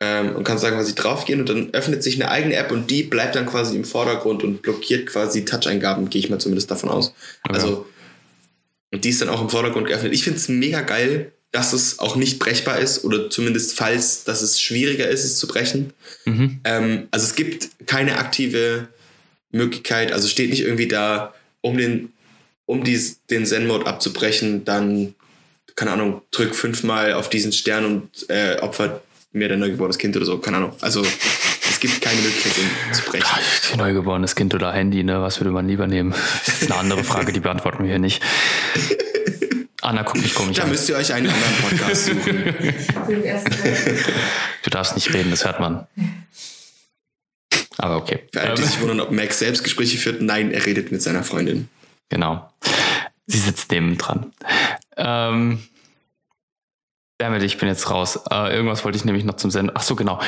ähm, 0.00 0.36
und 0.36 0.44
kannst 0.44 0.62
sagen, 0.62 0.78
was 0.78 0.88
ich 0.88 0.94
draufgehen 0.94 1.40
und 1.40 1.48
dann 1.48 1.70
öffnet 1.72 2.02
sich 2.02 2.14
eine 2.14 2.30
eigene 2.30 2.54
App 2.54 2.70
und 2.70 2.90
die 2.90 3.02
bleibt 3.02 3.34
dann 3.34 3.46
quasi 3.46 3.76
im 3.76 3.84
Vordergrund 3.84 4.44
und 4.44 4.62
blockiert 4.62 5.06
quasi 5.06 5.44
Touch-Eingaben, 5.44 6.08
gehe 6.08 6.20
ich 6.20 6.30
mal 6.30 6.38
zumindest 6.38 6.70
davon 6.70 6.88
aus. 6.88 7.14
Okay. 7.44 7.54
Also 7.54 7.86
und 8.90 9.04
die 9.04 9.10
ist 9.10 9.20
dann 9.20 9.28
auch 9.28 9.42
im 9.42 9.50
Vordergrund 9.50 9.86
geöffnet. 9.86 10.14
Ich 10.14 10.24
finde 10.24 10.38
es 10.38 10.48
mega 10.48 10.80
geil, 10.80 11.32
dass 11.52 11.72
es 11.72 11.98
auch 11.98 12.16
nicht 12.16 12.38
brechbar 12.38 12.78
ist 12.78 13.04
oder 13.04 13.30
zumindest 13.30 13.74
falls, 13.74 14.24
dass 14.24 14.42
es 14.42 14.60
schwieriger 14.60 15.08
ist, 15.08 15.24
es 15.24 15.38
zu 15.38 15.48
brechen. 15.48 15.92
Mhm. 16.24 16.60
Ähm, 16.64 17.08
also 17.10 17.26
es 17.26 17.34
gibt 17.34 17.70
keine 17.86 18.18
aktive 18.18 18.88
Möglichkeit, 19.50 20.12
also 20.12 20.28
steht 20.28 20.50
nicht 20.50 20.62
irgendwie 20.62 20.88
da, 20.88 21.34
um 21.60 21.78
den 21.78 22.12
um 22.68 22.84
dies, 22.84 23.24
den 23.30 23.46
Zen-Mode 23.46 23.86
abzubrechen, 23.86 24.66
dann, 24.66 25.14
keine 25.74 25.92
Ahnung, 25.92 26.20
drück 26.30 26.54
fünfmal 26.54 27.14
auf 27.14 27.30
diesen 27.30 27.50
Stern 27.50 27.86
und 27.86 28.28
äh, 28.28 28.58
opfert 28.60 29.00
mir 29.32 29.48
dein 29.48 29.58
neugeborenes 29.58 29.96
Kind 29.96 30.14
oder 30.16 30.26
so. 30.26 30.36
Keine 30.36 30.58
Ahnung. 30.58 30.74
Also 30.82 31.02
es 31.02 31.80
gibt 31.80 32.02
keine 32.02 32.20
Möglichkeit, 32.20 32.52
den 32.58 32.94
zu 32.94 33.02
brechen. 33.04 33.26
Neugeborenes 33.78 34.34
Kind 34.34 34.54
oder 34.54 34.70
Handy, 34.72 35.02
ne? 35.02 35.22
Was 35.22 35.40
würde 35.40 35.50
man 35.50 35.66
lieber 35.66 35.86
nehmen? 35.86 36.14
Das 36.44 36.62
ist 36.62 36.70
eine 36.70 36.78
andere 36.78 37.04
Frage, 37.04 37.32
die 37.32 37.40
beantworten 37.40 37.84
wir 37.84 37.90
hier 37.90 37.98
nicht. 37.98 38.22
Anna, 39.80 40.02
guck 40.02 40.16
mich 40.20 40.34
komisch 40.34 40.56
Da 40.56 40.64
an. 40.64 40.70
müsst 40.70 40.88
ihr 40.88 40.96
euch 40.96 41.12
einen 41.12 41.30
anderen 41.30 41.54
Podcast 41.68 42.06
suchen. 42.06 42.54
Du 44.64 44.70
darfst 44.70 44.96
nicht 44.96 45.14
reden, 45.14 45.30
das 45.30 45.44
hört 45.44 45.60
man. 45.60 45.86
Aber 47.78 47.96
okay. 47.96 48.24
Für 48.32 48.40
alle, 48.42 48.54
die 48.54 48.62
sich 48.64 48.80
wundern, 48.80 49.00
ob 49.00 49.12
Max 49.12 49.38
Selbstgespräche 49.38 49.96
führt, 49.96 50.20
nein, 50.20 50.50
er 50.50 50.66
redet 50.66 50.90
mit 50.92 51.00
seiner 51.00 51.22
Freundin. 51.22 51.68
Genau. 52.10 52.50
Sie 53.26 53.38
sitzt 53.38 53.70
neben 53.70 53.96
dran. 53.96 54.32
Ähm, 54.96 55.60
damit, 57.18 57.42
ich 57.44 57.56
bin 57.58 57.68
jetzt 57.68 57.88
raus. 57.90 58.18
Äh, 58.30 58.54
irgendwas 58.54 58.84
wollte 58.84 58.98
ich 58.98 59.04
nämlich 59.04 59.24
noch 59.24 59.36
zum 59.36 59.50
Senden. 59.50 59.72
Ach 59.74 59.82
so, 59.82 59.94
genau. 59.94 60.20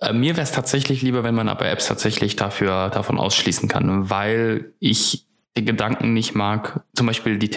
Äh, 0.00 0.12
mir 0.12 0.36
wäre 0.36 0.42
es 0.44 0.52
tatsächlich 0.52 1.02
lieber, 1.02 1.22
wenn 1.24 1.34
man 1.34 1.48
aber 1.48 1.66
Apps 1.68 1.86
tatsächlich 1.86 2.36
dafür 2.36 2.90
davon 2.90 3.18
ausschließen 3.18 3.68
kann, 3.68 4.10
weil 4.10 4.72
ich 4.80 5.26
den 5.56 5.66
Gedanken 5.66 6.12
nicht 6.12 6.34
mag. 6.34 6.80
Zum 6.94 7.06
Beispiel 7.06 7.38
die 7.38 7.50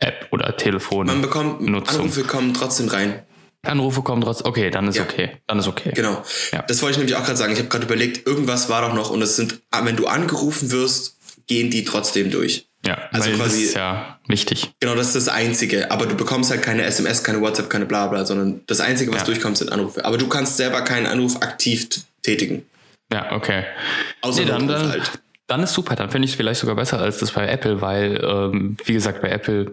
Telefon-App 0.00 0.28
oder 0.32 0.56
Telefon. 0.56 1.06
Man 1.06 1.22
bekommt, 1.22 1.60
Nutzung. 1.60 2.00
Anrufe 2.02 2.24
kommen 2.24 2.54
trotzdem 2.54 2.88
rein. 2.88 3.22
Anrufe 3.62 4.02
kommen 4.02 4.22
trotzdem. 4.22 4.46
Okay, 4.46 4.70
dann 4.70 4.88
ist 4.88 4.96
Ja. 4.96 5.02
okay. 5.04 5.32
Dann 5.46 5.58
ist 5.58 5.68
okay. 5.68 5.92
Genau. 5.94 6.22
Ja. 6.52 6.62
Das 6.62 6.80
wollte 6.82 6.92
ich 6.92 6.98
nämlich 6.98 7.16
auch 7.16 7.24
gerade 7.24 7.36
sagen. 7.36 7.52
Ich 7.52 7.58
habe 7.58 7.68
gerade 7.68 7.84
überlegt, 7.84 8.26
irgendwas 8.26 8.68
war 8.70 8.82
doch 8.88 8.94
noch 8.94 9.10
und 9.10 9.20
es 9.22 9.36
sind, 9.36 9.60
ah, 9.70 9.84
wenn 9.84 9.96
du 9.96 10.06
angerufen 10.06 10.70
wirst, 10.70 11.16
gehen 11.46 11.70
die 11.70 11.84
trotzdem 11.84 12.30
durch. 12.30 12.66
Ja, 12.86 12.96
Also 13.12 13.28
quasi- 13.30 13.38
das 13.42 13.54
ist 13.56 13.74
ja 13.74 14.18
wichtig. 14.26 14.70
Genau, 14.80 14.94
das 14.94 15.08
ist 15.08 15.16
das 15.26 15.28
Einzige. 15.28 15.90
Aber 15.90 16.06
du 16.06 16.14
bekommst 16.16 16.50
halt 16.50 16.62
keine 16.62 16.84
SMS, 16.84 17.22
keine 17.22 17.42
WhatsApp, 17.42 17.68
keine 17.68 17.84
Blabla, 17.84 18.24
sondern 18.24 18.62
das 18.66 18.80
Einzige, 18.80 19.12
was 19.12 19.20
Ja. 19.20 19.26
durchkommt, 19.26 19.58
sind 19.58 19.70
Anrufe. 19.70 20.02
Aber 20.06 20.16
du 20.16 20.26
kannst 20.28 20.56
selber 20.56 20.80
keinen 20.80 21.04
Anruf 21.06 21.36
aktiv 21.42 21.86
tätigen. 22.22 22.62
Ja, 23.12 23.32
okay. 23.32 23.64
Außer 24.22 24.40
Nee, 24.42 24.46
dann, 24.48 24.66
dann, 24.68 24.88
halt. 24.88 25.10
dann 25.48 25.62
ist 25.62 25.74
super. 25.74 25.94
Dann 25.96 26.10
finde 26.10 26.24
ich 26.24 26.30
es 26.32 26.36
vielleicht 26.38 26.60
sogar 26.60 26.76
besser 26.76 26.98
als 26.98 27.18
das 27.18 27.32
bei 27.32 27.46
Apple, 27.46 27.82
weil, 27.82 28.24
ähm, 28.24 28.78
wie 28.86 28.94
gesagt, 28.94 29.20
bei 29.20 29.28
Apple, 29.28 29.72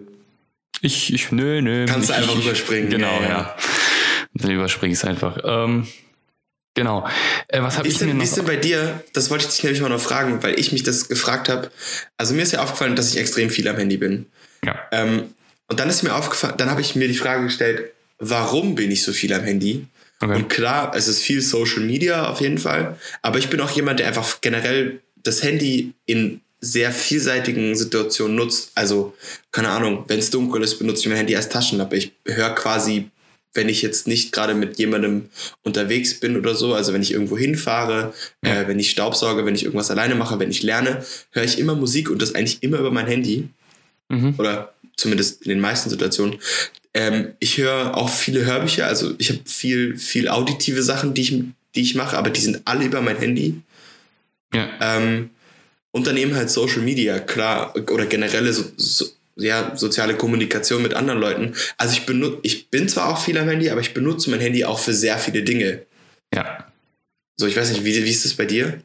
ich, 0.80 1.12
ich, 1.12 1.32
nö, 1.32 1.60
nö. 1.60 1.86
Kannst 1.86 2.08
du 2.08 2.12
ich, 2.12 2.18
einfach 2.18 2.38
ich, 2.38 2.44
überspringen, 2.44 2.90
Genau, 2.90 3.20
ja, 3.22 3.28
ja. 3.28 3.56
Dann 4.34 4.50
überspringe 4.50 4.92
ich 4.92 4.98
es 4.98 5.04
einfach. 5.04 5.38
Ähm, 5.42 5.86
genau. 6.74 7.08
Äh, 7.48 7.62
was 7.62 7.78
habe 7.78 7.88
ich 7.88 7.94
mir 8.00 8.06
denn, 8.06 8.16
wie 8.16 8.18
noch? 8.18 8.24
ist 8.24 8.36
denn 8.36 8.44
bei 8.44 8.56
dir, 8.56 9.02
das 9.12 9.30
wollte 9.30 9.46
ich 9.46 9.50
dich 9.50 9.62
nämlich 9.64 9.80
mal 9.80 9.88
noch 9.88 10.00
fragen, 10.00 10.42
weil 10.42 10.58
ich 10.58 10.72
mich 10.72 10.82
das 10.82 11.08
gefragt 11.08 11.48
habe. 11.48 11.70
Also 12.16 12.34
mir 12.34 12.42
ist 12.42 12.52
ja 12.52 12.62
aufgefallen, 12.62 12.96
dass 12.96 13.12
ich 13.12 13.18
extrem 13.18 13.50
viel 13.50 13.66
am 13.68 13.76
Handy 13.76 13.96
bin. 13.96 14.26
ja. 14.64 14.78
Ähm, 14.92 15.34
und 15.70 15.80
dann 15.80 15.90
ist 15.90 16.02
mir 16.02 16.14
aufgefallen, 16.14 16.54
dann 16.56 16.70
habe 16.70 16.80
ich 16.80 16.96
mir 16.96 17.08
die 17.08 17.14
Frage 17.14 17.44
gestellt, 17.44 17.92
warum 18.18 18.74
bin 18.74 18.90
ich 18.90 19.02
so 19.02 19.12
viel 19.12 19.32
am 19.34 19.44
Handy? 19.44 19.86
Okay. 20.20 20.34
Und 20.34 20.48
klar, 20.48 20.92
es 20.96 21.08
ist 21.08 21.20
viel 21.20 21.42
Social 21.42 21.80
Media 21.80 22.28
auf 22.28 22.40
jeden 22.40 22.58
Fall, 22.58 22.96
aber 23.22 23.38
ich 23.38 23.50
bin 23.50 23.60
auch 23.60 23.70
jemand, 23.70 24.00
der 24.00 24.08
einfach 24.08 24.40
generell 24.40 25.00
das 25.16 25.42
Handy 25.42 25.92
in 26.06 26.40
sehr 26.60 26.92
vielseitigen 26.92 27.76
Situationen 27.76 28.36
nutzt. 28.36 28.72
Also, 28.74 29.14
keine 29.52 29.68
Ahnung, 29.70 30.04
wenn 30.08 30.18
es 30.18 30.30
dunkel 30.30 30.62
ist, 30.62 30.78
benutze 30.78 31.02
ich 31.02 31.08
mein 31.08 31.16
Handy 31.16 31.36
als 31.36 31.48
Taschenlampe. 31.48 31.96
Ich 31.96 32.12
höre 32.26 32.54
quasi, 32.54 33.10
wenn 33.54 33.68
ich 33.68 33.82
jetzt 33.82 34.06
nicht 34.06 34.32
gerade 34.32 34.54
mit 34.54 34.78
jemandem 34.78 35.28
unterwegs 35.62 36.18
bin 36.18 36.36
oder 36.36 36.54
so, 36.54 36.74
also 36.74 36.92
wenn 36.92 37.02
ich 37.02 37.12
irgendwo 37.12 37.38
hinfahre, 37.38 38.12
äh, 38.42 38.66
wenn 38.66 38.78
ich 38.78 38.90
Staubsauge, 38.90 39.44
wenn 39.46 39.54
ich 39.54 39.64
irgendwas 39.64 39.90
alleine 39.90 40.14
mache, 40.14 40.38
wenn 40.38 40.50
ich 40.50 40.62
lerne, 40.62 41.04
höre 41.30 41.44
ich 41.44 41.58
immer 41.58 41.74
Musik 41.74 42.10
und 42.10 42.20
das 42.20 42.34
eigentlich 42.34 42.62
immer 42.62 42.78
über 42.78 42.90
mein 42.90 43.06
Handy 43.06 43.48
Mhm. 44.10 44.34
oder 44.38 44.72
zumindest 44.96 45.42
in 45.42 45.50
den 45.50 45.60
meisten 45.60 45.90
Situationen. 45.90 46.38
Ähm, 46.94 47.32
ich 47.40 47.58
höre 47.58 47.96
auch 47.96 48.08
viele 48.08 48.44
Hörbücher, 48.46 48.86
also 48.86 49.14
ich 49.18 49.28
habe 49.28 49.40
viel, 49.44 49.98
viel 49.98 50.28
auditive 50.28 50.82
Sachen, 50.82 51.14
die 51.14 51.22
ich, 51.22 51.34
die 51.74 51.82
ich 51.82 51.94
mache, 51.94 52.16
aber 52.16 52.30
die 52.30 52.40
sind 52.40 52.62
alle 52.64 52.86
über 52.86 53.02
mein 53.02 53.18
Handy. 53.18 53.60
Ja. 54.54 54.68
Ähm, 54.80 55.30
und 55.92 56.06
dann 56.06 56.16
eben 56.16 56.34
halt 56.34 56.50
Social 56.50 56.82
Media, 56.82 57.18
klar, 57.18 57.74
oder 57.90 58.06
generelle 58.06 58.52
so, 58.52 58.64
so, 58.76 59.06
ja, 59.36 59.76
soziale 59.76 60.16
Kommunikation 60.16 60.82
mit 60.82 60.94
anderen 60.94 61.20
Leuten. 61.20 61.54
Also 61.76 61.94
ich 61.94 62.06
benutze, 62.06 62.38
ich 62.42 62.70
bin 62.70 62.88
zwar 62.88 63.08
auch 63.08 63.18
viel 63.18 63.38
am 63.38 63.48
Handy, 63.48 63.70
aber 63.70 63.80
ich 63.80 63.94
benutze 63.94 64.30
mein 64.30 64.40
Handy 64.40 64.64
auch 64.64 64.78
für 64.78 64.92
sehr 64.92 65.18
viele 65.18 65.42
Dinge. 65.42 65.86
Ja. 66.34 66.66
So, 67.36 67.46
ich 67.46 67.56
weiß 67.56 67.70
nicht, 67.70 67.84
wie, 67.84 68.04
wie 68.04 68.10
ist 68.10 68.24
das 68.24 68.34
bei 68.34 68.44
dir? 68.44 68.80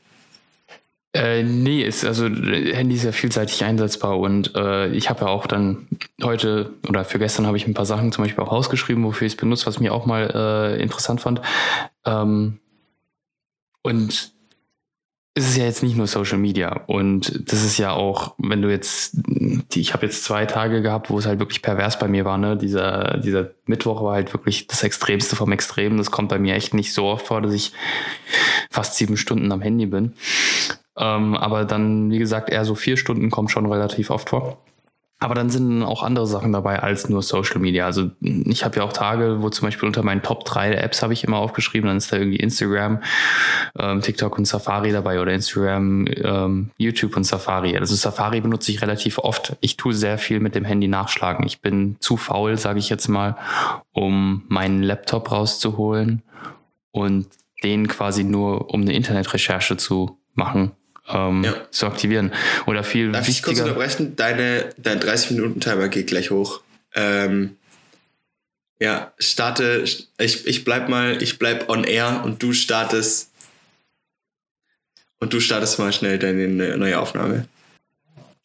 Äh, 1.15 1.43
nee, 1.43 1.83
ist, 1.83 2.05
also 2.05 2.25
Handy 2.25 2.95
ist 2.95 3.03
ja 3.03 3.11
vielseitig 3.11 3.63
einsetzbar 3.63 4.17
und 4.17 4.55
äh, 4.55 4.87
ich 4.87 5.11
habe 5.11 5.25
ja 5.25 5.27
auch 5.27 5.45
dann 5.45 5.87
heute 6.23 6.73
oder 6.87 7.05
für 7.05 7.19
gestern 7.19 7.45
habe 7.45 7.55
ich 7.55 7.67
ein 7.67 7.75
paar 7.75 7.85
Sachen 7.85 8.11
zum 8.11 8.23
Beispiel 8.23 8.43
auch 8.43 8.51
rausgeschrieben, 8.51 9.03
wofür 9.03 9.27
ich 9.27 9.33
es 9.33 9.37
benutze, 9.37 9.67
was 9.67 9.79
mir 9.79 9.93
auch 9.93 10.07
mal 10.07 10.31
äh, 10.33 10.81
interessant 10.81 11.21
fand. 11.21 11.41
Ähm, 12.05 12.59
und 13.83 14.32
es 15.35 15.49
ist 15.49 15.57
ja 15.57 15.65
jetzt 15.65 15.81
nicht 15.81 15.97
nur 15.97 16.05
Social 16.05 16.37
Media 16.37 16.81
und 16.85 17.51
das 17.51 17.63
ist 17.63 17.79
ja 17.79 17.91
auch, 17.91 18.35
wenn 18.37 18.61
du 18.61 18.69
jetzt, 18.69 19.17
ich 19.73 19.93
habe 19.93 20.05
jetzt 20.05 20.23
zwei 20.23 20.45
Tage 20.45 20.83
gehabt, 20.83 21.09
wo 21.09 21.17
es 21.17 21.25
halt 21.25 21.39
wirklich 21.39 21.63
pervers 21.63 21.97
bei 21.97 22.07
mir 22.07 22.23
war, 22.23 22.37
ne? 22.37 22.55
Dieser, 22.55 23.17
dieser 23.17 23.49
Mittwoch 23.65 24.03
war 24.03 24.13
halt 24.13 24.31
wirklich 24.33 24.67
das 24.67 24.83
Extremste 24.83 25.35
vom 25.35 25.51
Extremen. 25.51 25.97
Das 25.97 26.11
kommt 26.11 26.29
bei 26.29 26.37
mir 26.37 26.53
echt 26.53 26.75
nicht 26.75 26.93
so 26.93 27.05
oft 27.05 27.25
vor, 27.25 27.41
dass 27.41 27.53
ich 27.53 27.73
fast 28.69 28.95
sieben 28.95 29.17
Stunden 29.17 29.51
am 29.51 29.61
Handy 29.61 29.87
bin. 29.87 30.13
Ähm, 30.97 31.35
aber 31.35 31.65
dann, 31.65 32.11
wie 32.11 32.19
gesagt, 32.19 32.51
eher 32.51 32.63
so 32.63 32.75
vier 32.75 32.97
Stunden 32.97 33.31
kommt 33.31 33.49
schon 33.49 33.65
relativ 33.65 34.11
oft 34.11 34.29
vor. 34.29 34.59
Aber 35.23 35.35
dann 35.35 35.49
sind 35.49 35.83
auch 35.83 36.03
andere 36.03 36.27
Sachen 36.27 36.51
dabei 36.51 36.79
als 36.79 37.07
nur 37.07 37.21
Social 37.21 37.61
Media. 37.61 37.85
Also 37.85 38.11
ich 38.19 38.65
habe 38.65 38.75
ja 38.75 38.83
auch 38.83 38.91
Tage, 38.91 39.41
wo 39.41 39.49
zum 39.49 39.65
Beispiel 39.65 39.87
unter 39.87 40.03
meinen 40.03 40.21
Top 40.21 40.43
3 40.43 40.73
Apps 40.73 41.01
habe 41.01 41.13
ich 41.13 41.23
immer 41.23 41.37
aufgeschrieben, 41.37 41.87
dann 41.87 41.95
ist 41.95 42.11
da 42.11 42.17
irgendwie 42.17 42.41
Instagram, 42.41 43.01
ähm, 43.79 44.01
TikTok 44.01 44.37
und 44.37 44.43
Safari 44.43 44.91
dabei 44.91 45.21
oder 45.21 45.31
Instagram, 45.31 46.07
ähm, 46.07 46.71
YouTube 46.77 47.15
und 47.15 47.23
Safari. 47.23 47.77
Also 47.77 47.95
Safari 47.95 48.41
benutze 48.41 48.73
ich 48.73 48.81
relativ 48.81 49.17
oft. 49.17 49.55
Ich 49.61 49.77
tue 49.77 49.93
sehr 49.93 50.17
viel 50.17 50.41
mit 50.41 50.55
dem 50.55 50.65
Handy 50.65 50.89
nachschlagen. 50.89 51.45
Ich 51.45 51.61
bin 51.61 51.95
zu 52.01 52.17
faul, 52.17 52.57
sage 52.57 52.79
ich 52.79 52.89
jetzt 52.89 53.07
mal, 53.07 53.37
um 53.93 54.43
meinen 54.49 54.83
Laptop 54.83 55.31
rauszuholen 55.31 56.21
und 56.91 57.27
den 57.63 57.87
quasi 57.87 58.25
nur, 58.25 58.73
um 58.73 58.81
eine 58.81 58.91
Internetrecherche 58.91 59.77
zu 59.77 60.17
machen, 60.33 60.73
ähm, 61.07 61.43
Ja. 61.43 61.53
zu 61.71 61.85
aktivieren. 61.87 62.31
Oder 62.65 62.83
viel 62.83 63.11
Darf 63.11 63.27
ich 63.27 63.41
kurz 63.43 63.57
wichtiger. 63.57 63.65
unterbrechen? 63.75 64.15
Deine, 64.15 64.69
dein 64.77 64.99
30-Minuten-Timer 64.99 65.87
geht 65.89 66.07
gleich 66.07 66.31
hoch. 66.31 66.61
Ähm, 66.95 67.57
ja, 68.79 69.13
starte, 69.19 69.83
ich, 70.17 70.45
ich 70.47 70.63
bleib 70.65 70.89
mal, 70.89 71.21
ich 71.21 71.39
bleib 71.39 71.69
on 71.69 71.83
air 71.83 72.21
und 72.25 72.41
du 72.43 72.53
startest 72.53 73.31
und 75.19 75.33
du 75.33 75.39
startest 75.39 75.79
mal 75.79 75.93
schnell 75.93 76.19
deine 76.19 76.47
ne- 76.47 76.77
neue 76.77 76.99
Aufnahme. 76.99 77.47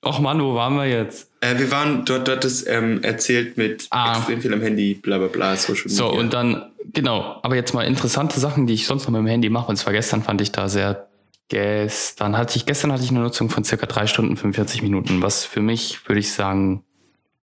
Och 0.05 0.21
Mann, 0.21 0.40
wo 0.40 0.55
waren 0.55 0.77
wir 0.77 0.87
jetzt? 0.87 1.29
Äh, 1.40 1.59
wir 1.59 1.71
waren, 1.73 2.05
dort, 2.05 2.29
dort 2.29 2.44
ist 2.44 2.68
ähm, 2.68 3.03
erzählt 3.03 3.57
mit 3.57 3.88
Ah. 3.90 4.16
extrem 4.16 4.40
viel 4.40 4.53
am 4.55 4.61
Handy, 4.62 4.94
bla 4.94 5.18
bla 5.18 5.27
bla, 5.27 5.57
Social 5.57 5.83
Media. 5.87 5.97
So, 5.97 6.09
und 6.11 6.33
dann, 6.33 6.71
genau, 6.92 7.40
aber 7.42 7.57
jetzt 7.57 7.75
mal 7.75 7.83
interessante 7.85 8.38
Sachen, 8.38 8.68
die 8.68 8.75
ich 8.75 8.87
sonst 8.87 9.05
noch 9.05 9.11
mit 9.11 9.18
dem 9.18 9.27
Handy 9.27 9.51
mache. 9.51 9.66
Und 9.68 9.77
zwar 9.77 9.92
gestern 9.92 10.23
fand 10.23 10.40
ich 10.40 10.53
da 10.53 10.68
sehr, 10.68 11.08
gestern 11.49 12.37
hatte 12.37 12.57
ich, 12.57 12.67
gestern 12.67 12.93
hatte 12.93 13.03
ich 13.03 13.11
eine 13.11 13.21
Nutzung 13.21 13.51
von 13.51 13.65
circa 13.65 13.87
drei 13.87 14.07
Stunden 14.07 14.37
45 14.37 14.83
Minuten, 14.83 15.23
was 15.23 15.45
für 15.45 15.61
mich, 15.61 16.07
würde 16.09 16.21
ich 16.21 16.33
sagen, 16.33 16.85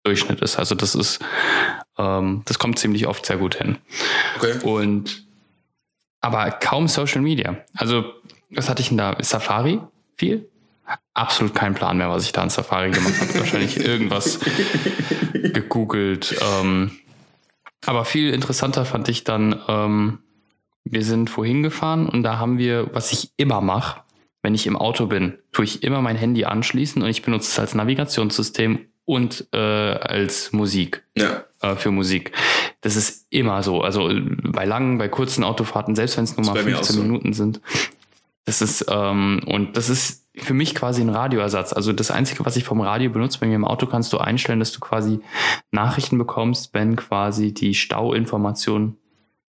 Durchschnitt 0.04 0.42
ist. 0.42 0.58
Also 0.58 0.76
das 0.76 0.96
ist, 0.96 1.20
ähm, 1.98 2.42
das 2.46 2.58
kommt 2.58 2.80
ziemlich 2.80 3.08
oft 3.08 3.26
sehr 3.26 3.38
gut 3.38 3.56
hin. 3.56 3.78
okay. 4.38 4.60
Und 4.64 5.28
aber 6.22 6.52
kaum 6.52 6.88
Social 6.88 7.22
Media. 7.22 7.58
Also, 7.76 8.04
was 8.50 8.70
hatte 8.70 8.82
ich 8.82 8.90
denn 8.90 8.98
da? 8.98 9.16
Safari 9.22 9.80
viel? 10.18 10.50
Absolut 11.14 11.56
keinen 11.56 11.76
Plan 11.76 11.98
mehr, 11.98 12.10
was 12.10 12.26
ich 12.26 12.32
da 12.32 12.44
in 12.44 12.50
Safari 12.50 12.92
gemacht 12.92 13.14
habe. 13.20 13.40
Wahrscheinlich 13.40 13.78
irgendwas 13.86 14.40
gegoogelt. 15.34 16.36
Ähm, 16.42 16.92
aber 17.86 18.06
viel 18.06 18.34
interessanter 18.34 18.86
fand 18.86 19.08
ich 19.08 19.24
dann, 19.24 19.62
ähm, 19.68 20.20
wir 20.84 21.04
sind 21.04 21.30
vorhin 21.30 21.63
gefahren 21.63 22.08
und 22.08 22.24
da 22.24 22.38
haben 22.38 22.58
wir, 22.58 22.94
was 22.94 23.12
ich 23.12 23.32
immer 23.38 23.62
mache, 23.62 24.02
wenn 24.42 24.56
ich 24.56 24.68
im 24.68 24.78
Auto 24.78 25.06
bin, 25.06 25.38
tue 25.52 25.65
ich 25.65 25.84
immer 25.84 26.02
mein 26.02 26.15
Handy 26.15 26.46
anschließen 26.46 27.02
und 27.02 27.10
ich 27.10 27.22
benutze 27.22 27.50
es 27.50 27.60
als 27.60 27.76
Navigationssystem 27.76 28.86
und 29.06 29.48
äh, 29.54 29.58
als 29.58 30.54
Musik 30.54 31.04
Ja, 31.18 31.44
äh, 31.62 31.76
für 31.76 31.92
Musik. 31.92 32.32
Das 32.82 32.96
ist 32.96 33.26
immer 33.32 33.63
so. 33.63 33.82
Also 33.82 34.10
bei 34.44 34.65
langen, 34.65 34.98
bei 34.98 35.10
kurzen 35.10 35.44
Autofahrten, 35.44 35.96
selbst 35.96 36.15
wenn 36.18 36.24
es 36.24 36.38
nur 36.38 36.46
mal 36.46 36.54
bei 36.54 36.63
mir 36.63 36.76
15 36.76 36.96
auch 36.96 36.98
so. 36.98 37.02
Minuten 37.02 37.34
sind. 37.34 37.60
Das 38.46 38.62
ist, 38.62 38.86
ähm, 38.89 39.42
und 39.46 39.76
das 39.78 39.89
ist 39.89 40.28
für 40.36 40.54
mich 40.54 40.74
quasi 40.76 41.02
ein 41.02 41.10
Radioersatz. 41.10 41.74
Also 41.74 41.92
das 41.92 42.12
Einzige, 42.12 42.46
was 42.46 42.56
ich 42.56 42.63
vom 42.63 42.82
Radio 42.82 43.10
benutze, 43.10 43.39
bei 43.39 43.48
mir 43.48 43.56
im 43.56 43.65
Auto 43.65 43.86
kannst 43.86 44.13
du 44.13 44.20
einstellen, 44.20 44.60
dass 44.60 44.72
du 44.72 44.80
quasi 44.80 45.20
Nachrichten 45.72 46.18
bekommst, 46.18 46.74
wenn 46.74 46.96
quasi 46.96 47.54
die 47.54 47.74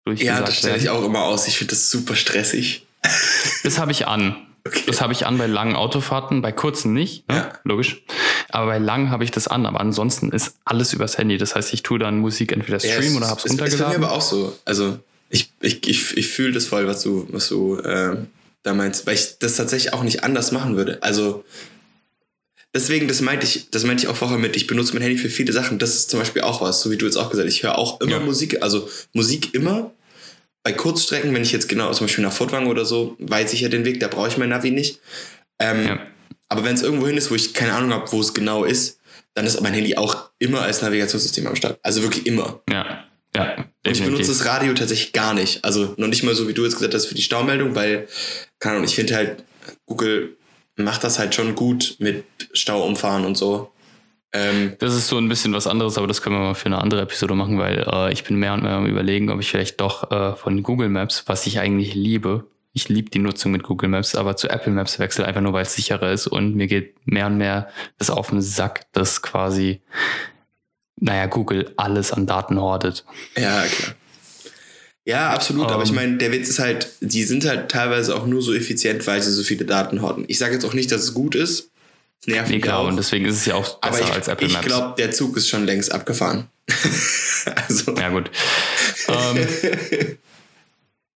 Stauinformationen 0.05 0.27
ja 0.27 0.45
durchgesagt 0.45 0.49
das 0.49 0.57
stelle 0.59 0.77
ich 0.79 0.89
auch 0.91 1.05
immer 1.05 1.23
aus. 1.25 1.47
Ich 1.47 1.59
finde 1.59 1.75
das 1.75 1.91
super 1.91 2.15
stressig. 2.17 2.87
Das 3.63 3.79
habe 3.79 3.93
ich 3.93 4.07
an. 4.07 4.37
Okay. 4.67 4.83
Das 4.87 5.01
habe 5.01 5.13
ich 5.13 5.27
an 5.27 5.39
bei 5.39 5.47
langen 5.47 5.75
Autofahrten, 5.75 6.43
bei 6.43 6.53
kurzen 6.53 6.93
nicht, 6.93 7.29
ne? 7.29 7.37
Ja. 7.37 7.53
logisch. 7.65 8.03
Aber 8.51 8.67
bei 8.67 8.79
lang 8.79 9.11
habe 9.11 9.25
ich 9.25 9.31
das 9.31 9.49
an, 9.49 9.65
aber 9.67 9.81
ansonsten 9.81 10.33
ist 10.33 10.57
alles 10.65 10.93
übers 10.93 11.19
Handy. 11.19 11.39
Das 11.39 11.55
heißt, 11.55 11.73
ich 11.73 11.83
tue 11.83 11.99
dann 11.99 12.19
Musik 12.19 12.53
entweder 12.53 12.79
streamen 12.79 13.13
ja, 13.13 13.17
oder 13.19 13.29
hab's 13.29 13.45
es, 13.45 13.53
runtergeladen. 13.53 13.87
Ist 13.87 13.93
bei 13.93 13.99
mir 13.99 14.07
aber 14.07 14.17
auch 14.17 14.21
so. 14.23 14.57
Also 14.65 14.99
ich, 15.31 15.51
ich, 15.61 15.87
ich, 15.87 16.17
ich 16.17 16.29
fühle 16.29 16.53
das 16.53 16.67
voll, 16.67 16.87
was 16.87 17.03
du, 17.03 17.27
was 17.31 17.49
du 17.49 17.79
äh, 17.79 18.17
da 18.63 18.75
meinst, 18.75 19.07
weil 19.07 19.15
ich 19.15 19.39
das 19.39 19.57
tatsächlich 19.57 19.95
auch 19.95 20.03
nicht 20.03 20.25
anders 20.25 20.53
machen 20.53 20.77
würde. 20.77 21.03
Also 21.03 21.45
deswegen, 22.75 23.09
das 23.09 23.21
meinte 23.21 23.47
ich, 23.47 23.71
das 23.71 23.85
meinte 23.85 24.05
ich 24.05 24.09
auch 24.09 24.17
vorher 24.17 24.39
mit, 24.39 24.57
ich 24.57 24.67
benutze 24.67 24.93
mein 24.95 25.03
Handy 25.03 25.19
für 25.19 25.31
viele 25.31 25.53
Sachen. 25.53 25.79
Das 25.79 25.95
ist 25.95 26.11
zum 26.11 26.21
Beispiel 26.21 26.43
auch 26.43 26.61
was, 26.63 26.81
so 26.81 26.91
wie 26.91 26.97
du 26.97 27.07
jetzt 27.07 27.17
auch 27.17 27.31
gesagt 27.31 27.47
hast. 27.47 27.55
Ich 27.55 27.63
höre 27.63 27.79
auch 27.79 28.01
immer 28.01 28.13
Ja. 28.13 28.21
Musik, 28.21 28.63
also 28.63 28.89
Musik 29.13 29.55
immer. 29.55 29.93
Bei 30.63 30.73
Kurzstrecken, 30.73 31.33
wenn 31.35 31.43
ich 31.43 31.53
jetzt 31.53 31.69
genau 31.69 31.93
zum 31.93 32.07
Beispiel 32.07 32.23
nach 32.25 32.33
Furtwang 32.33 32.67
oder 32.67 32.85
so, 32.85 33.17
weiß 33.19 33.53
ich 33.55 33.63
ja 33.63 33.69
den 33.69 33.85
Weg, 33.85 34.01
da 34.01 34.09
brauche 34.09 34.29
ich 34.29 34.37
mein 34.37 34.51
Navi 34.51 34.71
nicht. 34.71 35.01
Ähm, 35.59 35.87
Ja. 35.87 36.01
Aber 36.49 36.65
wenn 36.65 36.75
es 36.75 36.83
irgendwo 36.83 37.07
hin 37.07 37.17
ist, 37.17 37.31
wo 37.31 37.37
ich 37.37 37.55
keine 37.55 37.73
Ahnung 37.75 37.93
habe, 37.93 38.11
wo 38.11 38.21
es 38.21 38.35
genau 38.35 38.65
ist, 38.65 38.99
dann 39.35 39.47
ist 39.47 39.61
mein 39.61 39.73
Handy 39.73 39.97
auch 39.97 40.31
immer 40.41 40.63
als 40.63 40.83
Navigationssystem 40.83 41.47
am 41.47 41.55
Start. 41.55 41.79
Also 41.83 42.03
wirklich 42.03 42.27
immer. 42.27 42.61
Ja, 42.69 43.05
ja. 43.37 43.57
Und 43.87 43.93
ich 43.93 44.03
benutze 44.03 44.29
das 44.33 44.45
Radio 44.45 44.75
tatsächlich 44.75 45.13
gar 45.13 45.33
nicht. 45.33 45.65
Also 45.65 45.95
noch 45.97 46.09
nicht 46.09 46.25
mal 46.25 46.35
so, 46.35 46.49
wie 46.49 46.53
du 46.53 46.65
jetzt 46.65 46.75
gesagt 46.75 46.93
hast, 46.95 47.07
für 47.07 47.15
die 47.15 47.23
Staumeldung, 47.23 47.77
weil, 47.77 48.09
keine 48.59 48.77
Ahnung, 48.77 48.89
ich 48.89 48.97
finde 48.97 49.15
halt, 49.15 49.45
Google 49.87 50.37
macht 50.85 51.05
das 51.05 51.19
halt 51.19 51.35
schon 51.35 51.55
gut 51.55 51.97
mit 51.99 52.25
Stauumfahren 52.53 53.25
und 53.25 53.37
so. 53.37 53.71
Ähm, 54.33 54.77
Das 54.79 54.95
ist 54.95 55.09
so 55.09 55.19
ein 55.19 55.29
bisschen 55.29 55.53
was 55.53 55.67
anderes, 55.67 55.99
aber 55.99 56.07
das 56.07 56.23
können 56.23 56.37
wir 56.37 56.41
mal 56.41 56.55
für 56.55 56.67
eine 56.67 56.81
andere 56.81 57.03
Episode 57.03 57.35
machen, 57.35 57.59
weil 57.59 57.85
äh, 57.91 58.13
ich 58.13 58.25
bin 58.25 58.37
mehr 58.37 58.55
und 58.55 58.63
mehr 58.63 58.73
am 58.73 58.87
überlegen, 58.87 59.31
ob 59.31 59.41
ich 59.41 59.51
vielleicht 59.51 59.81
doch 59.81 60.11
äh, 60.11 60.37
von 60.37 60.63
Google 60.63 60.89
Maps, 60.89 61.25
was 61.27 61.47
ich 61.47 61.59
eigentlich 61.59 61.95
liebe, 61.95 62.47
ich 62.73 62.89
liebe 62.89 63.11
die 63.11 63.19
Nutzung 63.19 63.51
mit 63.51 63.65
Google 63.65 63.89
Maps, 63.89 64.15
aber 64.15 64.37
zu 64.37 64.49
Apple 64.49 64.73
Maps 64.73 65.01
wechsle, 65.01 65.25
einfach 65.27 65.41
nur 65.41 65.53
weil 65.53 65.63
es 65.63 65.75
sicherer 65.75 66.13
ist 66.13 66.29
und 66.29 66.55
mir 66.55 66.69
geht 66.69 66.95
mehr 67.05 67.27
und 67.27 67.39
mehr 67.39 67.69
das 67.99 68.11
auf 68.11 68.31
den 68.31 68.41
Sack, 68.41 68.87
dass 68.93 69.23
quasi, 69.23 69.81
naja, 70.97 71.27
Google 71.27 71.73
alles 71.77 72.13
an 72.13 72.27
Daten 72.27 72.61
hortet. 72.61 73.05
ja, 73.37 73.65
klar. 73.65 73.95
Ja, 75.11 75.31
absolut. 75.31 75.71
aber 75.71 75.83
ich 75.83 75.91
Ähm. 75.91 75.95
meine, 75.97 76.17
der 76.19 76.33
Witz 76.33 76.49
ist 76.49 76.59
halt, 76.59 76.89
die 77.01 77.25
sind 77.25 77.45
halt 77.47 77.71
teilweise 77.71 78.15
auch 78.17 78.27
nur 78.27 78.43
so 78.43 78.55
effizient, 78.55 79.07
weil 79.07 79.21
sie 79.23 79.33
so 79.33 79.43
viele 79.43 79.65
Daten 79.65 80.01
horten. 80.03 80.25
Ich 80.29 80.39
sage 80.39 80.55
jetzt 80.55 80.65
auch 80.65 80.75
nicht, 80.75 80.91
dass 80.93 81.03
es 81.03 81.15
gut 81.15 81.35
ist. 81.35 81.71
Es 82.21 82.27
nervt 82.27 82.49
Nee, 82.51 82.57
mich 82.57 82.63
klar, 82.65 82.81
auch. 82.81 82.89
und 82.89 82.97
deswegen 82.97 83.25
ist 83.25 83.37
es 83.37 83.47
ja 83.47 83.55
auch 83.55 83.79
aber 83.81 83.93
besser 83.97 84.05
ich, 84.09 84.13
als 84.15 84.29
Apple 84.29 84.47
ich 84.47 84.53
Maps. 84.53 84.67
glaube, 84.67 84.95
der 84.99 85.11
Zug 85.11 85.37
ist 85.37 85.49
schon 85.49 85.65
längst 85.67 85.91
abgefahren. 85.93 86.49
also, 87.69 87.95
Ja, 87.97 88.09
gut. 88.11 88.31
ähm, 89.09 89.47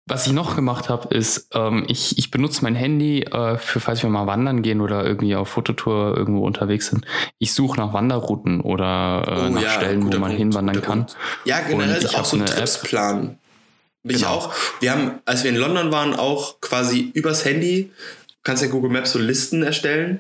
was 0.06 0.28
ich 0.28 0.34
noch 0.34 0.56
gemacht 0.56 0.90
habe, 0.90 1.14
ist, 1.16 1.48
ähm, 1.54 1.86
ich, 1.88 2.18
ich 2.18 2.30
benutze 2.32 2.62
mein 2.64 2.76
Handy 2.76 3.22
äh, 3.24 3.58
für, 3.58 3.80
falls 3.80 4.02
wir 4.04 4.10
mal 4.10 4.28
wandern 4.28 4.62
gehen 4.62 4.82
oder 4.82 5.06
irgendwie 5.06 5.36
auf 5.36 5.50
Fototour 5.50 6.18
irgendwo 6.18 6.46
unterwegs 6.46 6.88
sind. 6.88 7.06
Ich 7.38 7.54
suche 7.54 7.78
nach 7.78 7.94
Wanderrouten 7.94 8.60
oder 8.62 9.24
äh, 9.28 9.48
Oh 9.48 9.50
nach 9.50 9.62
ja, 9.62 9.70
Stellen, 9.70 10.04
wo 10.04 10.10
man 10.10 10.22
Punkt, 10.22 10.38
hinwandern 10.38 10.82
kann. 10.82 11.00
Punkt. 11.06 11.16
Ja, 11.46 11.62
generell 11.62 12.04
ich 12.04 12.16
auch 12.18 12.26
so 12.26 12.38
ein. 12.38 12.46
Tripsplan. 12.46 13.38
Bin 14.04 14.16
ich 14.16 14.22
Genau. 14.24 14.36
auch. 14.36 14.54
Wir 14.82 14.92
haben, 14.92 15.20
als 15.26 15.44
wir 15.44 15.50
in 15.52 15.56
London 15.58 15.92
waren, 15.92 16.14
auch 16.14 16.60
quasi 16.62 17.12
übers 17.14 17.46
Handy, 17.46 17.92
kannst 18.44 18.62
ja 18.64 18.70
Google 18.70 18.92
Maps 18.92 19.14
so 19.14 19.20
Listen 19.20 19.64
erstellen. 19.64 20.20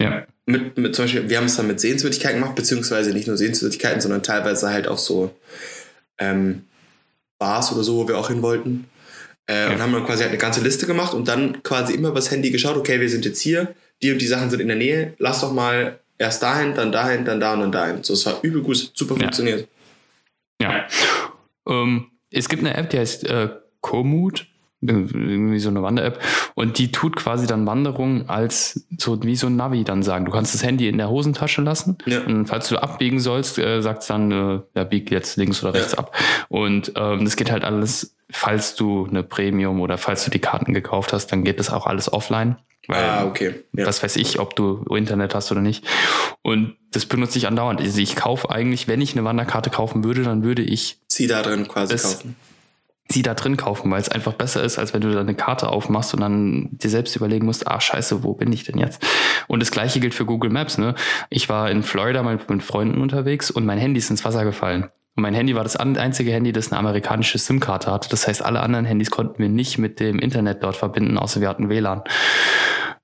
Ja. 0.00 0.26
Mit, 0.46 0.76
mit 0.76 0.94
zum 0.94 1.04
Beispiel, 1.04 1.28
wir 1.28 1.36
haben 1.38 1.46
es 1.46 1.56
dann 1.56 1.66
mit 1.66 1.80
Sehenswürdigkeiten 1.80 2.40
gemacht, 2.40 2.54
beziehungsweise 2.56 3.12
nicht 3.12 3.26
nur 3.26 3.36
Sehenswürdigkeiten, 3.36 4.00
sondern 4.00 4.22
teilweise 4.22 4.70
halt 4.70 4.88
auch 4.88 4.98
so 4.98 5.34
ähm, 6.18 6.64
Bars 7.38 7.72
oder 7.72 7.82
so, 7.82 7.96
wo 7.96 8.08
wir 8.08 8.18
auch 8.18 8.28
hin 8.28 8.42
wollten. 8.42 8.86
Äh, 9.46 9.54
Ja. 9.66 9.70
Und 9.74 9.82
haben 9.82 9.92
dann 9.92 10.04
quasi 10.06 10.22
halt 10.22 10.30
eine 10.30 10.38
ganze 10.38 10.62
Liste 10.62 10.86
gemacht 10.86 11.12
und 11.14 11.28
dann 11.28 11.62
quasi 11.62 11.92
immer 11.94 12.08
übers 12.08 12.30
Handy 12.30 12.50
geschaut, 12.50 12.76
okay, 12.76 12.98
wir 13.00 13.10
sind 13.10 13.24
jetzt 13.26 13.40
hier, 13.40 13.74
die 14.02 14.10
und 14.12 14.18
die 14.20 14.26
Sachen 14.26 14.48
sind 14.50 14.60
in 14.60 14.68
der 14.68 14.76
Nähe, 14.78 15.14
lass 15.18 15.40
doch 15.42 15.52
mal 15.52 15.98
erst 16.18 16.42
dahin, 16.42 16.74
dann 16.74 16.92
dahin, 16.92 17.24
dann 17.26 17.40
da 17.40 17.52
und 17.54 17.60
dann 17.60 17.72
dahin. 17.72 18.02
So, 18.02 18.14
es 18.14 18.24
war 18.24 18.38
übel 18.42 18.62
gut, 18.62 18.92
super 18.94 19.14
Ja. 19.14 19.20
funktioniert. 19.20 19.68
Ja. 20.62 20.86
Ähm, 21.66 22.06
es 22.34 22.48
gibt 22.48 22.62
eine 22.64 22.74
App, 22.76 22.90
die 22.90 22.98
heißt 22.98 23.24
äh, 23.28 23.48
Komoot, 23.80 24.46
irgendwie 24.86 25.58
so 25.60 25.70
eine 25.70 25.82
Wander-App, 25.82 26.18
und 26.54 26.76
die 26.78 26.92
tut 26.92 27.16
quasi 27.16 27.46
dann 27.46 27.66
Wanderungen 27.66 28.28
als 28.28 28.86
so 28.98 29.22
wie 29.22 29.34
so 29.34 29.46
ein 29.46 29.56
Navi 29.56 29.82
dann 29.82 30.02
sagen. 30.02 30.26
Du 30.26 30.30
kannst 30.30 30.52
das 30.54 30.62
Handy 30.62 30.88
in 30.88 30.98
der 30.98 31.08
Hosentasche 31.08 31.62
lassen 31.62 31.96
Ja. 32.04 32.20
und 32.24 32.46
falls 32.46 32.68
du 32.68 32.76
abbiegen 32.76 33.18
sollst, 33.18 33.58
äh, 33.58 33.80
sagt 33.80 34.02
es 34.02 34.08
dann, 34.08 34.30
äh, 34.30 34.60
ja, 34.74 34.84
bieg 34.84 35.10
jetzt 35.10 35.36
links 35.38 35.62
oder 35.62 35.72
rechts 35.72 35.92
Ja. 35.92 35.98
ab. 36.00 36.14
Und 36.50 36.92
ähm, 36.96 37.24
das 37.24 37.36
geht 37.36 37.50
halt 37.50 37.64
alles, 37.64 38.14
falls 38.30 38.74
du 38.74 39.06
eine 39.08 39.22
Premium 39.22 39.80
oder 39.80 39.96
falls 39.96 40.24
du 40.26 40.30
die 40.30 40.38
Karten 40.40 40.74
gekauft 40.74 41.14
hast, 41.14 41.28
dann 41.28 41.44
geht 41.44 41.58
das 41.60 41.70
auch 41.70 41.86
alles 41.86 42.12
offline. 42.12 42.56
Weil 42.86 43.02
Ah, 43.02 43.24
okay. 43.24 43.54
Ja. 43.72 43.86
was 43.86 44.02
weiß 44.02 44.16
ich, 44.16 44.38
ob 44.38 44.54
du 44.56 44.84
Internet 44.94 45.34
hast 45.34 45.50
oder 45.50 45.62
nicht. 45.62 45.86
Und 46.42 46.74
das 46.92 47.06
benutze 47.06 47.38
ich 47.38 47.46
andauernd. 47.46 47.80
Also 47.80 47.98
ich 47.98 48.14
kaufe 48.14 48.50
eigentlich, 48.50 48.86
wenn 48.88 49.00
ich 49.00 49.12
eine 49.16 49.24
Wanderkarte 49.24 49.70
kaufen 49.70 50.04
würde, 50.04 50.22
dann 50.22 50.44
würde 50.44 50.60
ich 50.60 50.98
Sie 51.14 51.26
da 51.26 51.42
drin 51.42 51.68
quasi 51.68 51.96
kaufen. 51.96 52.36
sie 53.08 53.22
da 53.22 53.34
drin 53.34 53.56
kaufen, 53.56 53.90
weil 53.90 54.00
es 54.00 54.08
einfach 54.08 54.32
besser 54.32 54.64
ist, 54.64 54.78
als 54.78 54.94
wenn 54.94 55.00
du 55.00 55.12
da 55.12 55.20
eine 55.20 55.34
Karte 55.34 55.68
aufmachst 55.68 56.14
und 56.14 56.20
dann 56.20 56.68
dir 56.72 56.90
selbst 56.90 57.14
überlegen 57.14 57.46
musst, 57.46 57.68
ah 57.68 57.80
scheiße, 57.80 58.24
wo 58.24 58.34
bin 58.34 58.52
ich 58.52 58.64
denn 58.64 58.78
jetzt? 58.78 59.04
Und 59.46 59.60
das 59.60 59.70
gleiche 59.70 60.00
gilt 60.00 60.14
für 60.14 60.24
Google 60.24 60.50
Maps. 60.50 60.78
Ne? 60.78 60.94
Ich 61.30 61.48
war 61.48 61.70
in 61.70 61.82
Florida 61.82 62.22
mal 62.22 62.38
mit 62.48 62.62
Freunden 62.62 63.00
unterwegs 63.00 63.50
und 63.50 63.64
mein 63.64 63.78
Handy 63.78 63.98
ist 63.98 64.10
ins 64.10 64.24
Wasser 64.24 64.44
gefallen. 64.44 64.84
Und 65.16 65.22
mein 65.22 65.34
Handy 65.34 65.54
war 65.54 65.62
das 65.62 65.76
einzige 65.76 66.32
Handy, 66.32 66.50
das 66.50 66.72
eine 66.72 66.78
amerikanische 66.80 67.38
SIM-Karte 67.38 67.92
hatte. 67.92 68.08
Das 68.08 68.26
heißt, 68.26 68.44
alle 68.44 68.60
anderen 68.60 68.84
Handys 68.84 69.12
konnten 69.12 69.38
wir 69.38 69.48
nicht 69.48 69.78
mit 69.78 70.00
dem 70.00 70.18
Internet 70.18 70.64
dort 70.64 70.74
verbinden, 70.74 71.18
außer 71.18 71.40
wir 71.40 71.48
hatten 71.48 71.68
WLAN. 71.68 72.02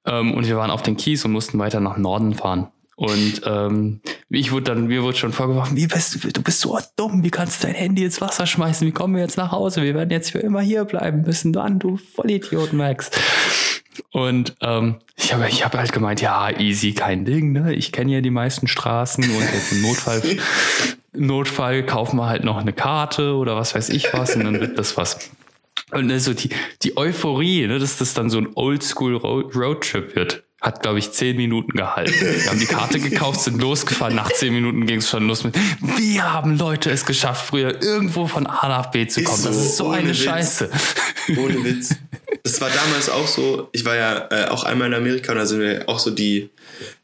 Ähm, 0.07 0.35
und 0.35 0.49
wir 0.49 0.57
waren 0.57 0.73
auf 0.73 0.83
den 0.83 0.97
Kies 0.97 1.25
und 1.25 1.31
mussten 1.31 1.59
weiter 1.59 1.79
nach 1.79 1.99
Norden 1.99 2.35
fahren. 2.35 2.73
Und 3.01 3.41
ähm, 3.47 4.03
ich 4.29 4.53
wurde 4.53 4.65
dann, 4.65 4.87
mir 4.87 5.03
wurde 5.03 5.17
schon 5.17 5.33
vorgeworfen, 5.33 5.75
wie 5.75 5.87
bist 5.87 6.23
du, 6.23 6.29
du 6.31 6.43
bist 6.43 6.61
so 6.61 6.79
dumm, 6.97 7.25
wie 7.25 7.31
kannst 7.31 7.63
du 7.63 7.67
dein 7.67 7.75
Handy 7.75 8.05
ins 8.05 8.21
Wasser 8.21 8.45
schmeißen? 8.47 8.87
Wie 8.87 8.93
kommen 8.93 9.15
wir 9.15 9.23
jetzt 9.23 9.39
nach 9.39 9.53
Hause? 9.53 9.83
Wir 9.83 9.95
werden 9.95 10.11
jetzt 10.11 10.33
für 10.33 10.41
immer 10.41 10.61
hier 10.61 10.85
bleiben 10.85 11.23
müssen. 11.23 11.55
Dann, 11.55 11.79
du 11.79 11.97
Vollidiot, 11.97 12.75
Max. 12.75 13.11
Und 14.11 14.55
ähm, 14.61 14.97
ich 15.17 15.33
habe 15.33 15.49
ich 15.49 15.65
hab 15.65 15.75
halt 15.75 15.93
gemeint, 15.93 16.21
ja, 16.21 16.51
easy, 16.61 16.93
kein 16.93 17.25
Ding, 17.25 17.53
ne? 17.53 17.73
Ich 17.75 17.91
kenne 17.91 18.13
ja 18.13 18.21
die 18.21 18.29
meisten 18.31 18.67
Straßen 18.69 19.25
und 19.25 19.41
jetzt 19.55 19.73
im 19.73 19.81
Notfall, 19.81 20.21
Notfall 21.15 21.87
kaufen 21.87 22.19
wir 22.19 22.27
halt 22.29 22.45
noch 22.45 22.59
eine 22.59 22.75
Karte 22.75 23.35
oder 23.35 23.57
was 23.57 23.75
weiß 23.75 23.89
ich 23.89 24.13
was 24.13 24.37
und 24.37 24.45
dann 24.45 24.61
wird 24.61 24.79
das 24.79 24.99
was. 24.99 25.31
Und 25.91 26.07
ne, 26.07 26.21
so 26.21 26.35
die, 26.35 26.51
die 26.83 26.99
Euphorie, 26.99 27.67
ne, 27.67 27.79
dass 27.79 27.97
das 27.97 28.13
dann 28.13 28.29
so 28.29 28.37
ein 28.39 28.49
Oldschool 28.55 29.17
Ro- 29.17 29.51
Roadtrip 29.55 30.15
wird, 30.15 30.45
hat, 30.61 30.83
glaube 30.83 30.99
ich, 30.99 31.11
zehn 31.13 31.37
Minuten 31.37 31.73
gehalten. 31.73 32.13
Wir 32.21 32.51
haben 32.51 32.61
die 32.61 32.67
Karte 32.67 33.01
gekauft, 33.01 33.41
sind 33.41 33.61
losgefahren. 33.61 34.15
Nach 34.15 34.31
zehn 34.31 34.53
Minuten 34.53 34.87
ging 34.87 34.99
es 34.99 35.09
schon 35.09 35.27
los 35.27 35.43
mit, 35.43 35.57
wie 35.97 36.21
haben 36.21 36.59
Leute 36.59 36.91
es 36.91 37.07
geschafft, 37.07 37.47
früher 37.47 37.83
irgendwo 37.83 38.27
von 38.27 38.47
A 38.47 38.69
nach 38.69 38.91
B 38.91 39.07
zu 39.07 39.21
Ist 39.21 39.27
kommen? 39.27 39.45
Das 39.45 39.55
so, 39.55 39.63
ist 39.63 39.77
so 39.77 39.91
eine 39.91 40.11
Witz. 40.11 40.19
Scheiße. 40.19 40.71
Ohne 41.37 41.65
Witz. 41.65 41.97
Das 42.43 42.61
war 42.61 42.69
damals 42.71 43.09
auch 43.09 43.27
so. 43.27 43.69
Ich 43.73 43.85
war 43.85 43.97
ja 43.97 44.29
äh, 44.31 44.49
auch 44.49 44.65
einmal 44.65 44.89
in 44.89 44.95
Amerika 44.95 45.33
und 45.33 45.39
da 45.39 45.47
sind 45.47 45.61
wir 45.61 45.89
auch 45.89 45.99
so 45.99 46.11
die, 46.11 46.51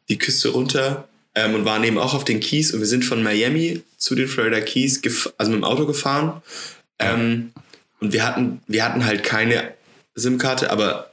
die 0.09 0.19
Küste 0.19 0.51
runter 0.51 1.09
ähm, 1.35 1.55
und 1.55 1.65
waren 1.65 1.83
eben 1.85 1.99
auch 1.99 2.15
auf 2.15 2.25
den 2.25 2.41
Keys 2.41 2.73
und 2.73 2.81
wir 2.81 2.87
sind 2.87 3.05
von 3.05 3.23
Miami 3.23 3.83
zu 3.97 4.15
den 4.15 4.29
Florida 4.29 4.61
Keys, 4.61 5.01
also 5.39 5.51
mit 5.51 5.61
dem 5.61 5.65
Auto 5.65 5.87
gefahren. 5.87 6.43
Ähm, 6.99 7.53
und 8.01 8.13
wir 8.13 8.27
hatten, 8.27 8.61
wir 8.67 8.85
hatten 8.85 9.05
halt 9.07 9.23
keine 9.23 9.73
SIM-Karte, 10.15 10.71
aber 10.71 11.11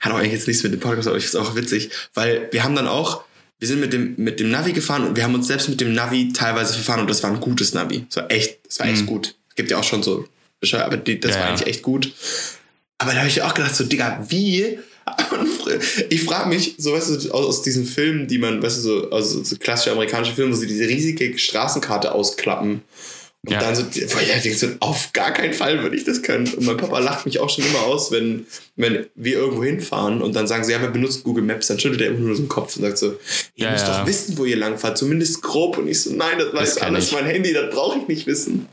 hat 0.00 0.12
auch 0.12 0.16
eigentlich 0.18 0.32
jetzt 0.32 0.46
nichts 0.48 0.62
mit 0.62 0.72
dem 0.72 0.80
Podcast, 0.80 1.08
aber 1.08 1.16
ich 1.16 1.26
finde 1.26 1.42
es 1.44 1.48
auch 1.48 1.54
witzig, 1.56 1.90
weil 2.14 2.48
wir 2.52 2.64
haben 2.64 2.74
dann 2.74 2.86
auch, 2.88 3.24
wir 3.58 3.68
sind 3.68 3.80
mit 3.80 3.92
dem, 3.92 4.14
mit 4.16 4.40
dem 4.40 4.50
Navi 4.50 4.72
gefahren 4.72 5.06
und 5.06 5.16
wir 5.16 5.24
haben 5.24 5.34
uns 5.34 5.46
selbst 5.46 5.68
mit 5.68 5.80
dem 5.80 5.94
Navi 5.94 6.32
teilweise 6.32 6.74
verfahren 6.74 7.00
und 7.00 7.10
das 7.10 7.22
war 7.22 7.30
ein 7.30 7.40
gutes 7.40 7.72
Navi. 7.74 8.04
Das 8.08 8.16
war 8.16 8.30
echt, 8.30 8.58
das 8.66 8.78
war 8.80 8.86
echt 8.86 9.02
Mhm. 9.02 9.06
gut. 9.06 9.34
Es 9.48 9.54
gibt 9.54 9.70
ja 9.70 9.78
auch 9.78 9.84
schon 9.84 10.02
so, 10.02 10.26
Bescheid, 10.60 10.82
aber 10.82 10.96
die, 10.96 11.20
das 11.20 11.32
Ja, 11.32 11.40
war 11.40 11.48
eigentlich 11.48 11.66
echt 11.68 11.82
gut. 11.82 12.12
Aber 12.98 13.12
da 13.12 13.18
habe 13.18 13.28
ich 13.28 13.42
auch 13.42 13.54
gedacht, 13.54 13.74
so, 13.74 13.84
Digga, 13.84 14.24
wie? 14.28 14.78
Ich 16.10 16.22
frage 16.24 16.48
mich, 16.48 16.76
so 16.78 16.92
weißt 16.92 17.10
du, 17.10 17.30
aus, 17.32 17.46
aus 17.46 17.62
diesen 17.62 17.84
Filmen, 17.84 18.26
die 18.26 18.38
man, 18.38 18.62
weißt 18.62 18.78
du, 18.78 18.80
so, 18.82 19.10
also 19.10 19.42
so 19.44 19.56
klassische 19.56 19.92
amerikanische 19.92 20.32
Filme, 20.34 20.52
wo 20.52 20.56
sie 20.56 20.66
diese 20.66 20.88
riesige 20.88 21.36
Straßenkarte 21.38 22.12
ausklappen. 22.12 22.80
Und 23.46 23.50
Ja. 23.52 23.60
dann 23.60 23.74
so, 23.76 23.82
du, 23.82 24.76
auf 24.80 25.12
gar 25.12 25.32
keinen 25.32 25.52
Fall 25.52 25.82
würde 25.82 25.96
ich 25.96 26.04
das 26.04 26.22
können. 26.22 26.46
Und 26.54 26.64
mein 26.64 26.76
Papa 26.78 26.98
lacht 26.98 27.26
mich 27.26 27.40
auch 27.40 27.50
schon 27.50 27.64
immer 27.66 27.82
aus, 27.82 28.10
wenn, 28.10 28.46
wenn 28.76 29.06
wir 29.14 29.34
irgendwo 29.36 29.62
hinfahren 29.64 30.22
und 30.22 30.34
dann 30.34 30.46
sagen 30.46 30.64
sie, 30.64 30.72
ja, 30.72 30.80
wir 30.80 30.88
benutzen 30.88 31.22
Google 31.24 31.44
Maps, 31.44 31.66
dann 31.66 31.78
schüttelt 31.78 32.00
er 32.00 32.08
immer 32.08 32.20
nur 32.20 32.34
so 32.36 32.42
den 32.42 32.48
Kopf 32.48 32.74
und 32.76 32.82
sagt 32.82 32.96
so, 32.98 33.08
ihr 33.54 33.66
Ja, 33.66 33.70
müsst 33.72 33.86
ja. 33.86 34.00
doch 34.00 34.06
wissen, 34.06 34.38
wo 34.38 34.44
ihr 34.46 34.56
langfahrt, 34.56 34.96
zumindest 34.96 35.42
grob. 35.42 35.76
Und 35.76 35.88
ich 35.88 36.00
so, 36.02 36.14
nein, 36.14 36.38
das 36.38 36.54
weiß 36.54 36.76
kenn 36.76 36.84
alles 36.88 37.08
ich. 37.08 37.12
mein 37.12 37.26
Handy, 37.26 37.52
das 37.52 37.74
brauche 37.74 37.98
ich 37.98 38.08
nicht 38.08 38.26
wissen. 38.26 38.66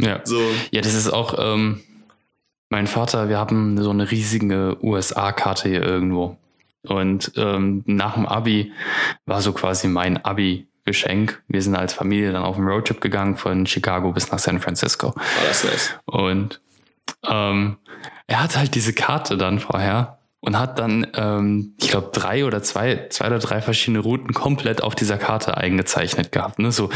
Ja. 0.00 0.20
So, 0.24 0.40
Ja, 0.70 0.82
das 0.82 0.94
ist 0.94 1.08
auch, 1.12 1.34
ähm, 1.38 1.80
mein 2.68 2.86
Vater, 2.86 3.28
wir 3.28 3.38
haben 3.38 3.80
so 3.82 3.90
eine 3.90 4.10
riesige 4.10 4.76
USA-Karte 4.82 5.68
hier 5.68 5.82
irgendwo. 5.82 6.36
Und 6.86 7.32
ähm, 7.36 7.82
nach 7.86 8.14
dem 8.14 8.26
Abi 8.26 8.72
war 9.24 9.42
so 9.42 9.52
quasi 9.52 9.88
mein 9.88 10.24
Abi-Geschenk. 10.86 11.42
Wir 11.48 11.62
sind 11.62 11.74
als 11.74 11.92
Familie 11.92 12.32
dann 12.32 12.42
auf 12.42 12.56
einen 12.56 12.68
Roadtrip 12.68 13.00
gegangen 13.00 13.36
von 13.36 13.66
Chicago 13.66 14.12
bis 14.12 14.30
nach 14.30 14.38
San 14.38 14.60
Francisco. 14.60 15.08
war 15.08 15.24
das 15.46 15.64
nice. 15.64 15.94
Und 16.04 16.60
ähm, 17.28 17.76
er 18.26 18.42
hat 18.42 18.56
halt 18.56 18.74
diese 18.74 18.92
Karte 18.92 19.36
dann 19.36 19.58
vorher 19.58 20.18
und 20.40 20.58
hat 20.58 20.78
dann, 20.78 21.06
ähm, 21.14 21.74
ich 21.80 21.88
glaube, 21.88 22.10
drei 22.12 22.44
oder 22.44 22.62
zwei, 22.62 23.06
zwei 23.10 23.26
oder 23.26 23.38
drei 23.40 23.60
verschiedene 23.60 23.98
Routen 23.98 24.32
komplett 24.32 24.82
auf 24.82 24.94
dieser 24.94 25.18
Karte 25.18 25.56
eingezeichnet 25.56 26.30
gehabt. 26.30 26.60
Ne? 26.60 26.70
So 26.70 26.90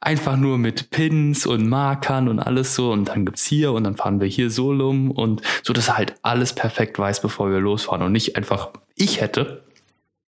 einfach 0.00 0.36
nur 0.36 0.58
mit 0.58 0.90
Pins 0.90 1.44
und 1.46 1.68
Markern 1.68 2.28
und 2.28 2.38
alles 2.38 2.74
so. 2.74 2.92
Und 2.92 3.08
dann 3.08 3.24
gibt's 3.24 3.44
hier 3.44 3.72
und 3.72 3.84
dann 3.84 3.96
fahren 3.96 4.20
wir 4.20 4.28
hier 4.28 4.50
Solum 4.50 5.10
und 5.10 5.42
so, 5.64 5.72
dass 5.72 5.88
er 5.88 5.96
halt 5.96 6.14
alles 6.22 6.52
perfekt 6.52 6.98
weiß, 6.98 7.20
bevor 7.20 7.50
wir 7.50 7.58
losfahren 7.58 8.02
und 8.02 8.12
nicht 8.12 8.36
einfach, 8.36 8.70
ich 8.94 9.20
hätte 9.20 9.67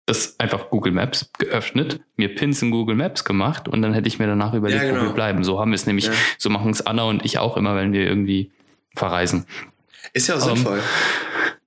das 0.08 0.39
einfach 0.39 0.70
Google 0.70 0.93
Maps 0.93 1.32
geöffnet, 1.38 1.99
mir 2.16 2.34
Pins 2.34 2.62
in 2.62 2.72
Google 2.72 2.95
Maps 2.95 3.26
gemacht 3.26 3.68
und 3.68 3.82
dann 3.82 3.93
hätte 3.93 4.08
ich 4.08 4.20
mir 4.20 4.26
danach 4.26 4.53
überlegt, 4.53 4.82
ja, 4.82 4.89
genau. 4.89 5.01
wo 5.01 5.05
wir 5.08 5.14
bleiben. 5.14 5.43
So 5.43 5.60
haben 5.60 5.72
wir 5.72 5.76
es 5.76 5.86
nämlich, 5.86 6.05
ja. 6.05 6.14
so 6.38 6.49
machen 6.49 6.72
es 6.72 6.86
Anna 6.86 7.03
und 7.03 7.26
ich 7.26 7.39
auch 7.39 7.58
immer, 7.58 7.76
wenn 7.76 7.91
wir 7.91 8.08
irgendwie 8.08 8.51
verreisen. 8.95 9.45
Ist 10.14 10.28
ja 10.28 10.36
auch 10.36 10.39
sinnvoll. 10.39 10.78
Um, 10.78 10.84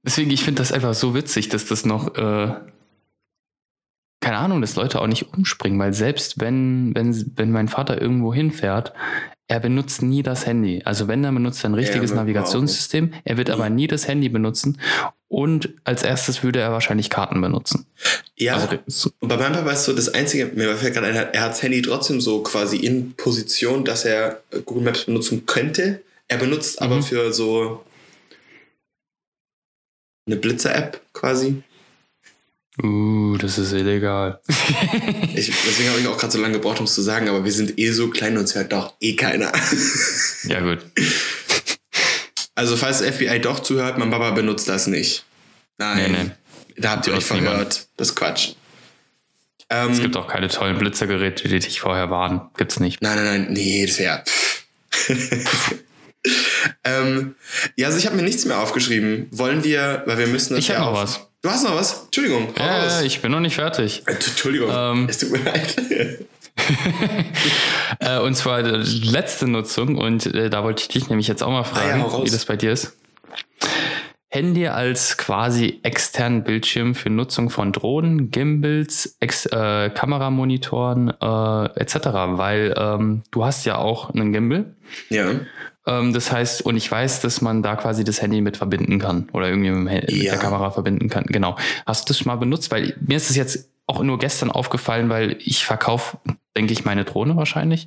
deswegen, 0.02 0.30
ich 0.30 0.42
finde 0.42 0.62
das 0.62 0.72
einfach 0.72 0.94
so 0.94 1.14
witzig, 1.14 1.50
dass 1.50 1.66
das 1.66 1.84
noch, 1.84 2.16
äh, 2.16 2.54
keine 4.20 4.38
Ahnung, 4.38 4.62
dass 4.62 4.74
Leute 4.74 5.02
auch 5.02 5.06
nicht 5.06 5.34
umspringen, 5.34 5.78
weil 5.78 5.92
selbst 5.92 6.40
wenn, 6.40 6.94
wenn, 6.94 7.32
wenn 7.36 7.52
mein 7.52 7.68
Vater 7.68 8.00
irgendwo 8.00 8.32
hinfährt, 8.32 8.94
er 9.50 9.58
benutzt 9.58 10.00
nie 10.00 10.22
das 10.22 10.46
Handy. 10.46 10.80
Also 10.84 11.08
wenn, 11.08 11.24
er 11.24 11.32
benutzt 11.32 11.64
er 11.64 11.70
ein 11.70 11.74
richtiges 11.74 12.10
ja, 12.10 12.16
Navigationssystem. 12.16 13.12
Er 13.24 13.36
wird 13.36 13.50
aber 13.50 13.68
nie 13.68 13.88
das 13.88 14.06
Handy 14.06 14.28
benutzen. 14.28 14.80
Und 15.26 15.70
als 15.82 16.04
erstes 16.04 16.44
würde 16.44 16.60
er 16.60 16.70
wahrscheinlich 16.70 17.10
Karten 17.10 17.40
benutzen. 17.40 17.86
Ja, 18.36 18.54
also, 18.54 19.10
und 19.18 19.28
bei 19.28 19.36
meinem 19.36 19.54
Papa 19.54 19.72
ist 19.72 19.86
so 19.86 19.92
das 19.92 20.08
Einzige, 20.08 20.46
mir 20.54 20.76
fällt 20.76 20.94
gerade 20.94 21.08
ein, 21.08 21.16
er 21.16 21.42
hat 21.42 21.50
das 21.50 21.62
Handy 21.64 21.82
trotzdem 21.82 22.20
so 22.20 22.44
quasi 22.44 22.76
in 22.76 23.14
Position, 23.14 23.84
dass 23.84 24.04
er 24.04 24.40
Google 24.66 24.84
Maps 24.84 25.06
benutzen 25.06 25.46
könnte. 25.46 26.00
Er 26.28 26.38
benutzt 26.38 26.80
aber 26.80 26.96
mhm. 26.96 27.02
für 27.02 27.32
so 27.32 27.84
eine 30.26 30.36
Blitzer-App 30.36 31.00
quasi. 31.12 31.64
Uh, 32.82 33.36
das 33.36 33.58
ist 33.58 33.72
illegal. 33.72 34.40
ich, 35.34 35.52
deswegen 35.66 35.90
habe 35.90 36.00
ich 36.00 36.06
auch 36.06 36.16
gerade 36.16 36.32
so 36.32 36.40
lange 36.40 36.54
gebraucht, 36.54 36.78
um 36.78 36.84
es 36.84 36.94
zu 36.94 37.02
sagen, 37.02 37.28
aber 37.28 37.44
wir 37.44 37.52
sind 37.52 37.78
eh 37.78 37.90
so 37.90 38.08
klein 38.08 38.38
und 38.38 38.44
es 38.44 38.54
hört 38.54 38.72
doch 38.72 38.94
eh 39.00 39.16
keiner. 39.16 39.52
ja, 40.44 40.60
gut. 40.60 40.78
Also, 42.56 42.76
falls 42.76 43.00
FBI 43.00 43.40
doch 43.40 43.60
zuhört, 43.60 43.96
mein 43.96 44.10
Papa 44.10 44.32
benutzt 44.32 44.68
das 44.68 44.86
nicht. 44.86 45.24
Nein. 45.78 46.12
Nee, 46.12 46.24
nee. 46.24 46.30
Da 46.76 46.90
habt 46.90 47.06
ihr 47.06 47.14
euch 47.14 47.24
verhört. 47.24 47.52
Niemand. 47.52 47.88
Das 47.96 48.08
ist 48.08 48.16
Quatsch. 48.16 48.50
Ähm, 49.70 49.92
es 49.92 50.00
gibt 50.00 50.16
auch 50.16 50.26
keine 50.26 50.48
tollen 50.48 50.76
Blitzergeräte, 50.76 51.48
die 51.48 51.58
dich 51.58 51.80
vorher 51.80 52.10
warnen. 52.10 52.42
Gibt's 52.58 52.78
nicht. 52.80 53.00
Nein, 53.00 53.16
nein, 53.16 53.44
nein. 53.44 53.52
Nee, 53.52 53.86
das 53.86 53.98
wäre. 53.98 54.24
ähm, 56.84 57.36
ja, 57.76 57.86
also 57.86 57.98
ich 57.98 58.06
habe 58.06 58.16
mir 58.16 58.24
nichts 58.24 58.44
mehr 58.44 58.58
aufgeschrieben. 58.58 59.28
Wollen 59.30 59.64
wir, 59.64 60.02
weil 60.06 60.18
wir 60.18 60.26
müssen 60.26 60.54
das 60.54 60.64
Ich 60.64 60.70
habe 60.70 60.80
noch 60.80 60.94
was. 60.94 61.29
Du 61.42 61.48
hast 61.48 61.64
noch 61.64 61.74
was? 61.74 62.04
Entschuldigung. 62.04 62.48
Ja, 62.58 63.00
ich 63.00 63.22
bin 63.22 63.32
noch 63.32 63.40
nicht 63.40 63.54
fertig. 63.54 64.02
Äh, 64.06 64.12
Entschuldigung. 64.12 64.70
Ähm, 64.72 65.06
es 65.08 65.18
tut 65.18 65.32
mir 65.32 65.38
leid. 65.38 65.74
äh, 68.00 68.18
und 68.18 68.34
zwar 68.34 68.62
die 68.62 69.08
letzte 69.08 69.48
Nutzung, 69.48 69.96
und 69.96 70.26
äh, 70.26 70.50
da 70.50 70.62
wollte 70.62 70.82
ich 70.82 70.88
dich 70.88 71.08
nämlich 71.08 71.28
jetzt 71.28 71.42
auch 71.42 71.50
mal 71.50 71.64
fragen, 71.64 72.02
ah 72.02 72.18
ja, 72.18 72.24
wie 72.24 72.30
das 72.30 72.44
bei 72.44 72.56
dir 72.56 72.72
ist. 72.72 72.94
Handy 74.28 74.68
als 74.68 75.16
quasi 75.16 75.80
externen 75.82 76.44
Bildschirm 76.44 76.94
für 76.94 77.08
Nutzung 77.08 77.48
von 77.48 77.72
Drohnen, 77.72 78.30
Gimbals, 78.30 79.16
Ex 79.18 79.46
äh, 79.46 79.90
Kameramonitoren 79.90 81.08
äh, 81.08 81.80
etc., 81.80 81.96
weil 82.36 82.74
ähm, 82.76 83.22
du 83.30 83.44
hast 83.44 83.64
ja 83.64 83.78
auch 83.78 84.10
einen 84.10 84.32
Gimbal. 84.32 84.66
Ja. 85.08 85.32
Ähm, 85.90 86.12
das 86.12 86.30
heißt, 86.30 86.62
und 86.62 86.76
ich 86.76 86.90
weiß, 86.90 87.20
dass 87.20 87.40
man 87.40 87.62
da 87.62 87.74
quasi 87.74 88.04
das 88.04 88.22
Handy 88.22 88.40
mit 88.40 88.56
verbinden 88.56 88.98
kann 88.98 89.28
oder 89.32 89.48
irgendwie 89.48 89.70
mit, 89.70 90.10
ja. 90.10 90.32
der 90.32 90.40
Kamera 90.40 90.70
verbinden 90.70 91.08
kann. 91.08 91.24
Genau. 91.24 91.56
Hast 91.84 92.08
du 92.08 92.12
das 92.12 92.18
schon 92.18 92.28
mal 92.28 92.36
benutzt? 92.36 92.70
Weil 92.70 92.94
mir 93.00 93.16
ist 93.16 93.28
es 93.30 93.36
jetzt 93.36 93.68
auch 93.86 94.02
nur 94.02 94.18
gestern 94.18 94.52
aufgefallen, 94.52 95.08
weil 95.08 95.36
ich 95.40 95.64
verkaufe 95.64 96.18
denke 96.56 96.72
ich, 96.72 96.84
meine 96.84 97.04
Drohne 97.04 97.36
wahrscheinlich. 97.36 97.86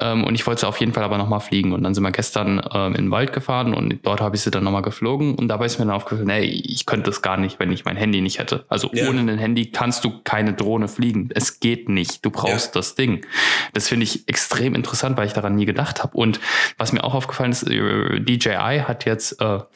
Ähm, 0.00 0.24
und 0.24 0.34
ich 0.34 0.46
wollte 0.46 0.62
sie 0.62 0.68
auf 0.68 0.80
jeden 0.80 0.92
Fall 0.92 1.04
aber 1.04 1.18
nochmal 1.18 1.40
fliegen. 1.40 1.72
Und 1.72 1.82
dann 1.82 1.94
sind 1.94 2.02
wir 2.02 2.10
gestern 2.10 2.62
ähm, 2.72 2.94
in 2.94 3.06
den 3.06 3.10
Wald 3.10 3.32
gefahren 3.32 3.74
und 3.74 3.98
dort 4.02 4.20
habe 4.20 4.36
ich 4.36 4.42
sie 4.42 4.50
dann 4.50 4.64
nochmal 4.64 4.82
geflogen. 4.82 5.34
Und 5.34 5.48
dabei 5.48 5.66
ist 5.66 5.78
mir 5.78 5.84
dann 5.84 5.94
aufgefallen, 5.94 6.30
ey, 6.30 6.44
ich 6.44 6.86
könnte 6.86 7.10
das 7.10 7.20
gar 7.20 7.36
nicht, 7.36 7.58
wenn 7.58 7.70
ich 7.70 7.84
mein 7.84 7.96
Handy 7.96 8.20
nicht 8.20 8.38
hätte. 8.38 8.64
Also 8.68 8.90
ja. 8.92 9.08
ohne 9.08 9.20
ein 9.20 9.38
Handy 9.38 9.70
kannst 9.70 10.04
du 10.04 10.20
keine 10.24 10.54
Drohne 10.54 10.88
fliegen. 10.88 11.28
Es 11.34 11.60
geht 11.60 11.88
nicht. 11.88 12.24
Du 12.24 12.30
brauchst 12.30 12.74
ja. 12.74 12.80
das 12.80 12.94
Ding. 12.94 13.26
Das 13.74 13.88
finde 13.88 14.04
ich 14.04 14.26
extrem 14.26 14.74
interessant, 14.74 15.18
weil 15.18 15.26
ich 15.26 15.34
daran 15.34 15.54
nie 15.54 15.66
gedacht 15.66 16.02
habe. 16.02 16.16
Und 16.16 16.40
was 16.78 16.92
mir 16.92 17.04
auch 17.04 17.14
aufgefallen 17.14 17.52
ist, 17.52 17.64
äh, 17.64 18.20
DJI 18.20 18.84
hat 18.86 19.04
jetzt, 19.04 19.40
äh, 19.40 19.44
wer 19.44 19.68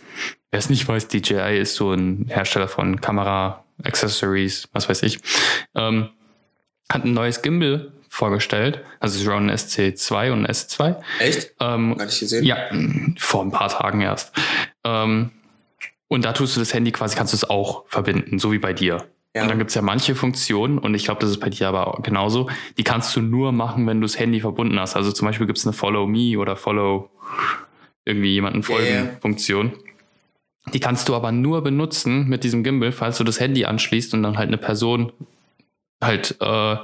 es 0.51 0.71
nicht 0.71 0.89
weiß, 0.89 1.09
DJI 1.09 1.59
ist 1.61 1.75
so 1.75 1.93
ein 1.93 2.27
Hersteller 2.29 2.69
von 2.69 3.01
Kamera, 3.01 3.65
Accessories, 3.85 4.69
was 4.73 4.89
weiß 4.89 5.03
ich, 5.03 5.19
ähm, 5.75 6.09
hat 6.89 7.05
ein 7.05 7.13
neues 7.13 7.43
Gimbal 7.43 7.93
vorgestellt. 8.13 8.85
Also 9.01 9.15
es 9.15 9.23
ist 9.23 9.27
schon 9.27 9.49
ein 9.49 9.57
SC2 9.57 10.33
und 10.33 10.45
ein 10.45 10.53
S2. 10.53 10.97
Echt? 11.19 11.55
Ähm, 11.61 11.97
Gar 11.97 12.05
nicht 12.05 12.21
gesehen? 12.21 12.45
Ja, 12.45 12.59
vor 13.17 13.43
ein 13.43 13.51
paar 13.51 13.71
Tagen 13.71 14.03
erst. 14.03 14.35
Ähm, 14.85 15.31
und 16.09 16.27
da 16.27 16.33
tust 16.35 16.55
du 16.55 16.61
das 16.61 16.75
Handy 16.75 16.93
quasi, 16.93 17.17
kannst 17.17 17.33
du 17.33 17.37
es 17.39 17.49
auch 17.49 17.85
verbinden, 17.89 18.39
so 18.39 18.53
wie 18.53 18.59
bei 18.59 18.75
dir. 18.75 19.07
Ja. 19.35 19.43
Und 19.43 19.49
dann 19.49 19.57
gibt 19.57 19.71
es 19.71 19.75
ja 19.75 19.81
manche 19.81 20.15
Funktionen, 20.15 20.77
und 20.77 20.95
ich 20.95 21.05
glaube, 21.05 21.23
das 21.23 21.31
ist 21.31 21.41
bei 21.41 21.49
dir 21.49 21.69
aber 21.69 22.01
genauso, 22.03 22.51
die 22.77 22.85
kannst 22.85 23.17
du 23.17 23.23
nur 23.23 23.51
machen, 23.51 23.87
wenn 23.87 24.03
du 24.03 24.07
das 24.07 24.19
Handy 24.19 24.41
verbunden 24.41 24.79
hast. 24.79 24.95
Also 24.95 25.11
zum 25.11 25.27
Beispiel 25.27 25.47
gibt 25.47 25.59
es 25.59 25.65
eine 25.65 25.73
Follow 25.73 26.07
Me 26.07 26.39
oder 26.39 26.55
Follow 26.55 27.09
irgendwie 28.05 28.35
jemanden 28.35 28.63
folgen 28.63 29.17
Funktion. 29.23 29.73
Die 30.75 30.81
kannst 30.81 31.09
du 31.09 31.15
aber 31.15 31.33
nur 31.33 31.63
benutzen 31.63 32.29
mit 32.29 32.45
diesem 32.45 32.63
Gimbal, 32.63 32.93
falls 32.93 33.17
du 33.17 33.25
das 33.25 33.41
Handy 33.41 33.65
anschließt 33.65 34.13
und 34.13 34.23
dann 34.23 34.37
halt 34.37 34.49
eine 34.49 34.59
Person 34.59 35.13
halt 36.03 36.37
äh, 36.41 36.77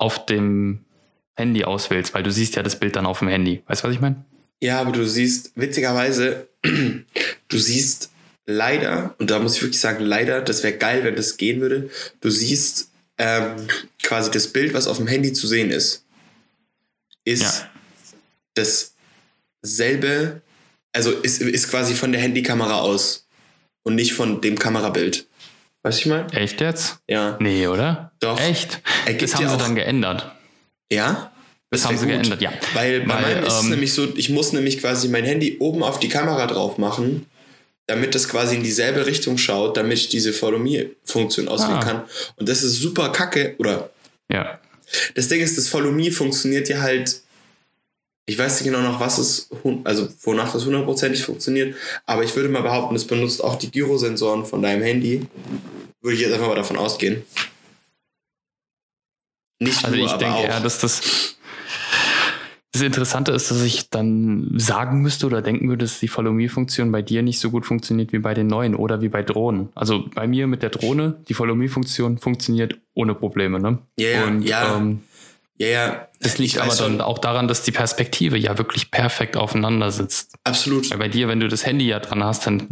auf 0.00 0.26
dem 0.26 0.84
Handy 1.36 1.64
auswählst, 1.64 2.14
weil 2.14 2.22
du 2.22 2.32
siehst 2.32 2.56
ja 2.56 2.62
das 2.62 2.78
Bild 2.78 2.96
dann 2.96 3.06
auf 3.06 3.20
dem 3.20 3.28
Handy. 3.28 3.62
Weißt 3.66 3.82
du, 3.82 3.88
was 3.88 3.94
ich 3.94 4.00
meine? 4.00 4.24
Ja, 4.62 4.80
aber 4.80 4.92
du 4.92 5.06
siehst, 5.06 5.52
witzigerweise, 5.56 6.48
du 6.62 7.58
siehst 7.58 8.10
leider, 8.46 9.14
und 9.18 9.30
da 9.30 9.38
muss 9.38 9.56
ich 9.56 9.62
wirklich 9.62 9.80
sagen, 9.80 10.04
leider, 10.04 10.42
das 10.42 10.62
wäre 10.62 10.76
geil, 10.76 11.04
wenn 11.04 11.16
das 11.16 11.36
gehen 11.36 11.60
würde, 11.60 11.90
du 12.20 12.30
siehst 12.30 12.90
ähm, 13.18 13.56
quasi 14.02 14.30
das 14.30 14.48
Bild, 14.48 14.74
was 14.74 14.86
auf 14.86 14.96
dem 14.96 15.06
Handy 15.06 15.32
zu 15.32 15.46
sehen 15.46 15.70
ist, 15.70 16.04
ist 17.24 17.42
ja. 18.56 18.70
dasselbe, 19.62 20.42
also 20.92 21.10
ist, 21.12 21.40
ist 21.40 21.70
quasi 21.70 21.94
von 21.94 22.12
der 22.12 22.20
Handykamera 22.20 22.80
aus 22.80 23.26
und 23.82 23.94
nicht 23.94 24.12
von 24.12 24.40
dem 24.40 24.58
Kamerabild. 24.58 25.26
Weißt 25.82 25.98
du, 25.98 26.00
ich 26.00 26.06
meine? 26.06 26.32
Echt 26.32 26.60
jetzt? 26.60 26.98
Ja. 27.08 27.36
Nee, 27.40 27.66
oder? 27.66 28.12
Doch. 28.20 28.38
Echt? 28.38 28.80
Das 29.18 29.34
haben 29.34 29.48
sie 29.48 29.56
dann 29.56 29.74
geändert. 29.74 30.30
Ja? 30.92 31.32
Das, 31.70 31.82
das 31.82 31.88
haben 31.88 31.98
sie 31.98 32.06
gut. 32.06 32.14
geändert, 32.14 32.42
ja. 32.42 32.52
Weil 32.74 33.00
bei 33.00 33.14
Weil, 33.14 33.22
meinem 33.22 33.44
ist 33.44 33.54
es 33.54 33.62
ähm, 33.62 33.70
nämlich 33.70 33.92
so, 33.92 34.08
ich 34.16 34.28
muss 34.28 34.52
nämlich 34.52 34.78
quasi 34.80 35.08
mein 35.08 35.24
Handy 35.24 35.56
oben 35.60 35.82
auf 35.82 36.00
die 36.00 36.08
Kamera 36.08 36.46
drauf 36.46 36.78
machen, 36.78 37.26
damit 37.86 38.14
das 38.14 38.28
quasi 38.28 38.56
in 38.56 38.62
dieselbe 38.62 39.06
Richtung 39.06 39.38
schaut, 39.38 39.76
damit 39.76 39.98
ich 39.98 40.08
diese 40.08 40.32
Follow 40.32 40.58
Me-Funktion 40.58 41.48
auswählen 41.48 41.78
ah. 41.78 41.84
kann. 41.84 42.02
Und 42.36 42.48
das 42.48 42.62
ist 42.62 42.80
super 42.80 43.10
kacke, 43.10 43.54
oder? 43.58 43.90
Ja. 44.30 44.60
Das 45.14 45.28
Ding 45.28 45.40
ist, 45.40 45.56
das 45.56 45.68
Follow 45.68 45.92
Me 45.92 46.10
funktioniert 46.10 46.68
ja 46.68 46.80
halt 46.80 47.22
ich 48.26 48.38
weiß 48.38 48.60
nicht 48.60 48.72
genau 48.72 48.82
noch, 48.82 49.00
was 49.00 49.18
es, 49.18 49.50
also 49.84 50.08
wonach 50.22 50.52
das 50.52 50.64
hundertprozentig 50.64 51.24
funktioniert, 51.24 51.74
aber 52.06 52.22
ich 52.22 52.34
würde 52.36 52.48
mal 52.48 52.62
behaupten, 52.62 52.94
es 52.94 53.06
benutzt 53.06 53.42
auch 53.42 53.56
die 53.56 53.70
Gyrosensoren 53.70 54.44
von 54.44 54.62
deinem 54.62 54.82
Handy. 54.82 55.26
Würde 56.00 56.14
ich 56.14 56.22
jetzt 56.22 56.32
einfach 56.32 56.48
mal 56.48 56.54
davon 56.54 56.78
ausgehen. 56.78 57.22
Nicht 59.58 59.84
also 59.84 59.96
nur, 59.96 60.06
ich 60.06 60.12
denke 60.12 60.34
auch. 60.34 60.44
eher, 60.44 60.60
dass 60.60 60.78
das 60.78 61.36
das 62.72 62.82
Interessante 62.82 63.32
ist, 63.32 63.50
dass 63.50 63.62
ich 63.62 63.90
dann 63.90 64.52
sagen 64.56 65.02
müsste 65.02 65.26
oder 65.26 65.42
denken 65.42 65.68
würde, 65.68 65.84
dass 65.84 65.98
die 65.98 66.06
Follow 66.06 66.32
Me-Funktion 66.32 66.92
bei 66.92 67.02
dir 67.02 67.22
nicht 67.22 67.40
so 67.40 67.50
gut 67.50 67.66
funktioniert 67.66 68.12
wie 68.12 68.20
bei 68.20 68.32
den 68.32 68.46
neuen 68.46 68.76
oder 68.76 69.02
wie 69.02 69.08
bei 69.08 69.24
Drohnen. 69.24 69.70
Also 69.74 70.04
bei 70.14 70.28
mir 70.28 70.46
mit 70.46 70.62
der 70.62 70.70
Drohne, 70.70 71.16
die 71.28 71.34
Follow 71.34 71.56
Me-Funktion 71.56 72.18
funktioniert 72.18 72.78
ohne 72.94 73.16
Probleme, 73.16 73.58
ne? 73.58 73.78
Yeah, 73.98 74.28
Und 74.28 74.42
ja. 74.42 74.76
Ähm, 74.76 75.00
ja, 75.60 75.68
ja. 75.68 76.08
Das 76.22 76.38
liegt 76.38 76.58
aber 76.58 76.74
dann 76.74 76.76
schon. 76.76 77.00
auch 77.02 77.18
daran, 77.18 77.46
dass 77.46 77.62
die 77.62 77.70
Perspektive 77.70 78.38
ja 78.38 78.56
wirklich 78.56 78.90
perfekt 78.90 79.36
aufeinander 79.36 79.90
sitzt. 79.90 80.32
Absolut. 80.44 80.90
Weil 80.90 80.98
bei 80.98 81.08
dir, 81.08 81.28
wenn 81.28 81.38
du 81.38 81.48
das 81.48 81.66
Handy 81.66 81.86
ja 81.86 81.98
dran 81.98 82.24
hast, 82.24 82.46
dann 82.46 82.68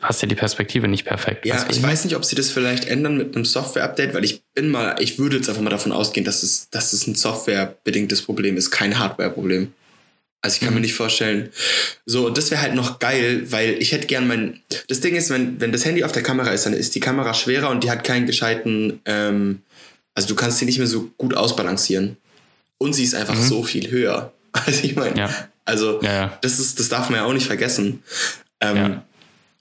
hast 0.00 0.22
ja 0.22 0.28
die 0.28 0.34
Perspektive 0.34 0.88
nicht 0.88 1.04
perfekt. 1.04 1.44
Ja, 1.44 1.66
ich 1.70 1.82
weiß 1.82 2.04
nicht, 2.04 2.16
ob 2.16 2.24
sie 2.24 2.34
das 2.34 2.50
vielleicht 2.50 2.86
ändern 2.86 3.18
mit 3.18 3.34
einem 3.34 3.44
Software-Update, 3.44 4.14
weil 4.14 4.24
ich 4.24 4.42
bin 4.54 4.70
mal, 4.70 4.96
ich 5.00 5.18
würde 5.18 5.36
jetzt 5.36 5.48
einfach 5.50 5.62
mal 5.62 5.70
davon 5.70 5.92
ausgehen, 5.92 6.24
dass 6.24 6.42
es, 6.42 6.70
dass 6.70 6.94
es 6.94 7.06
ein 7.06 7.14
Software-bedingtes 7.14 8.22
Problem 8.22 8.56
ist, 8.56 8.70
kein 8.70 8.98
Hardware-Problem. 8.98 9.72
Also 10.40 10.56
ich 10.56 10.60
kann 10.60 10.70
mhm. 10.70 10.74
mir 10.76 10.80
nicht 10.82 10.94
vorstellen. 10.94 11.50
So, 12.06 12.26
und 12.26 12.38
das 12.38 12.50
wäre 12.50 12.60
halt 12.60 12.74
noch 12.74 12.98
geil, 12.98 13.50
weil 13.50 13.80
ich 13.80 13.92
hätte 13.92 14.06
gern 14.06 14.26
mein. 14.26 14.60
Das 14.88 15.00
Ding 15.00 15.14
ist, 15.14 15.30
wenn, 15.30 15.60
wenn 15.60 15.72
das 15.72 15.84
Handy 15.84 16.04
auf 16.04 16.12
der 16.12 16.22
Kamera 16.22 16.50
ist, 16.50 16.64
dann 16.66 16.74
ist 16.74 16.94
die 16.94 17.00
Kamera 17.00 17.34
schwerer 17.34 17.70
und 17.70 17.84
die 17.84 17.90
hat 17.90 18.04
keinen 18.04 18.26
gescheiten 18.26 19.00
ähm, 19.06 19.60
also 20.14 20.28
du 20.28 20.34
kannst 20.34 20.58
sie 20.58 20.64
nicht 20.64 20.78
mehr 20.78 20.86
so 20.86 21.10
gut 21.16 21.36
ausbalancieren. 21.36 22.16
Und 22.78 22.92
sie 22.92 23.04
ist 23.04 23.14
einfach 23.14 23.36
mhm. 23.36 23.42
so 23.42 23.62
viel 23.62 23.90
höher. 23.90 24.32
Also 24.66 24.84
ich 24.84 24.94
meine, 24.94 25.18
ja. 25.18 25.30
also 25.64 26.00
ja, 26.00 26.12
ja. 26.12 26.38
das 26.40 26.60
ist, 26.60 26.78
das 26.78 26.88
darf 26.88 27.10
man 27.10 27.18
ja 27.18 27.26
auch 27.26 27.32
nicht 27.32 27.48
vergessen. 27.48 28.04
Ähm, 28.60 29.00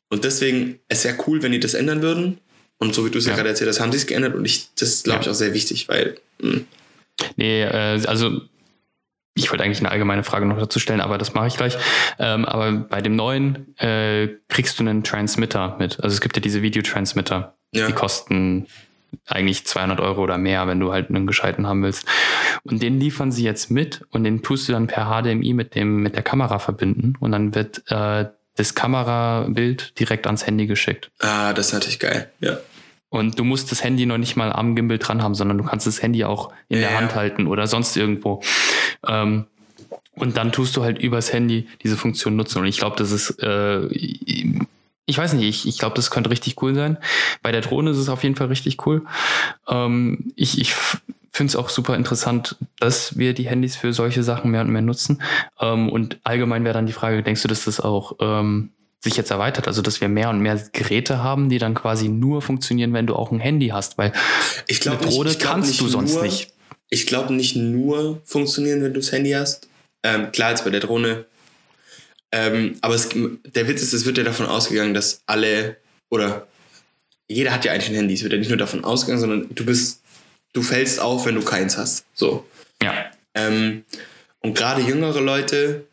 Und 0.08 0.24
deswegen, 0.24 0.80
es 0.88 1.04
wäre 1.04 1.18
cool, 1.26 1.42
wenn 1.42 1.52
die 1.52 1.60
das 1.60 1.74
ändern 1.74 2.04
würden. 2.04 2.38
Und 2.78 2.94
so 2.94 3.04
wie 3.04 3.10
du 3.10 3.18
es 3.18 3.26
ja, 3.26 3.34
gerade 3.34 3.50
erzählt 3.50 3.68
hast, 3.72 3.80
haben 3.80 3.92
sie 3.92 3.98
es 3.98 4.06
geändert 4.06 4.36
und 4.36 4.46
ich, 4.46 4.70
das 4.76 4.90
ist, 4.90 5.06
glaube 5.06 5.24
ich, 5.24 5.30
auch 5.30 5.34
sehr 5.34 5.56
wichtig, 5.56 5.90
weil 5.90 6.20
mh, 6.44 6.62
Nee, 7.36 7.64
äh, 7.64 8.02
also 8.06 8.42
ich 9.36 9.50
wollte 9.50 9.64
eigentlich 9.64 9.80
eine 9.80 9.92
allgemeine 9.92 10.24
Frage 10.24 10.46
noch 10.46 10.60
dazu 10.60 10.80
stellen, 10.80 11.02
aber 11.02 11.18
das 11.18 11.34
mache 11.34 11.48
ich 11.48 11.58
gleich. 11.58 11.78
Ähm, 12.20 12.46
aber 12.46 12.72
bei 12.72 13.02
dem 13.02 13.16
neuen 13.16 13.78
äh, 13.80 14.30
kriegst 14.48 14.80
du 14.80 14.84
einen 14.84 15.04
Transmitter 15.04 15.76
mit. 15.80 16.00
Also 16.04 16.14
es 16.14 16.22
gibt 16.22 16.36
ja 16.36 16.42
diese 16.42 16.62
Videotransmitter. 16.62 17.56
Ja. 17.74 17.88
Die 17.88 17.94
kosten 17.94 18.68
eigentlich 19.28 19.66
200 19.66 20.00
Euro 20.00 20.22
oder 20.22 20.38
mehr, 20.38 20.68
wenn 20.68 20.80
du 20.80 20.92
halt 20.92 21.10
einen 21.10 21.28
gescheiten 21.28 21.68
haben 21.68 21.84
willst. 21.84 22.06
Und 22.64 22.82
den 22.82 23.00
liefern 23.00 23.32
sie 23.32 23.44
jetzt 23.44 23.72
mit 23.72 24.02
und 24.12 24.24
den 24.24 24.42
tust 24.42 24.68
du 24.68 24.74
dann 24.74 24.88
per 24.88 25.06
HDMI 25.06 25.54
mit 25.54 25.76
dem 25.76 26.02
mit 26.02 26.16
der 26.16 26.24
Kamera 26.24 26.60
verbinden 26.60 27.14
und 27.20 27.32
dann 27.32 27.56
wird 27.56 27.84
äh, 27.92 28.26
das 28.56 28.76
Kamerabild 28.76 30.00
direkt 30.00 30.28
ans 30.28 30.46
Handy 30.46 30.68
geschickt. 30.68 31.10
ah, 31.20 31.54
das 31.54 31.68
ist 31.68 31.74
natürlich 31.74 32.00
geil. 32.00 32.30
Ja. 32.40 32.58
Und 33.10 33.38
du 33.38 33.44
musst 33.44 33.72
das 33.72 33.84
Handy 33.84 34.06
noch 34.08 34.18
nicht 34.18 34.36
mal 34.36 34.52
am 34.52 34.76
Gimbal 34.76 34.98
dran 34.98 35.22
haben, 35.22 35.36
sondern 35.36 35.58
du 35.60 35.64
kannst 35.64 35.86
das 35.86 36.02
Handy 36.02 36.24
auch 36.24 36.52
in 36.68 36.80
Ja, 36.80 36.90
der 36.90 36.98
Hand 36.98 37.16
halten 37.16 37.46
oder 37.48 37.68
sonst 37.68 37.96
irgendwo. 37.96 38.42
Ähm, 39.08 39.46
und 40.16 40.38
dann 40.38 40.52
tust 40.52 40.76
du 40.76 40.84
halt 40.84 41.00
übers 41.00 41.34
Handy 41.34 41.68
diese 41.84 41.98
Funktion 41.98 42.36
nutzen. 42.36 42.60
Und 42.60 42.66
ich 42.66 42.78
glaube, 42.78 42.96
das 42.98 43.12
ist, 43.12 43.32
äh, 43.42 43.88
ich 45.06 45.18
weiß 45.18 45.34
nicht, 45.34 45.48
ich, 45.48 45.68
ich 45.68 45.78
glaube, 45.78 45.96
das 45.96 46.12
könnte 46.12 46.30
richtig 46.30 46.62
cool 46.62 46.76
sein. 46.76 46.98
Bei 47.42 47.52
der 47.52 47.62
Drohne 47.62 47.92
ist 47.92 47.98
es 47.98 48.10
auf 48.10 48.24
jeden 48.24 48.36
Fall 48.36 48.48
richtig 48.48 48.86
cool. 48.86 49.04
Ähm, 49.68 50.32
ich 50.36 50.60
ich 50.60 50.74
finde 51.32 51.50
es 51.52 51.56
auch 51.56 51.70
super 51.70 51.96
interessant, 51.96 52.58
dass 52.80 53.18
wir 53.18 53.34
die 53.34 53.48
Handys 53.48 53.76
für 53.76 53.92
solche 53.92 54.22
Sachen 54.22 54.52
mehr 54.52 54.62
und 54.62 54.70
mehr 54.70 54.84
nutzen. 54.84 55.22
Ähm, 55.60 55.90
und 55.90 56.20
allgemein 56.24 56.64
wäre 56.64 56.76
dann 56.76 56.86
die 56.86 56.94
Frage, 56.94 57.24
denkst 57.24 57.42
du, 57.42 57.48
dass 57.48 57.66
das 57.66 57.80
auch 57.80 58.18
ähm, 58.20 58.70
sich 59.04 59.18
jetzt 59.18 59.32
erweitert, 59.32 59.68
also 59.68 59.82
dass 59.82 60.00
wir 60.00 60.08
mehr 60.08 60.30
und 60.30 60.40
mehr 60.40 60.62
Geräte 60.72 61.22
haben, 61.24 61.50
die 61.50 61.58
dann 61.58 61.74
quasi 61.74 62.08
nur 62.08 62.42
funktionieren, 62.42 62.94
wenn 62.94 63.08
du 63.08 63.16
auch 63.16 63.32
ein 63.32 63.40
Handy 63.40 63.70
hast, 63.70 63.98
weil 63.98 64.14
Ich 64.68 64.80
glaube 64.80 65.00
eine 65.00 65.08
nicht, 65.08 65.18
Drohne 65.18 65.30
ich 65.32 65.40
glaub 65.40 65.54
kannst 65.54 65.70
nicht 65.70 65.82
du 65.82 65.88
sonst 65.88 66.14
nur, 66.14 66.24
nicht. 66.24 66.54
Ich 66.90 67.08
glaube 67.08 67.34
nicht 67.34 67.56
nur 67.56 68.22
funktionieren, 68.24 68.84
wenn 68.84 68.94
du 68.94 69.00
das 69.00 69.12
Handy 69.12 69.32
hast. 69.32 69.68
Ähm, 70.04 70.32
klar, 70.32 70.52
jetzt 70.52 70.64
bei 70.64 70.70
der 70.70 70.82
Drohne. 70.82 71.26
Ähm, 72.36 72.78
aber 72.82 72.96
es, 72.96 73.10
der 73.10 73.68
Witz 73.68 73.84
ist, 73.84 73.94
es 73.94 74.06
wird 74.06 74.18
ja 74.18 74.24
davon 74.24 74.48
ausgegangen, 74.48 74.96
dass 74.96 75.22
alle 75.28 75.78
oder 76.10 76.48
jeder 77.28 77.54
hat 77.54 77.64
ja 77.64 77.72
eigentlich 77.72 77.90
ein 77.90 77.96
Handy. 77.96 78.16
Es 78.16 78.24
wird 78.24 78.34
ja 78.34 78.40
nicht 78.40 78.50
nur 78.50 78.58
davon 78.58 78.84
ausgegangen, 78.84 79.22
sondern 79.22 79.54
du 79.54 79.64
bist, 79.64 80.02
du 80.52 80.64
fällst 80.64 81.00
auf, 81.00 81.28
wenn 81.28 81.36
du 81.36 81.44
keins 81.44 81.78
hast. 81.78 82.06
So. 82.16 82.44
Ja, 82.82 83.06
Ähm, 83.36 83.86
und 84.40 84.58
gerade 84.58 84.82
jüngere 84.82 85.22
Leute, 85.22 85.86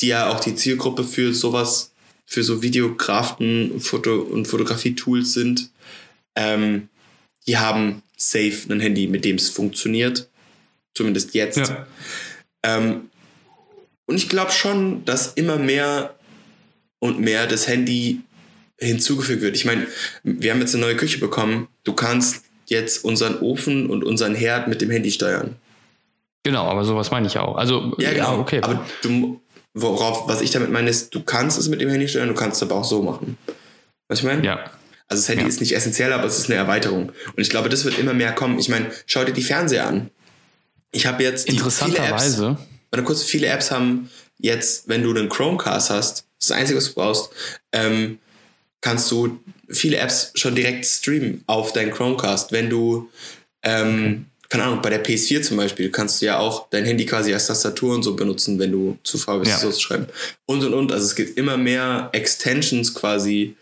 die 0.00 0.08
ja 0.08 0.28
auch 0.28 0.40
die 0.40 0.56
Zielgruppe 0.56 1.04
für 1.04 1.32
sowas, 1.32 1.92
für 2.26 2.42
so 2.42 2.62
Videografen, 2.62 3.80
Foto- 3.80 4.22
und 4.22 4.46
Fotografie-Tools 4.46 5.34
sind, 5.34 5.70
ähm, 6.34 6.88
die 7.46 7.58
haben 7.58 8.02
safe 8.16 8.58
ein 8.68 8.80
Handy, 8.80 9.06
mit 9.06 9.24
dem 9.24 9.36
es 9.36 9.50
funktioniert. 9.50 10.28
Zumindest 10.94 11.34
jetzt. 11.34 11.58
ja. 11.58 11.86
Ähm, 12.64 13.10
und 14.06 14.16
ich 14.16 14.28
glaube 14.28 14.52
schon, 14.52 15.04
dass 15.04 15.32
immer 15.34 15.56
mehr 15.56 16.14
und 16.98 17.20
mehr 17.20 17.46
das 17.46 17.68
Handy 17.68 18.20
hinzugefügt 18.78 19.42
wird. 19.42 19.56
Ich 19.56 19.64
meine, 19.64 19.86
wir 20.22 20.50
haben 20.52 20.60
jetzt 20.60 20.74
eine 20.74 20.84
neue 20.84 20.96
Küche 20.96 21.18
bekommen. 21.18 21.68
Du 21.84 21.92
kannst 21.92 22.42
jetzt 22.66 23.04
unseren 23.04 23.38
Ofen 23.40 23.88
und 23.90 24.04
unseren 24.04 24.34
Herd 24.34 24.68
mit 24.68 24.80
dem 24.80 24.90
Handy 24.90 25.10
steuern. 25.10 25.56
genau, 26.42 26.64
aber 26.64 26.84
sowas 26.84 27.10
meine 27.10 27.26
ich 27.26 27.38
auch. 27.38 27.56
Also, 27.56 27.94
Ja, 27.98 28.12
genau. 28.12 28.38
okay. 28.40 28.60
Aber 28.62 28.84
du, 29.02 29.40
worauf, 29.74 30.28
was 30.28 30.40
ich 30.40 30.50
damit 30.50 30.70
meine, 30.70 30.90
ist, 30.90 31.14
du 31.14 31.22
kannst 31.22 31.58
es 31.58 31.68
mit 31.68 31.80
dem 31.80 31.88
Handy 31.88 32.08
steuern, 32.08 32.28
du 32.28 32.34
kannst 32.34 32.56
es 32.56 32.62
aber 32.68 32.80
auch 32.80 32.84
so 32.84 33.02
machen. 33.02 33.36
Was 34.08 34.18
ich 34.20 34.24
meine? 34.24 34.44
ja, 34.44 34.56
Also 35.08 35.20
das 35.22 35.28
Handy 35.28 35.42
Ja. 35.42 35.48
ist 35.48 35.60
nicht 35.60 35.72
essentiell, 35.74 36.12
aber 36.12 36.24
es 36.24 36.38
ist 36.38 36.46
eine 36.46 36.54
Erweiterung. 36.56 37.10
Und 37.10 37.38
ich 37.38 37.50
glaube, 37.50 37.68
das 37.68 37.84
wird 37.84 37.98
immer 37.98 38.12
mehr 38.14 38.32
kommen. 38.32 38.58
Ich 38.58 38.68
meine, 38.68 38.90
schau 39.06 39.24
dir 39.24 39.32
die 39.32 39.42
Fernseher 39.42 39.86
an. 39.86 40.10
Ich 40.90 41.06
habe 41.06 41.22
jetzt 41.22 41.48
interessanterweise, 41.48 42.56
warte 42.94 43.04
kurz, 43.04 43.24
viele 43.24 43.48
Apps 43.48 43.72
haben 43.72 44.08
jetzt, 44.38 44.88
wenn 44.88 45.02
du 45.02 45.10
einen 45.10 45.28
Chromecast 45.28 45.90
hast, 45.90 46.26
das 46.38 46.52
Einzige, 46.52 46.76
was 46.78 46.86
du 46.88 46.94
brauchst, 46.94 47.30
ähm, 47.72 48.18
kannst 48.80 49.10
du 49.10 49.40
viele 49.68 49.96
Apps 49.96 50.30
schon 50.36 50.54
direkt 50.54 50.86
streamen 50.86 51.42
auf 51.48 51.72
deinen 51.72 51.90
Chromecast. 51.90 52.52
Wenn 52.52 52.70
du, 52.70 53.10
ähm, 53.64 54.26
keine 54.48 54.64
Ahnung, 54.64 54.80
bei 54.82 54.90
der 54.90 55.02
PS4 55.04 55.42
zum 55.42 55.56
Beispiel, 55.56 55.90
kannst 55.90 56.22
du 56.22 56.26
ja 56.26 56.38
auch 56.38 56.68
dein 56.70 56.84
Handy 56.84 57.04
quasi 57.04 57.32
als 57.34 57.48
Tastatur 57.48 57.94
und 57.96 58.04
so 58.04 58.14
benutzen, 58.14 58.58
wenn 58.60 58.70
du 58.70 58.96
zu 59.02 59.18
faul 59.18 59.40
bist, 59.40 59.50
Ja. 59.52 59.58
so 59.58 59.72
zu 59.72 59.80
schreiben. 59.80 60.06
Und 60.46 60.62
und 60.62 60.72
und. 60.74 60.92
Also 60.92 61.06
es 61.06 61.16
gibt 61.16 61.36
immer 61.36 61.56
mehr 61.56 62.10
Extensions 62.12 62.94
quasi 62.94 63.56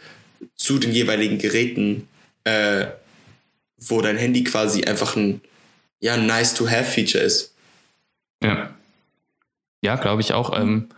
zu 0.57 0.78
den 0.78 0.93
jeweiligen 0.93 1.39
Geräten, 1.39 2.07
äh, 2.45 2.87
wo 3.78 4.03
dein 4.03 4.18
Handy 4.18 4.45
quasi 4.45 4.85
einfach 4.85 5.16
ein 5.16 5.41
ja, 6.01 6.16
nice 6.18 6.53
to 6.53 6.68
have 6.68 6.85
Feature 6.85 7.24
ist. 7.24 7.53
ja. 8.43 8.74
Ja, 9.83 9.97
glaube 9.97 10.20
ich 10.22 10.33
auch. 10.33 10.57
Ähm, 10.59 10.89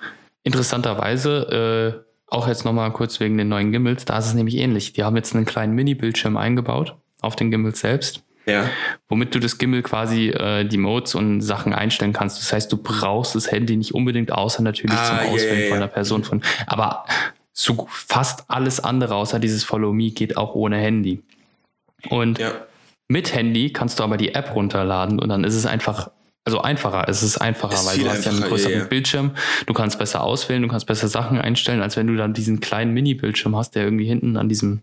interessanterweise, 0.42 2.04
äh, 2.06 2.14
auch 2.28 2.48
jetzt 2.48 2.64
nochmal 2.64 2.90
kurz 2.92 3.20
wegen 3.20 3.36
den 3.38 3.48
neuen 3.48 3.72
Gimbals, 3.72 4.04
da 4.04 4.18
ist 4.18 4.26
es 4.26 4.34
nämlich 4.34 4.56
ähnlich. 4.56 4.92
Die 4.92 5.02
haben 5.04 5.16
jetzt 5.16 5.34
einen 5.34 5.44
kleinen 5.46 5.74
Mini-Bildschirm 5.74 6.36
eingebaut 6.36 6.96
auf 7.20 7.36
den 7.36 7.50
Gimbal 7.50 7.74
selbst. 7.74 8.22
Ja. 8.46 8.68
womit 9.08 9.34
du 9.34 9.38
das 9.40 9.56
Gimbal 9.56 9.80
quasi 9.80 10.28
äh, 10.28 10.64
die 10.66 10.76
Modes 10.76 11.14
und 11.14 11.40
Sachen 11.40 11.72
einstellen 11.72 12.12
kannst. 12.12 12.38
Das 12.42 12.52
heißt, 12.52 12.70
du 12.70 12.76
brauchst 12.76 13.34
das 13.34 13.50
Handy 13.50 13.74
nicht 13.74 13.94
unbedingt, 13.94 14.32
außer 14.32 14.62
natürlich 14.62 14.98
Ah, 14.98 15.04
zum 15.06 15.16
ja, 15.16 15.32
Auswählen 15.32 15.62
ja, 15.62 15.68
von 15.70 15.80
der 15.80 15.86
Person 15.86 16.24
von. 16.24 16.42
Aber 16.66 17.06
so 17.54 17.86
fast 17.90 18.44
alles 18.48 18.80
andere 18.80 19.14
außer 19.14 19.38
dieses 19.38 19.64
Follow 19.64 19.94
Me 19.94 20.10
geht 20.10 20.36
auch 20.36 20.54
ohne 20.54 20.76
Handy. 20.76 21.22
Und 22.10 22.38
Ja. 22.38 22.52
mit 23.08 23.34
Handy 23.34 23.72
kannst 23.72 23.98
du 23.98 24.02
aber 24.04 24.18
die 24.18 24.34
App 24.34 24.54
runterladen 24.54 25.20
und 25.20 25.30
dann 25.30 25.42
ist 25.44 25.54
es 25.54 25.64
einfach, 25.64 26.10
also 26.44 26.60
einfacher, 26.60 27.08
es 27.08 27.22
ist 27.22 27.38
einfacher, 27.38 27.74
Ist 27.74 27.86
weil 27.86 27.98
du 27.98 28.08
hast 28.10 28.24
ja 28.26 28.32
einen 28.32 28.42
größeren 28.42 28.72
ja, 28.72 28.78
ja. 28.80 28.84
Bildschirm, 28.84 29.32
du 29.66 29.72
kannst 29.72 29.98
besser 29.98 30.22
auswählen, 30.22 30.62
du 30.62 30.68
kannst 30.68 30.86
besser 30.86 31.08
Sachen 31.08 31.40
einstellen, 31.40 31.80
als 31.80 31.96
wenn 31.96 32.06
du 32.06 32.16
dann 32.16 32.34
diesen 32.34 32.60
kleinen 32.60 32.92
Mini-Bildschirm 32.92 33.56
hast, 33.56 33.74
der 33.74 33.84
irgendwie 33.84 34.04
hinten 34.04 34.36
an 34.36 34.48
diesem 34.48 34.82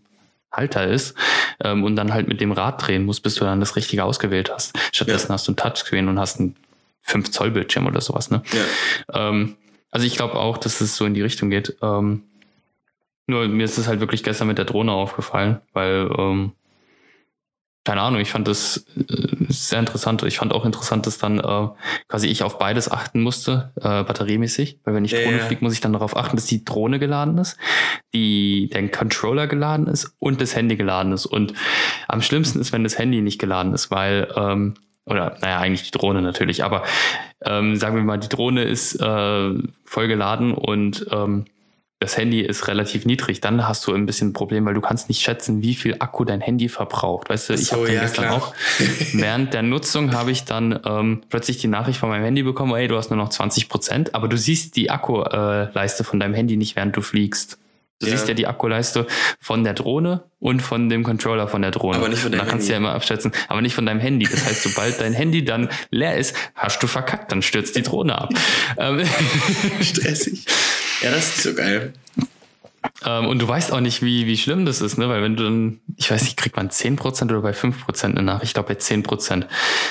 Halter 0.51 0.88
ist 0.88 1.16
ähm, 1.64 1.84
und 1.84 1.95
dann 1.95 2.14
halt 2.14 2.28
mit 2.28 2.41
dem 2.41 2.51
Rad 2.51 2.86
drehen 2.86 3.05
musst, 3.05 3.24
bis 3.24 3.36
du 3.36 3.45
dann 3.45 3.59
das 3.59 3.76
Richtige 3.76 4.03
ausgewählt 4.03 4.51
hast. 4.51 4.78
Stattdessen 4.91 5.28
Ja. 5.30 5.34
hast 5.36 5.47
du 5.47 5.51
ein 5.53 5.55
Touchscreen 5.55 6.07
und 6.09 6.20
hast 6.20 6.39
einen 6.39 6.55
5 7.03 7.32
Zoll 7.32 7.51
Bildschirm 7.51 7.88
oder 7.88 8.01
sowas. 8.01 8.32
Ne? 8.32 8.41
Ja. 8.51 9.30
Ähm, 9.30 9.55
also 9.91 10.05
ich 10.05 10.16
glaube 10.16 10.36
auch, 10.36 10.57
dass 10.57 10.82
es 10.82 10.95
so 10.95 11.05
in 11.05 11.14
die 11.14 11.22
Richtung 11.22 11.49
geht. 11.49 11.78
Ähm, 11.82 12.24
nur 13.28 13.47
mir 13.47 13.64
ist 13.64 13.78
es 13.78 13.88
halt 13.88 13.99
wirklich 13.99 14.24
gestern 14.24 14.47
mit 14.47 14.57
der 14.57 14.66
Drohne 14.66 14.91
aufgefallen, 14.91 15.62
weil, 15.74 16.09
ähm, 16.18 16.51
keine 17.84 18.01
Ahnung, 18.01 18.21
ich 18.21 18.32
fand 18.32 18.47
das 18.47 18.86
äh, 18.95 19.45
sehr 19.49 19.79
interessant. 19.79 20.21
Ich 20.23 20.38
fand 20.38 20.53
auch 20.53 20.65
interessant, 20.65 21.07
dass 21.07 21.17
dann 21.17 21.39
äh, 21.39 21.67
quasi 22.07 22.27
ich 22.27 22.43
auf 22.43 22.59
beides 22.59 22.91
achten 22.91 23.21
musste, 23.21 23.71
äh, 23.77 24.03
batteriemäßig. 24.03 24.79
Weil 24.84 24.93
wenn 24.93 25.05
ich 25.05 25.11
Drohne 25.11 25.38
ja. 25.38 25.45
fliege, 25.45 25.63
muss 25.63 25.73
ich 25.73 25.82
dann 25.82 25.93
darauf 25.93 26.15
achten, 26.15 26.36
dass 26.36 26.45
die 26.45 26.63
Drohne 26.63 26.99
geladen 26.99 27.38
ist, 27.39 27.57
die, 28.13 28.69
der 28.71 28.88
Controller 28.89 29.47
geladen 29.47 29.88
ist 29.88 30.15
und 30.19 30.41
das 30.41 30.55
Handy 30.55 30.75
geladen 30.75 31.11
ist. 31.11 31.25
Und 31.25 31.53
am 32.07 32.21
schlimmsten 32.21 32.59
ist, 32.59 32.71
wenn 32.71 32.84
das 32.84 32.99
Handy 32.99 33.21
nicht 33.21 33.39
geladen 33.39 33.73
ist, 33.73 33.89
weil, 33.89 34.32
ähm, 34.36 34.75
oder 35.05 35.38
naja, 35.41 35.57
eigentlich 35.57 35.89
die 35.89 35.97
Drohne 35.97 36.21
natürlich, 36.21 36.63
aber 36.63 36.84
ähm, 37.43 37.75
sagen 37.77 37.95
wir 37.95 38.03
mal, 38.03 38.19
die 38.19 38.29
Drohne 38.29 38.63
ist 38.63 38.95
äh, 39.01 39.53
voll 39.86 40.07
geladen 40.07 40.53
und 40.53 41.07
ähm, 41.11 41.45
das 42.02 42.18
Handy 42.18 42.41
ist 42.41 42.68
relativ 42.68 43.06
niedrig, 43.06 43.41
dann 43.41 43.68
hast 43.68 43.86
du 43.86 43.93
ein 43.93 44.08
bisschen 44.08 44.30
ein 44.30 44.34
Problem, 44.34 44.66
weil 44.66 44.74
du 44.74 44.82
kannst 44.82 45.08
nicht 45.08 45.22
schätzen, 45.22 45.62
wie 45.62 45.76
viel 45.76 45.97
Akku 45.99 46.26
dein 46.26 46.41
Handy 46.41 46.68
verbraucht. 46.68 47.30
Weißt 47.30 47.49
du, 47.49 47.54
ich 47.54 47.68
so, 47.68 47.78
habe 47.78 47.93
ja, 47.93 48.02
gestern 48.02 48.26
klar. 48.26 48.38
auch 48.38 48.56
während 49.14 49.54
der 49.54 49.62
Nutzung 49.62 50.12
habe 50.12 50.32
ich 50.32 50.43
dann 50.43 50.80
ähm, 50.84 51.22
plötzlich 51.30 51.60
die 51.60 51.68
Nachricht 51.68 51.99
von 51.99 52.10
meinem 52.10 52.24
Handy 52.24 52.41
bekommen, 52.41 52.74
ey, 52.74 52.88
du 52.88 52.97
hast 52.97 53.12
nur 53.12 53.18
noch 53.18 53.30
20 53.30 53.70
Prozent, 53.70 54.16
aber 54.16 54.28
du 54.28 54.36
siehst 54.36 54.76
die 54.78 54.89
Akkuleiste 54.89 56.04
von 56.04 56.20
deinem 56.20 56.34
Handy 56.34 56.58
nicht, 56.58 56.76
während 56.76 56.97
du 56.97 57.02
fliegst. 57.02 57.60
Du 58.02 58.08
Ja. 58.08 58.12
siehst 58.12 58.28
ja 58.28 58.34
die 58.34 58.47
Akkuleiste 58.47 59.08
von 59.39 59.64
der 59.64 59.74
Drohne 59.74 60.24
und 60.39 60.62
von 60.62 60.89
dem 60.89 61.04
Controller 61.04 61.47
von 61.47 61.62
der 61.62 61.72
Drohne. 61.72 61.97
Aber 61.97 62.10
nicht 62.10 62.20
von 62.22 62.32
deinem 62.32 62.45
Da 62.45 62.49
kannst 62.49 62.68
du 62.68 62.72
ja 62.72 62.78
immer 62.78 62.93
abschätzen, 62.93 63.32
aber 63.47 63.62
nicht 63.62 63.76
von 63.76 63.86
deinem 63.86 63.99
Handy. 63.99 64.26
Das 64.30 64.43
heißt, 64.45 64.64
sobald 64.64 64.99
dein 64.99 65.14
Handy 65.14 65.45
dann 65.45 65.70
leer 65.91 66.18
ist, 66.18 66.36
hast 66.56 66.82
du 66.82 66.88
verkackt, 66.88 67.32
dann 67.32 67.41
stürzt 67.41 67.76
die 67.76 67.84
Drohne 67.84 68.18
ab. 68.20 68.30
Ähm, 68.78 69.04
Stressig. 69.82 70.45
Ja, 71.02 71.12
das 71.12 71.28
ist 71.38 71.43
so 71.43 71.54
geil. 71.54 71.93
Ähm, 73.06 73.28
und 73.28 73.39
du 73.39 73.47
weißt 73.47 73.72
auch 73.72 73.80
nicht, 73.80 74.02
wie, 74.02 74.26
wie 74.26 74.38
schlimm 74.38 74.66
das 74.66 74.82
ist, 74.82 74.97
ne? 74.97 75.08
Weil 75.08 75.22
wenn 75.22 75.36
du 75.36 75.43
dann, 75.43 75.80
ich 75.97 76.10
weiß 76.10 76.24
nicht, 76.24 76.38
kriegt 76.38 76.56
man 76.58 76.70
10% 76.70 77.26
oder 77.26 77.41
bei 77.41 77.52
5% 77.52 78.06
eine 78.06 78.24
Nachricht? 78.24 78.49
Ich 78.49 78.54
glaube 78.56 78.74
bei 78.74 78.80
10%. 78.80 79.41
Bei, 79.41 79.47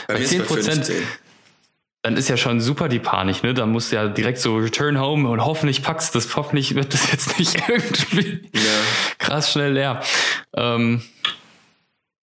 Bei 0.08 0.14
mir 0.18 0.24
ist 0.24 0.36
bei 0.36 0.54
10%, 0.56 0.64
15. 0.64 0.96
dann 2.02 2.16
ist 2.16 2.28
ja 2.28 2.36
schon 2.36 2.60
super 2.60 2.88
die 2.88 2.98
Panik, 2.98 3.42
ne? 3.42 3.52
Dann 3.52 3.70
musst 3.70 3.92
du 3.92 3.96
ja 3.96 4.08
direkt 4.08 4.38
so 4.38 4.56
return 4.56 4.98
home 4.98 5.28
und 5.28 5.44
hoffentlich 5.44 5.82
packst 5.82 6.14
du 6.14 6.18
das, 6.18 6.34
hoffentlich 6.36 6.74
wird 6.74 6.94
das 6.94 7.10
jetzt 7.12 7.38
nicht 7.38 7.56
irgendwie 7.68 8.42
Ja. 8.54 8.60
krass 9.18 9.52
schnell 9.52 9.72
leer. 9.72 10.00
Ähm, 10.54 11.02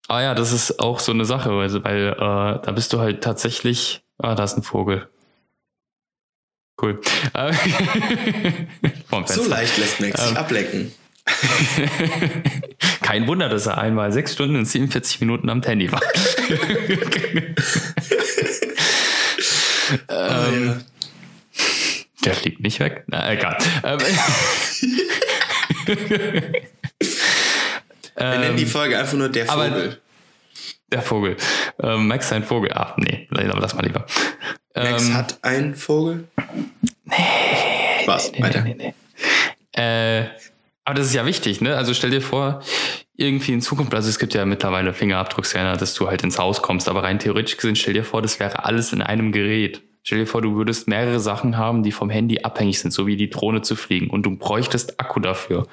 aber 0.07 0.23
ja, 0.23 0.35
das 0.35 0.53
ist 0.53 0.79
auch 0.81 1.01
so 1.01 1.13
eine 1.13 1.25
Sache, 1.25 1.51
also, 1.51 1.83
weil 1.83 2.09
äh, 2.09 2.17
da 2.17 2.73
bist 2.75 2.93
du 2.93 3.01
halt 3.01 3.25
tatsächlich. 3.25 4.03
Ah, 4.19 4.35
da 4.35 4.45
ist 4.45 4.57
ein 4.57 4.63
Vogel. 4.63 5.09
Cool. 6.81 7.01
So 9.27 9.45
leicht 9.49 9.79
lässt 9.79 10.01
Max 10.01 10.21
sich 10.21 10.31
Ähm. 10.31 10.37
ablenken. 10.37 10.93
Kein 13.03 13.27
Wunder, 13.29 13.49
dass 13.49 13.67
er 13.67 13.79
einmal 13.79 14.13
sechs 14.13 14.33
Stunden 14.35 14.57
und 14.57 14.67
47 14.67 15.21
Minuten 15.21 15.49
am 15.49 15.63
Handy 15.63 15.91
war. 15.93 16.01
Ähm, 20.09 20.69
ja. 20.69 20.77
Der 22.25 22.35
fliegt 22.35 22.61
nicht 22.61 22.81
weg. 22.81 23.05
Na, 23.07 23.33
egal. 23.33 23.57
Ähm, 23.83 23.99
Wir 28.17 28.39
nennen 28.39 28.57
die 28.57 28.67
Folge 28.67 28.99
einfach 28.99 29.15
nur 29.15 29.29
der 29.29 29.47
Vogel. 29.47 30.01
Der 30.93 31.03
Vogel. 31.03 31.37
Ähm, 31.83 32.07
Max 32.07 32.29
sein 32.29 32.45
Vogel. 32.45 32.71
Ach, 32.75 32.97
nee, 32.97 33.27
lass 33.31 33.75
mal 33.75 33.85
lieber. 33.85 34.07
Max 34.75 35.09
ähm, 35.09 35.15
hat 35.15 35.39
einen 35.43 35.75
Vogel? 35.75 36.29
Nee. 37.05 37.15
Spaß, 38.03 38.33
nee, 38.33 38.43
weiter. 38.43 38.63
Nee, 38.63 38.75
nee, 38.75 38.95
äh, 39.73 40.27
aber 40.85 40.97
das 40.97 41.07
ist 41.07 41.15
ja 41.15 41.25
wichtig, 41.25 41.61
ne? 41.61 41.77
Also 41.77 41.95
stell 41.95 42.11
dir 42.11 42.21
vor, 42.21 42.63
irgendwie 43.17 43.53
in 43.53 43.63
Zukunft, 43.63 43.95
also 43.95 44.09
es 44.09 44.19
gibt 44.19 44.35
ja 44.35 44.45
mittlerweile 44.45 44.93
Fingerabdruckscanner, 44.93 45.77
dass 45.77 45.95
du 45.95 46.09
halt 46.09 46.23
ins 46.23 46.39
Haus 46.39 46.63
kommst, 46.63 46.89
aber 46.89 47.03
rein 47.03 47.19
theoretisch 47.19 47.57
gesehen, 47.57 47.77
stell 47.77 47.95
dir 47.95 48.05
vor, 48.05 48.23
das 48.23 48.41
wäre 48.41 48.65
alles 48.65 48.93
in 48.93 49.01
einem 49.01 49.33
Gerät. 49.33 49.83
Stell 50.03 50.19
dir 50.19 50.27
vor, 50.27 50.43
du 50.43 50.55
würdest 50.57 50.87
mehrere 50.87 51.21
Sachen 51.21 51.57
haben, 51.57 51.83
die 51.83 51.93
vom 51.93 52.11
Handy 52.11 52.41
abhängig 52.41 52.81
sind, 52.81 52.91
so 52.91 53.07
wie 53.07 53.17
die 53.17 53.31
Drohne 53.31 53.63
zu 53.63 53.77
fliegen 53.77 54.11
und 54.11 54.25
du 54.25 54.37
bräuchtest 54.37 55.01
Akku 55.01 55.21
dafür. 55.21 55.67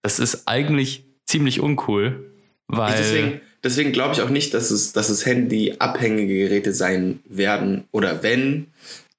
Das 0.00 0.18
ist 0.18 0.48
eigentlich 0.48 1.04
ziemlich 1.26 1.60
uncool, 1.60 2.32
weil. 2.66 2.96
Deswegen, 2.96 3.40
deswegen 3.62 3.92
glaube 3.92 4.14
ich 4.14 4.22
auch 4.22 4.30
nicht, 4.30 4.54
dass 4.54 4.70
es, 4.70 4.94
dass 4.94 5.10
es 5.10 5.26
Handy-abhängige 5.26 6.48
Geräte 6.48 6.72
sein 6.72 7.20
werden. 7.26 7.84
Oder 7.90 8.22
wenn, 8.22 8.68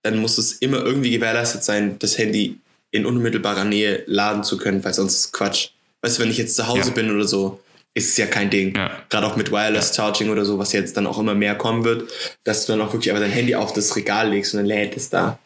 dann 0.02 0.18
muss 0.18 0.40
es 0.40 0.54
immer 0.54 0.84
irgendwie 0.84 1.12
gewährleistet 1.12 1.64
sein, 1.64 1.98
das 2.00 2.18
Handy 2.18 2.58
in 2.94 3.06
unmittelbarer 3.08 3.66
Nähe 3.66 4.04
laden 4.06 4.44
zu 4.44 4.58
können, 4.58 4.84
weil 4.86 4.94
sonst 4.94 5.16
ist 5.16 5.34
Quatsch. 5.34 5.70
Weißt 6.02 6.18
du, 6.18 6.24
wenn 6.24 6.30
ich 6.30 6.38
jetzt 6.38 6.56
zu 6.56 6.68
Hause 6.68 6.90
ja. 6.90 6.94
bin 6.94 7.14
oder 7.14 7.26
so, 7.26 7.60
ist 7.96 8.12
es 8.12 8.18
ja 8.18 8.28
kein 8.28 8.50
Ding. 8.50 8.76
Ja. 8.76 8.92
Gerade 9.10 9.26
auch 9.26 9.36
mit 9.36 9.52
Wireless 9.52 9.96
Charging 9.96 10.30
oder 10.30 10.46
so, 10.46 10.60
was 10.60 10.74
jetzt 10.74 10.96
dann 10.96 11.08
auch 11.08 11.18
immer 11.18 11.34
mehr 11.34 11.56
kommen 11.56 11.84
wird, 11.84 12.10
dass 12.44 12.66
du 12.66 12.74
dann 12.74 12.82
auch 12.82 12.94
wirklich 12.94 13.12
einfach 13.12 13.24
dein 13.24 13.32
Handy 13.32 13.56
auf 13.56 13.74
das 13.74 13.96
Regal 13.96 14.30
legst 14.30 14.54
und 14.54 14.60
dann 14.60 14.68
lädt 14.68 14.96
es 14.96 15.10
da. 15.10 15.40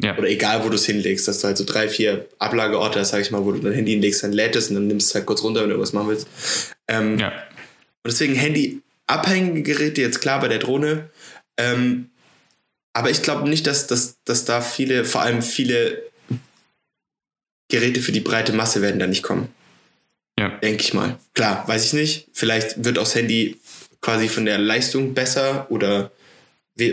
Ja. 0.00 0.16
Oder 0.16 0.28
egal, 0.28 0.64
wo 0.64 0.68
du 0.68 0.76
es 0.76 0.86
hinlegst, 0.86 1.26
dass 1.26 1.40
du 1.40 1.48
halt 1.48 1.56
so 1.56 1.64
drei, 1.64 1.88
vier 1.88 2.26
Ablageorte 2.38 3.00
hast, 3.00 3.10
sag 3.10 3.20
ich 3.20 3.32
mal, 3.32 3.44
wo 3.44 3.50
du 3.50 3.58
dein 3.58 3.72
Handy 3.72 3.92
hinlegst, 3.92 4.22
dann 4.22 4.32
lädt 4.32 4.54
es 4.54 4.68
und 4.68 4.76
dann 4.76 4.86
nimmst 4.86 5.08
du 5.08 5.10
es 5.10 5.14
halt 5.16 5.26
kurz 5.26 5.42
runter, 5.42 5.60
wenn 5.60 5.68
du 5.68 5.74
irgendwas 5.74 5.92
machen 5.92 6.08
willst. 6.08 6.28
Ähm, 6.86 7.18
ja. 7.18 7.28
Und 7.28 8.12
deswegen 8.12 8.34
Handy-abhängige 8.34 9.62
Geräte, 9.62 10.00
jetzt 10.02 10.20
klar 10.20 10.40
bei 10.40 10.48
der 10.48 10.58
Drohne. 10.58 11.10
Ähm, 11.56 12.10
aber 12.92 13.10
ich 13.10 13.22
glaube 13.22 13.48
nicht, 13.48 13.66
dass, 13.66 13.88
dass, 13.88 14.16
dass 14.24 14.44
da 14.44 14.60
viele, 14.60 15.04
vor 15.04 15.22
allem 15.22 15.42
viele 15.42 16.11
Geräte 17.72 18.00
für 18.00 18.12
die 18.12 18.20
breite 18.20 18.52
Masse 18.52 18.82
werden 18.82 19.00
da 19.00 19.06
nicht 19.06 19.22
kommen. 19.22 19.48
Ja. 20.38 20.48
Denke 20.48 20.82
ich 20.82 20.92
mal. 20.92 21.18
Klar, 21.32 21.66
weiß 21.66 21.86
ich 21.86 21.92
nicht. 21.94 22.28
Vielleicht 22.34 22.84
wird 22.84 22.98
auch 22.98 23.04
das 23.04 23.14
Handy 23.14 23.58
quasi 24.02 24.28
von 24.28 24.44
der 24.44 24.58
Leistung 24.58 25.14
besser 25.14 25.66
oder 25.70 26.10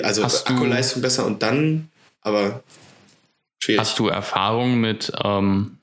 also 0.03 0.23
Akkuleistung 0.23 1.01
besser 1.01 1.25
und 1.25 1.43
dann, 1.43 1.89
aber 2.21 2.63
schwierig. 3.61 3.81
Hast 3.81 3.99
du 3.99 4.07
Erfahrung 4.07 4.79
mit, 4.79 5.11
ähm, 5.21 5.77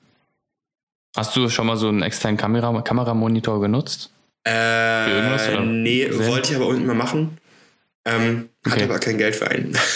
hast 1.15 1.35
du 1.35 1.47
schon 1.49 1.67
mal 1.67 1.77
so 1.77 1.89
einen 1.89 2.01
externen 2.01 2.37
Kamera 2.37 2.81
Kameramonitor 2.81 3.61
genutzt? 3.61 4.09
Äh, 4.47 5.59
nee, 5.59 6.09
wollte 6.11 6.51
ich 6.51 6.55
aber 6.55 6.67
unten 6.67 6.87
mal 6.87 6.95
machen. 6.95 7.37
Ähm, 8.05 8.49
okay. 8.65 8.71
Hatte 8.71 8.83
aber 8.85 8.99
kein 8.99 9.17
Geld 9.19 9.35
für 9.35 9.47
einen. 9.47 9.77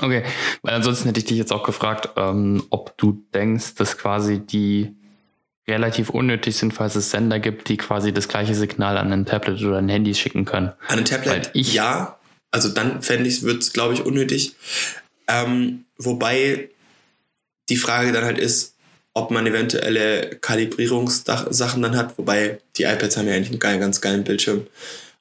Okay, 0.00 0.24
weil 0.62 0.74
ansonsten 0.74 1.08
hätte 1.08 1.20
ich 1.20 1.26
dich 1.26 1.38
jetzt 1.38 1.52
auch 1.52 1.62
gefragt, 1.62 2.10
ähm, 2.16 2.64
ob 2.70 2.96
du 2.98 3.24
denkst, 3.32 3.76
dass 3.76 3.96
quasi 3.96 4.40
die 4.40 4.94
relativ 5.66 6.10
unnötig 6.10 6.56
sind, 6.56 6.74
falls 6.74 6.94
es 6.94 7.10
Sender 7.10 7.38
gibt, 7.38 7.68
die 7.68 7.76
quasi 7.76 8.12
das 8.12 8.28
gleiche 8.28 8.54
Signal 8.54 8.98
an 8.98 9.12
ein 9.12 9.24
Tablet 9.24 9.62
oder 9.62 9.78
ein 9.78 9.88
Handy 9.88 10.14
schicken 10.14 10.44
können. 10.44 10.72
An 10.88 10.98
ein 10.98 11.04
Tablet? 11.04 11.50
Ja. 11.54 12.18
Also 12.50 12.68
dann 12.68 13.02
fände 13.02 13.28
ich, 13.28 13.42
wird 13.42 13.62
es, 13.62 13.72
glaube 13.72 13.94
ich, 13.94 14.04
unnötig. 14.04 14.54
Ähm, 15.26 15.86
wobei 15.98 16.68
die 17.68 17.76
Frage 17.76 18.12
dann 18.12 18.24
halt 18.24 18.38
ist, 18.38 18.74
ob 19.14 19.30
man 19.30 19.46
eventuelle 19.46 20.36
Kalibrierungssachen 20.40 21.82
dann 21.82 21.96
hat, 21.96 22.18
wobei 22.18 22.58
die 22.76 22.82
iPads 22.82 23.16
haben 23.16 23.28
ja 23.28 23.34
eigentlich 23.34 23.50
einen 23.50 23.60
geilen, 23.60 23.80
ganz 23.80 24.00
geilen 24.00 24.24
Bildschirm. 24.24 24.66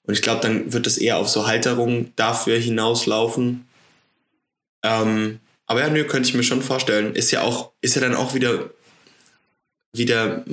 Und 0.05 0.13
ich 0.13 0.21
glaube, 0.21 0.41
dann 0.41 0.73
wird 0.73 0.87
es 0.87 0.97
eher 0.97 1.17
auf 1.17 1.29
so 1.29 1.47
Halterungen 1.47 2.11
dafür 2.15 2.57
hinauslaufen, 2.57 3.65
ähm, 4.83 5.39
aber 5.65 5.81
ja, 5.81 5.89
nö, 5.89 6.03
könnte 6.03 6.29
ich 6.29 6.35
mir 6.35 6.43
schon 6.43 6.61
vorstellen. 6.61 7.15
Ist 7.15 7.31
ja 7.31 7.41
auch, 7.41 7.71
ist 7.81 7.95
ja 7.95 8.01
dann 8.01 8.15
auch 8.15 8.33
wieder, 8.33 8.69
wieder 9.93 10.43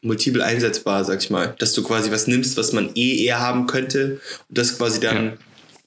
multiple 0.00 0.44
einsetzbar, 0.44 1.04
sag 1.04 1.22
ich 1.22 1.30
mal. 1.30 1.54
Dass 1.58 1.72
du 1.74 1.82
quasi 1.82 2.10
was 2.10 2.26
nimmst, 2.26 2.56
was 2.56 2.72
man 2.72 2.90
eh 2.94 3.24
eher 3.24 3.40
haben 3.40 3.66
könnte 3.66 4.20
und 4.48 4.58
das 4.58 4.76
quasi 4.76 5.00
dann 5.00 5.24
ja. 5.24 5.36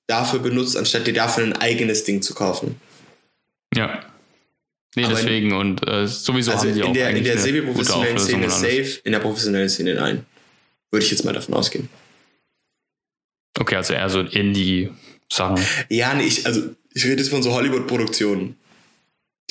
dafür 0.08 0.40
benutzt, 0.40 0.78
anstatt 0.78 1.08
dir 1.08 1.14
dafür 1.14 1.44
ein 1.44 1.54
eigenes 1.54 2.04
Ding 2.04 2.22
zu 2.22 2.34
kaufen. 2.34 2.80
Ja. 3.76 4.04
Nee, 4.96 5.06
Aber 5.06 5.16
deswegen 5.16 5.52
in, 5.52 5.54
und 5.54 5.88
äh, 5.88 6.08
sowieso 6.08 6.52
also 6.52 6.68
haben 6.68 6.74
die 6.74 6.80
in 6.80 6.86
auch 6.86 6.94
der, 6.94 7.10
in 7.12 7.24
der 7.24 7.38
semi-professionellen 7.38 8.18
Szene 8.18 8.50
safe, 8.50 9.00
in 9.04 9.12
der 9.12 9.20
professionellen 9.20 9.70
Szene 9.70 9.96
nein. 9.96 10.26
Würde 10.90 11.06
ich 11.06 11.12
jetzt 11.12 11.26
mal 11.26 11.34
davon 11.34 11.54
ausgehen. 11.54 11.90
Okay, 13.60 13.76
also 13.76 13.94
eher 13.94 14.10
so 14.10 14.22
in 14.22 14.54
die 14.54 14.90
Sachen. 15.32 15.64
Ja, 15.90 16.14
nee, 16.14 16.24
ich, 16.24 16.46
also 16.46 16.70
ich 16.98 17.06
rede 17.06 17.22
jetzt 17.22 17.30
von 17.30 17.44
so 17.44 17.54
Hollywood-Produktionen. 17.54 18.56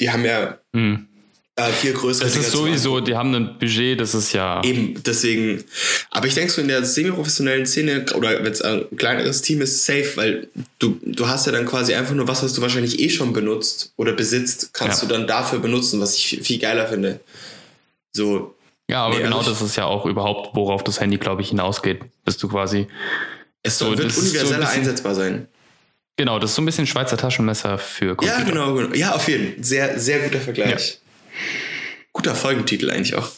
Die 0.00 0.10
haben 0.10 0.24
ja 0.24 0.58
hm. 0.74 1.06
äh, 1.54 1.70
viel 1.70 1.92
größere 1.92 2.24
Das 2.24 2.36
ist 2.36 2.50
sowieso, 2.50 2.98
die 2.98 3.14
haben 3.14 3.32
ein 3.34 3.56
Budget, 3.58 4.00
das 4.00 4.16
ist 4.16 4.32
ja. 4.32 4.60
Eben, 4.64 5.00
deswegen. 5.04 5.62
Aber 6.10 6.26
ich 6.26 6.34
denke 6.34 6.50
so 6.50 6.60
in 6.60 6.66
der 6.66 6.84
semi-professionellen 6.84 7.64
Szene 7.64 8.04
oder 8.16 8.42
wenn 8.42 8.52
es 8.52 8.62
ein 8.62 8.84
kleineres 8.96 9.42
Team 9.42 9.60
ist, 9.62 9.86
safe, 9.86 10.16
weil 10.16 10.48
du, 10.80 10.98
du 11.04 11.28
hast 11.28 11.46
ja 11.46 11.52
dann 11.52 11.66
quasi 11.66 11.94
einfach 11.94 12.14
nur 12.14 12.26
was, 12.26 12.42
was 12.42 12.52
du 12.52 12.62
wahrscheinlich 12.62 12.98
eh 12.98 13.10
schon 13.10 13.32
benutzt 13.32 13.92
oder 13.96 14.12
besitzt, 14.12 14.74
kannst 14.74 15.02
ja. 15.02 15.08
du 15.08 15.14
dann 15.14 15.28
dafür 15.28 15.60
benutzen, 15.60 16.00
was 16.00 16.16
ich 16.16 16.40
viel 16.42 16.58
geiler 16.58 16.88
finde. 16.88 17.20
So. 18.12 18.56
Ja, 18.90 19.04
aber 19.04 19.16
nee, 19.16 19.22
genau 19.22 19.38
also 19.38 19.50
das 19.50 19.62
ist 19.62 19.76
ja 19.76 19.84
auch 19.84 20.04
überhaupt, 20.04 20.56
worauf 20.56 20.82
das 20.82 21.00
Handy, 21.00 21.18
glaube 21.18 21.42
ich, 21.42 21.50
hinausgeht. 21.50 22.00
Dass 22.24 22.38
du 22.38 22.48
quasi. 22.48 22.88
Es 23.62 23.78
so, 23.78 23.96
wird 23.96 24.16
universeller 24.16 24.66
so 24.66 24.72
einsetzbar 24.72 25.14
sein. 25.14 25.46
Genau, 26.16 26.38
das 26.38 26.50
ist 26.50 26.56
so 26.56 26.62
ein 26.62 26.66
bisschen 26.66 26.86
Schweizer 26.86 27.16
Taschenmesser 27.16 27.78
für 27.78 28.16
Computer. 28.16 28.38
Ja, 28.38 28.44
genau, 28.44 28.74
genau. 28.74 28.94
Ja, 28.94 29.12
auf 29.14 29.28
jeden 29.28 29.54
Fall. 29.54 29.64
Sehr, 29.64 30.00
sehr 30.00 30.20
guter 30.20 30.40
Vergleich. 30.40 31.00
Ja. 31.00 31.40
Guter 32.12 32.34
Folgentitel 32.34 32.90
eigentlich 32.90 33.14
auch. 33.14 33.30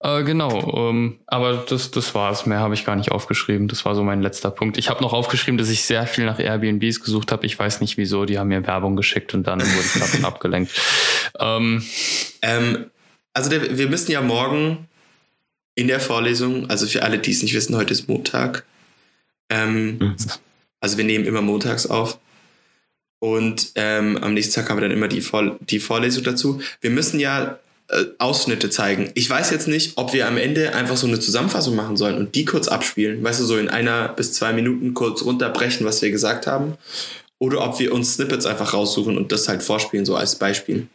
Äh, 0.00 0.22
genau, 0.22 0.90
ähm, 0.90 1.18
aber 1.26 1.64
das, 1.68 1.90
das 1.90 2.14
es. 2.14 2.46
Mehr 2.46 2.60
habe 2.60 2.74
ich 2.74 2.84
gar 2.84 2.94
nicht 2.94 3.10
aufgeschrieben. 3.10 3.66
Das 3.66 3.84
war 3.84 3.94
so 3.94 4.04
mein 4.04 4.22
letzter 4.22 4.50
Punkt. 4.50 4.78
Ich 4.78 4.88
habe 4.88 5.02
noch 5.02 5.12
aufgeschrieben, 5.12 5.58
dass 5.58 5.68
ich 5.70 5.82
sehr 5.82 6.06
viel 6.06 6.24
nach 6.24 6.38
Airbnbs 6.38 7.00
gesucht 7.00 7.32
habe. 7.32 7.44
Ich 7.46 7.58
weiß 7.58 7.80
nicht 7.80 7.96
wieso. 7.96 8.24
Die 8.24 8.38
haben 8.38 8.48
mir 8.48 8.64
Werbung 8.66 8.94
geschickt 8.94 9.34
und 9.34 9.46
dann 9.46 9.60
wurde 9.60 9.84
ich 9.84 10.00
davon 10.00 10.24
abgelenkt. 10.24 10.72
Ähm, 11.40 11.84
ähm, 12.42 12.90
also 13.34 13.50
der, 13.50 13.76
wir 13.76 13.88
müssen 13.88 14.12
ja 14.12 14.20
morgen 14.20 14.88
in 15.74 15.88
der 15.88 16.00
Vorlesung, 16.00 16.70
also 16.70 16.86
für 16.86 17.02
alle, 17.02 17.18
die 17.18 17.32
es 17.32 17.42
nicht 17.42 17.54
wissen, 17.54 17.76
heute 17.76 17.92
ist 17.92 18.08
Montag, 18.08 18.64
ähm, 19.50 19.98
mhm. 19.98 20.16
Also 20.80 20.96
wir 20.96 21.04
nehmen 21.04 21.24
immer 21.24 21.42
montags 21.42 21.86
auf. 21.86 22.18
Und 23.20 23.72
ähm, 23.74 24.16
am 24.22 24.34
nächsten 24.34 24.54
Tag 24.54 24.70
haben 24.70 24.76
wir 24.76 24.82
dann 24.82 24.96
immer 24.96 25.08
die, 25.08 25.20
Vor 25.20 25.56
die 25.60 25.80
Vorlesung 25.80 26.22
dazu. 26.22 26.60
Wir 26.80 26.90
müssen 26.90 27.18
ja 27.18 27.58
äh, 27.88 28.04
Ausschnitte 28.18 28.70
zeigen. 28.70 29.10
Ich 29.14 29.28
weiß 29.28 29.50
jetzt 29.50 29.66
nicht, 29.66 29.98
ob 29.98 30.12
wir 30.12 30.28
am 30.28 30.36
Ende 30.36 30.74
einfach 30.74 30.96
so 30.96 31.06
eine 31.06 31.18
Zusammenfassung 31.18 31.74
machen 31.74 31.96
sollen 31.96 32.16
und 32.16 32.34
die 32.34 32.44
kurz 32.44 32.68
abspielen. 32.68 33.24
Weißt 33.24 33.40
du, 33.40 33.44
so 33.44 33.56
in 33.56 33.68
einer 33.68 34.08
bis 34.08 34.34
zwei 34.34 34.52
Minuten 34.52 34.94
kurz 34.94 35.24
runterbrechen, 35.24 35.84
was 35.84 36.00
wir 36.00 36.10
gesagt 36.10 36.46
haben. 36.46 36.74
Oder 37.40 37.64
ob 37.64 37.78
wir 37.80 37.92
uns 37.92 38.14
Snippets 38.14 38.46
einfach 38.46 38.74
raussuchen 38.74 39.16
und 39.16 39.32
das 39.32 39.48
halt 39.48 39.62
vorspielen, 39.62 40.04
so 40.04 40.16
als 40.16 40.36
Beispiel. 40.36 40.86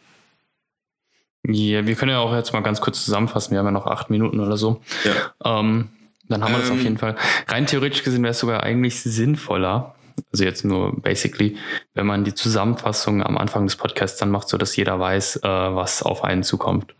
Ja, 1.46 1.86
wir 1.86 1.94
können 1.94 2.10
ja 2.10 2.20
auch 2.20 2.34
jetzt 2.34 2.52
mal 2.54 2.60
ganz 2.60 2.80
kurz 2.80 3.04
zusammenfassen. 3.04 3.50
Wir 3.52 3.58
haben 3.58 3.66
ja 3.66 3.72
noch 3.72 3.86
acht 3.86 4.08
Minuten 4.08 4.40
oder 4.40 4.56
so. 4.56 4.80
Ja. 5.04 5.60
Ähm, 5.60 5.88
dann 6.28 6.42
haben 6.42 6.52
wir 6.52 6.60
das 6.60 6.70
auf 6.70 6.78
ähm. 6.78 6.84
jeden 6.84 6.98
Fall. 6.98 7.16
Rein 7.48 7.66
theoretisch 7.66 8.02
gesehen 8.02 8.22
wäre 8.22 8.32
es 8.32 8.38
sogar 8.38 8.62
eigentlich 8.62 9.00
sinnvoller, 9.00 9.94
also 10.32 10.44
jetzt 10.44 10.64
nur 10.64 11.00
basically, 11.00 11.56
wenn 11.94 12.06
man 12.06 12.24
die 12.24 12.34
Zusammenfassung 12.34 13.22
am 13.22 13.36
Anfang 13.36 13.66
des 13.66 13.76
Podcasts 13.76 14.18
dann 14.18 14.30
macht, 14.30 14.48
so 14.48 14.56
dass 14.56 14.76
jeder 14.76 14.98
weiß, 14.98 15.36
äh, 15.36 15.42
was 15.42 16.02
auf 16.02 16.24
einen 16.24 16.42
zukommt. 16.42 16.94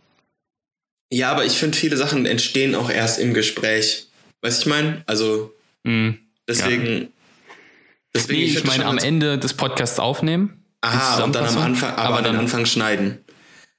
Ja, 1.11 1.31
aber 1.31 1.45
ich 1.45 1.53
finde, 1.53 1.77
viele 1.77 1.97
Sachen 1.97 2.25
entstehen 2.25 2.75
auch 2.75 2.89
erst 2.89 3.19
im 3.19 3.33
Gespräch. 3.33 4.09
Weißt 4.41 4.65
du, 4.65 4.69
ich 4.69 4.75
meine? 4.75 5.03
Also, 5.05 5.53
mm, 5.83 6.11
deswegen. 6.47 6.85
Ja. 6.85 7.07
deswegen 8.13 8.39
nee, 8.39 8.45
ich, 8.45 8.55
ich 8.57 8.63
meine, 8.65 8.85
am 8.85 8.97
Ende 8.97 9.37
des 9.37 9.53
Podcasts 9.53 9.99
aufnehmen. 9.99 10.65
Aha, 10.81 11.23
und 11.23 11.35
dann 11.35 11.45
am 11.45 11.57
Anfang, 11.57 11.91
aber, 11.93 12.01
aber 12.03 12.21
dann 12.21 12.35
am 12.35 12.41
Anfang 12.41 12.65
schneiden. 12.65 13.23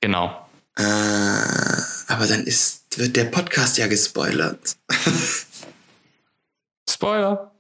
Genau. 0.01 0.49
Äh, 0.77 0.83
aber 0.83 2.27
dann 2.27 2.45
ist 2.45 2.86
wird 2.99 3.17
der 3.17 3.25
Podcast 3.25 3.79
ja 3.79 3.87
gespoilert. 3.87 4.77
Spoiler. 6.89 7.53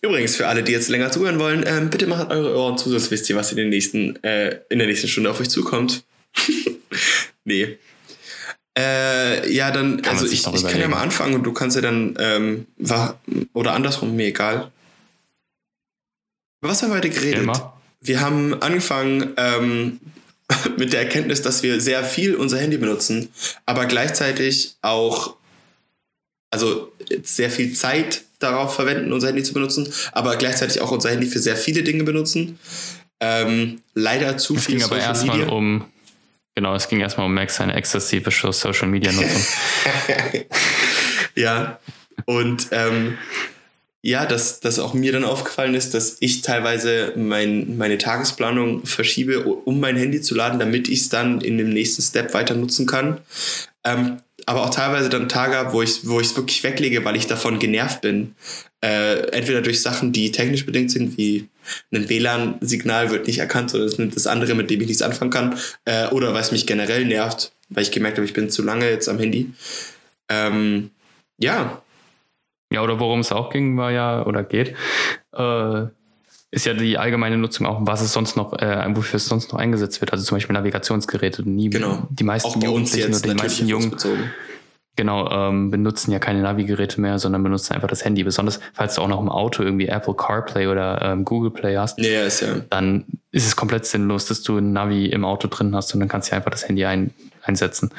Übrigens, 0.00 0.36
für 0.36 0.46
alle, 0.46 0.62
die 0.62 0.72
jetzt 0.72 0.88
länger 0.88 1.10
zuhören 1.10 1.38
wollen, 1.38 1.64
ähm, 1.66 1.90
bitte 1.90 2.06
macht 2.06 2.30
eure 2.30 2.56
Ohren 2.56 2.78
zu, 2.78 2.88
sonst 2.90 3.10
wisst 3.10 3.28
ihr, 3.28 3.36
was 3.36 3.50
in, 3.50 3.56
den 3.56 3.68
nächsten, 3.68 4.22
äh, 4.22 4.60
in 4.68 4.78
der 4.78 4.86
nächsten 4.86 5.08
Stunde 5.08 5.30
auf 5.30 5.40
euch 5.40 5.50
zukommt. 5.50 6.04
nee. 7.44 7.78
Äh, 8.78 9.52
ja, 9.52 9.72
dann, 9.72 10.00
Kann 10.02 10.14
also 10.14 10.26
ich, 10.26 10.46
ich 10.46 10.66
kann 10.66 10.80
ja 10.80 10.86
mal 10.86 11.02
anfangen 11.02 11.34
und 11.34 11.42
du 11.42 11.52
kannst 11.52 11.74
ja 11.74 11.82
dann, 11.82 12.16
ähm, 12.20 12.66
wa- 12.76 13.18
oder 13.54 13.72
andersrum, 13.72 14.14
mir 14.14 14.26
egal. 14.26 14.70
Über 16.60 16.70
was 16.70 16.82
haben 16.82 16.90
wir 16.90 16.96
heute 16.96 17.10
geredet? 17.10 17.42
Immer. 17.42 17.80
Wir 18.00 18.20
haben 18.20 18.54
angefangen 18.62 19.34
ähm, 19.36 20.00
mit 20.76 20.92
der 20.92 21.02
Erkenntnis, 21.02 21.42
dass 21.42 21.62
wir 21.62 21.80
sehr 21.80 22.04
viel 22.04 22.34
unser 22.34 22.58
Handy 22.58 22.78
benutzen, 22.78 23.28
aber 23.66 23.86
gleichzeitig 23.86 24.76
auch, 24.82 25.36
also 26.50 26.92
sehr 27.22 27.50
viel 27.50 27.74
Zeit 27.74 28.22
darauf 28.38 28.74
verwenden, 28.74 29.12
unser 29.12 29.28
Handy 29.28 29.42
zu 29.42 29.52
benutzen, 29.52 29.92
aber 30.12 30.36
gleichzeitig 30.36 30.80
auch 30.80 30.90
unser 30.90 31.10
Handy 31.10 31.26
für 31.26 31.40
sehr 31.40 31.56
viele 31.56 31.82
Dinge 31.82 32.04
benutzen. 32.04 32.58
Ähm, 33.20 33.82
leider 33.94 34.38
zu 34.38 34.54
Es 34.54 34.66
viel 34.66 34.76
ging 34.76 34.84
aber 34.84 34.98
erstmal 34.98 35.38
Media. 35.38 35.52
um, 35.52 35.84
genau, 36.54 36.74
es 36.76 36.88
ging 36.88 37.00
erstmal 37.00 37.26
um 37.26 37.34
Max 37.34 37.56
seine 37.56 37.74
exzessive 37.74 38.30
Social 38.30 38.88
Media 38.88 39.10
Nutzung. 39.10 39.44
Ja. 41.38 41.78
Und 42.24 42.68
ähm, 42.72 43.16
ja, 44.02 44.26
dass, 44.26 44.60
dass 44.60 44.78
auch 44.78 44.94
mir 44.94 45.12
dann 45.12 45.24
aufgefallen 45.24 45.74
ist, 45.74 45.92
dass 45.92 46.16
ich 46.20 46.42
teilweise 46.42 47.12
mein, 47.16 47.76
meine 47.76 47.98
Tagesplanung 47.98 48.86
verschiebe, 48.86 49.42
um 49.42 49.80
mein 49.80 49.96
Handy 49.96 50.20
zu 50.20 50.34
laden, 50.34 50.60
damit 50.60 50.88
ich 50.88 51.00
es 51.00 51.08
dann 51.08 51.40
in 51.40 51.58
dem 51.58 51.70
nächsten 51.70 52.02
Step 52.02 52.32
weiter 52.32 52.54
nutzen 52.54 52.86
kann. 52.86 53.18
Ähm, 53.84 54.18
aber 54.46 54.62
auch 54.62 54.70
teilweise 54.70 55.08
dann 55.08 55.28
Tage 55.28 55.56
habe, 55.56 55.72
wo 55.72 55.82
ich 55.82 56.08
wo 56.08 56.20
es 56.20 56.36
wirklich 56.36 56.62
weglege, 56.62 57.04
weil 57.04 57.16
ich 57.16 57.26
davon 57.26 57.58
genervt 57.58 58.00
bin. 58.00 58.34
Äh, 58.80 59.30
entweder 59.32 59.60
durch 59.60 59.82
Sachen, 59.82 60.12
die 60.12 60.30
technisch 60.30 60.64
bedingt 60.64 60.92
sind, 60.92 61.18
wie 61.18 61.48
ein 61.92 62.08
WLAN-Signal 62.08 63.10
wird 63.10 63.26
nicht 63.26 63.38
erkannt 63.38 63.74
oder 63.74 63.84
es 63.84 63.98
nimmt 63.98 64.14
das 64.14 64.28
andere, 64.28 64.54
mit 64.54 64.70
dem 64.70 64.80
ich 64.80 64.86
nichts 64.86 65.02
anfangen 65.02 65.30
kann, 65.30 65.58
äh, 65.84 66.06
oder 66.08 66.32
weil 66.32 66.40
es 66.40 66.52
mich 66.52 66.66
generell 66.66 67.04
nervt, 67.04 67.52
weil 67.68 67.82
ich 67.82 67.90
gemerkt 67.90 68.16
habe, 68.16 68.26
ich 68.26 68.32
bin 68.32 68.48
zu 68.48 68.62
lange 68.62 68.88
jetzt 68.88 69.08
am 69.08 69.18
Handy. 69.18 69.50
Ähm, 70.30 70.90
ja, 71.38 71.82
ja, 72.70 72.82
oder 72.82 73.00
worum 73.00 73.20
es 73.20 73.32
auch 73.32 73.50
ging, 73.50 73.76
war 73.76 73.90
ja, 73.90 74.24
oder 74.26 74.44
geht, 74.44 74.74
äh, 75.36 75.86
ist 76.50 76.64
ja 76.64 76.72
die 76.72 76.96
allgemeine 76.96 77.36
Nutzung 77.36 77.66
auch, 77.66 77.78
was 77.82 78.00
es 78.00 78.12
sonst 78.12 78.36
noch, 78.36 78.54
äh, 78.54 78.84
wofür 78.96 79.18
es 79.18 79.26
sonst 79.26 79.52
noch 79.52 79.58
eingesetzt 79.58 80.00
wird. 80.00 80.12
Also 80.12 80.24
zum 80.24 80.36
Beispiel 80.36 80.54
Navigationsgeräte. 80.54 81.48
Nie, 81.48 81.68
Genau. 81.70 82.06
Die 82.10 82.24
meisten 82.24 82.48
auch 82.48 82.56
bei 82.56 82.68
uns 82.68 82.94
Jugendlichen 82.94 83.12
jetzt 83.12 83.24
oder 83.24 83.34
die 83.34 83.42
meisten 83.42 83.68
Jungen. 83.68 83.96
Genau, 84.96 85.30
ähm, 85.30 85.70
benutzen 85.70 86.10
ja 86.10 86.18
keine 86.18 86.42
Navigeräte 86.42 87.00
mehr, 87.00 87.20
sondern 87.20 87.44
benutzen 87.44 87.72
einfach 87.74 87.86
das 87.86 88.04
Handy. 88.04 88.24
Besonders 88.24 88.58
falls 88.72 88.96
du 88.96 89.02
auch 89.02 89.06
noch 89.06 89.20
im 89.20 89.28
Auto 89.28 89.62
irgendwie 89.62 89.86
Apple 89.86 90.14
CarPlay 90.14 90.66
oder 90.66 91.00
ähm, 91.02 91.24
Google 91.24 91.52
Play 91.52 91.76
hast, 91.76 92.00
Ja, 92.00 92.08
ja, 92.08 92.22
ist 92.22 92.40
ja. 92.40 92.56
dann 92.68 93.04
ist 93.30 93.46
es 93.46 93.54
komplett 93.54 93.86
sinnlos, 93.86 94.26
dass 94.26 94.42
du 94.42 94.58
ein 94.58 94.72
Navi 94.72 95.06
im 95.06 95.24
Auto 95.24 95.46
drin 95.46 95.76
hast 95.76 95.94
und 95.94 96.00
dann 96.00 96.08
kannst 96.08 96.32
du 96.32 96.34
einfach 96.34 96.50
das 96.50 96.66
Handy 96.66 96.84
ein, 96.84 97.12
einsetzen. 97.42 97.92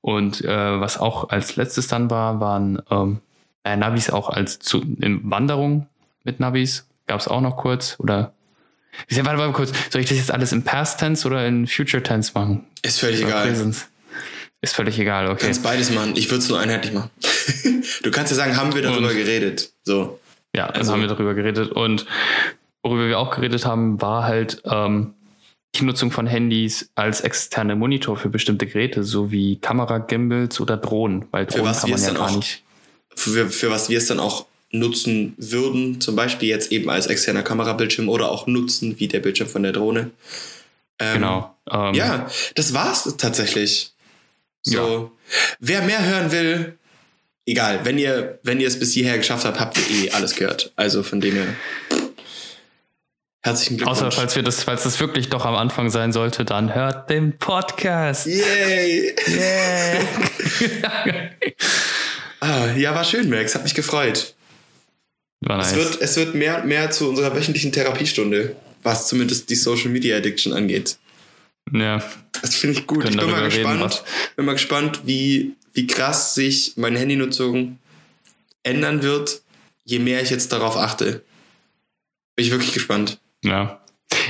Und 0.00 0.44
äh, 0.44 0.80
was 0.80 0.98
auch 0.98 1.30
als 1.30 1.56
letztes 1.56 1.88
dann 1.88 2.10
war, 2.10 2.38
waren 2.38 2.80
ähm, 2.92 3.18
äh, 3.66 3.76
Navis 3.76 4.10
auch 4.10 4.30
als 4.30 4.58
zu, 4.60 4.80
in 5.00 5.20
Wanderung 5.30 5.86
mit 6.24 6.40
Navis. 6.40 6.86
Gab 7.06 7.20
es 7.20 7.28
auch 7.28 7.40
noch 7.40 7.56
kurz 7.56 7.96
oder 7.98 8.32
warte, 9.10 9.24
warte 9.26 9.38
mal 9.38 9.52
kurz, 9.52 9.72
soll 9.90 10.00
ich 10.00 10.08
das 10.08 10.18
jetzt 10.18 10.30
alles 10.30 10.52
im 10.52 10.62
Past 10.62 11.00
Tense 11.00 11.26
oder 11.26 11.46
in 11.46 11.66
Future 11.66 12.02
Tense 12.02 12.32
machen? 12.34 12.64
Ist 12.82 13.00
völlig 13.00 13.20
Oder 13.20 13.28
egal. 13.28 13.46
Present? 13.48 13.86
Ist 14.62 14.74
völlig 14.74 14.98
egal, 14.98 15.26
Du 15.26 15.32
okay. 15.32 15.44
kannst 15.46 15.62
beides 15.62 15.90
machen. 15.92 16.12
Ich 16.16 16.30
würde 16.30 16.38
es 16.42 16.48
nur 16.48 16.58
einheitlich 16.58 16.92
machen. 16.92 17.10
du 18.02 18.10
kannst 18.10 18.32
ja 18.32 18.36
sagen, 18.36 18.56
haben 18.56 18.74
wir 18.74 18.82
darüber 18.82 19.08
Und- 19.08 19.14
geredet. 19.16 19.70
So. 19.84 20.18
Ja, 20.54 20.66
dann 20.68 20.76
Also- 20.76 20.92
haben 20.92 21.00
wir 21.02 21.08
darüber 21.08 21.34
geredet. 21.34 21.70
Und 21.72 22.06
worüber 22.82 23.06
wir 23.06 23.18
auch 23.18 23.34
geredet 23.34 23.66
haben, 23.66 24.00
war 24.00 24.24
halt 24.24 24.62
ähm, 24.64 25.14
die 25.74 25.84
Nutzung 25.84 26.10
von 26.10 26.26
Handys 26.26 26.90
als 26.94 27.20
externe 27.20 27.76
Monitor 27.76 28.16
für 28.16 28.30
bestimmte 28.30 28.66
Geräte, 28.66 29.04
so 29.04 29.30
wie 29.30 29.60
Kamera, 29.60 29.98
Gimbals 29.98 30.58
oder 30.60 30.76
Drohnen, 30.78 31.26
weil 31.30 31.44
Für 31.46 31.58
Drohnen 31.58 31.66
was 31.70 31.82
kann 31.82 31.90
man 31.90 32.02
ja 32.02 32.12
gar 32.14 32.34
nicht. 32.34 32.62
Für, 33.16 33.50
für 33.50 33.70
was 33.70 33.88
wir 33.88 33.98
es 33.98 34.06
dann 34.06 34.20
auch 34.20 34.46
nutzen 34.70 35.34
würden, 35.38 36.00
zum 36.00 36.16
Beispiel 36.16 36.48
jetzt 36.48 36.70
eben 36.72 36.90
als 36.90 37.06
externer 37.06 37.42
Kamerabildschirm 37.42 38.08
oder 38.08 38.30
auch 38.30 38.46
nutzen, 38.46 38.98
wie 38.98 39.08
der 39.08 39.20
Bildschirm 39.20 39.48
von 39.48 39.62
der 39.62 39.72
Drohne. 39.72 40.10
Ähm, 40.98 41.14
Genau. 41.14 41.54
Ähm, 41.70 41.94
Ja, 41.94 42.30
das 42.54 42.74
war's 42.74 43.16
tatsächlich. 43.16 43.92
So. 44.62 45.12
Wer 45.60 45.82
mehr 45.82 46.04
hören 46.04 46.32
will, 46.32 46.76
egal, 47.46 47.80
wenn 47.84 47.98
ihr, 47.98 48.38
wenn 48.42 48.60
ihr 48.60 48.68
es 48.68 48.78
bis 48.78 48.92
hierher 48.92 49.16
geschafft 49.18 49.44
habt, 49.44 49.60
habt 49.60 49.78
ihr 49.78 50.06
eh 50.06 50.10
alles 50.10 50.34
gehört. 50.34 50.72
Also 50.76 51.02
von 51.02 51.20
dem 51.20 51.34
her. 51.34 51.46
Herzlichen 53.42 53.76
Glückwunsch. 53.76 53.98
Außer 54.00 54.10
falls 54.10 54.34
wir 54.34 54.42
das, 54.42 54.64
falls 54.64 54.82
das 54.82 54.98
wirklich 54.98 55.28
doch 55.28 55.44
am 55.44 55.54
Anfang 55.54 55.88
sein 55.88 56.12
sollte, 56.12 56.44
dann 56.44 56.74
hört 56.74 57.08
den 57.10 57.38
Podcast. 57.38 58.26
Yay! 58.26 59.14
Yeah. 59.28 60.00
Ah, 62.46 62.74
ja, 62.76 62.94
war 62.94 63.04
schön, 63.04 63.28
Max. 63.28 63.54
Hat 63.54 63.64
mich 63.64 63.74
gefreut. 63.74 64.34
War 65.40 65.58
nice. 65.58 65.72
Es, 65.72 65.76
wird, 65.76 66.00
es 66.00 66.16
wird 66.16 66.34
mehr 66.34 66.62
und 66.62 66.68
mehr 66.68 66.90
zu 66.90 67.08
unserer 67.08 67.34
wöchentlichen 67.34 67.72
Therapiestunde, 67.72 68.56
was 68.82 69.08
zumindest 69.08 69.50
die 69.50 69.54
Social 69.56 69.90
Media 69.90 70.16
Addiction 70.16 70.52
angeht. 70.52 70.96
ja, 71.72 72.02
Das 72.40 72.54
finde 72.54 72.78
ich 72.78 72.86
gut. 72.86 73.00
Können 73.02 73.14
Ich 73.14 73.20
bin 73.20 73.30
mal 73.30 73.40
darüber 73.40 73.52
reden, 73.54 73.80
gespannt, 73.80 74.04
bin 74.36 74.44
mal 74.46 74.52
gespannt 74.52 75.00
wie, 75.04 75.54
wie 75.74 75.86
krass 75.86 76.34
sich 76.34 76.74
meine 76.76 76.98
Handynutzung 76.98 77.78
ändern 78.62 79.02
wird, 79.02 79.42
je 79.84 79.98
mehr 79.98 80.22
ich 80.22 80.30
jetzt 80.30 80.52
darauf 80.52 80.76
achte. 80.76 81.22
Bin 82.36 82.44
ich 82.46 82.50
wirklich 82.50 82.72
gespannt. 82.72 83.18
ja. 83.44 83.80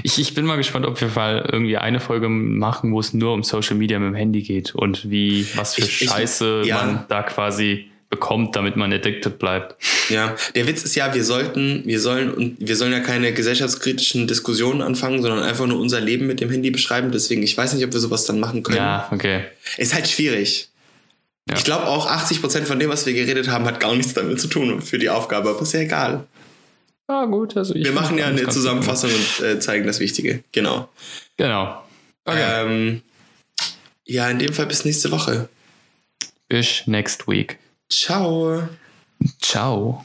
Ich, 0.03 0.19
ich 0.19 0.33
bin 0.35 0.47
mal 0.47 0.57
gespannt, 0.57 0.87
ob 0.87 0.99
wir 1.01 1.09
mal 1.15 1.47
irgendwie 1.53 1.77
eine 1.77 2.01
Folge 2.01 2.29
machen, 2.31 2.93
wo 2.93 3.01
es 3.01 3.13
nur 3.13 3.33
um 3.35 3.43
Social 3.43 3.77
Media 3.77 3.99
mit 3.99 4.09
dem 4.09 4.15
Handy 4.15 4.41
geht 4.43 4.75
und 4.75 5.11
wie, 5.11 5.47
was 5.55 5.75
für 5.75 5.83
Ich- 5.83 6.03
ich- 6.03 6.09
Scheiße 6.11 6.63
ja. 6.65 6.77
man 6.85 7.05
da 7.09 7.23
quasi 7.23 7.91
bekommt, 8.09 8.55
damit 8.55 8.77
man 8.77 8.93
addicted 8.93 9.39
bleibt. 9.39 9.77
Ja, 10.09 10.37
der 10.55 10.67
Witz 10.67 10.83
ist 10.85 10.95
ja, 10.95 11.13
wir 11.13 11.25
sollten, 11.25 11.83
wir 11.85 12.01
sollen 12.01 12.33
und 12.33 12.57
wir 12.61 12.77
sollen 12.77 12.93
ja 12.93 13.01
keine 13.01 13.33
gesellschaftskritischen 13.33 14.27
Diskussionen 14.29 14.83
anfangen, 14.83 15.23
sondern 15.23 15.43
einfach 15.43 15.67
nur 15.67 15.81
unser 15.81 16.01
Leben 16.01 16.27
mit 16.27 16.41
dem 16.41 16.51
Handy 16.51 16.71
beschreiben. 16.71 17.11
Deswegen, 17.11 17.43
ich 17.43 17.57
weiß 17.57 17.75
nicht, 17.75 17.85
ob 17.85 17.93
wir 17.93 18.01
sowas 18.01 18.25
dann 18.25 18.39
machen 18.39 18.63
können. 18.63 18.79
Ja, 18.79 19.09
okay. 19.11 19.45
Ist 19.77 19.95
halt 19.95 20.09
schwierig. 20.09 20.69
Ja. 21.49 21.57
Ich 21.57 21.65
glaube 21.65 21.87
auch 21.87 22.09
80% 22.11 22.63
von 22.63 22.79
dem, 22.79 22.91
was 22.91 23.07
wir 23.07 23.13
geredet 23.13 23.49
haben, 23.49 23.65
hat 23.67 23.81
gar 23.81 23.95
nichts 23.95 24.15
damit 24.15 24.41
zu 24.41 24.49
tun 24.49 24.83
für 24.83 24.99
die 24.99 25.11
Aufgabe, 25.11 25.51
aber 25.51 25.63
ist 25.63 25.73
ja 25.73 25.81
egal. 25.81 26.27
Ah, 27.09 27.25
gut. 27.25 27.57
Also 27.57 27.75
ich 27.75 27.85
Wir 27.85 27.93
machen 27.93 28.19
ja 28.19 28.27
eine 28.27 28.49
Zusammenfassung 28.49 29.11
und 29.11 29.45
äh, 29.45 29.61
zeigen 29.61 29.87
das 29.87 30.01
Wichtige. 30.01 30.43
Genau. 30.53 30.89
Genau. 31.37 31.83
Okay. 32.25 32.65
Ähm, 32.65 33.03
ja, 34.05 34.29
in 34.29 34.39
dem 34.39 34.53
Fall 34.53 34.67
bis 34.67 34.85
nächste 34.85 35.11
Woche. 35.13 35.49
Bis 36.49 36.87
next 36.87 37.29
week. 37.29 37.59
Ciao. 37.89 38.69
Ciao. 39.41 40.05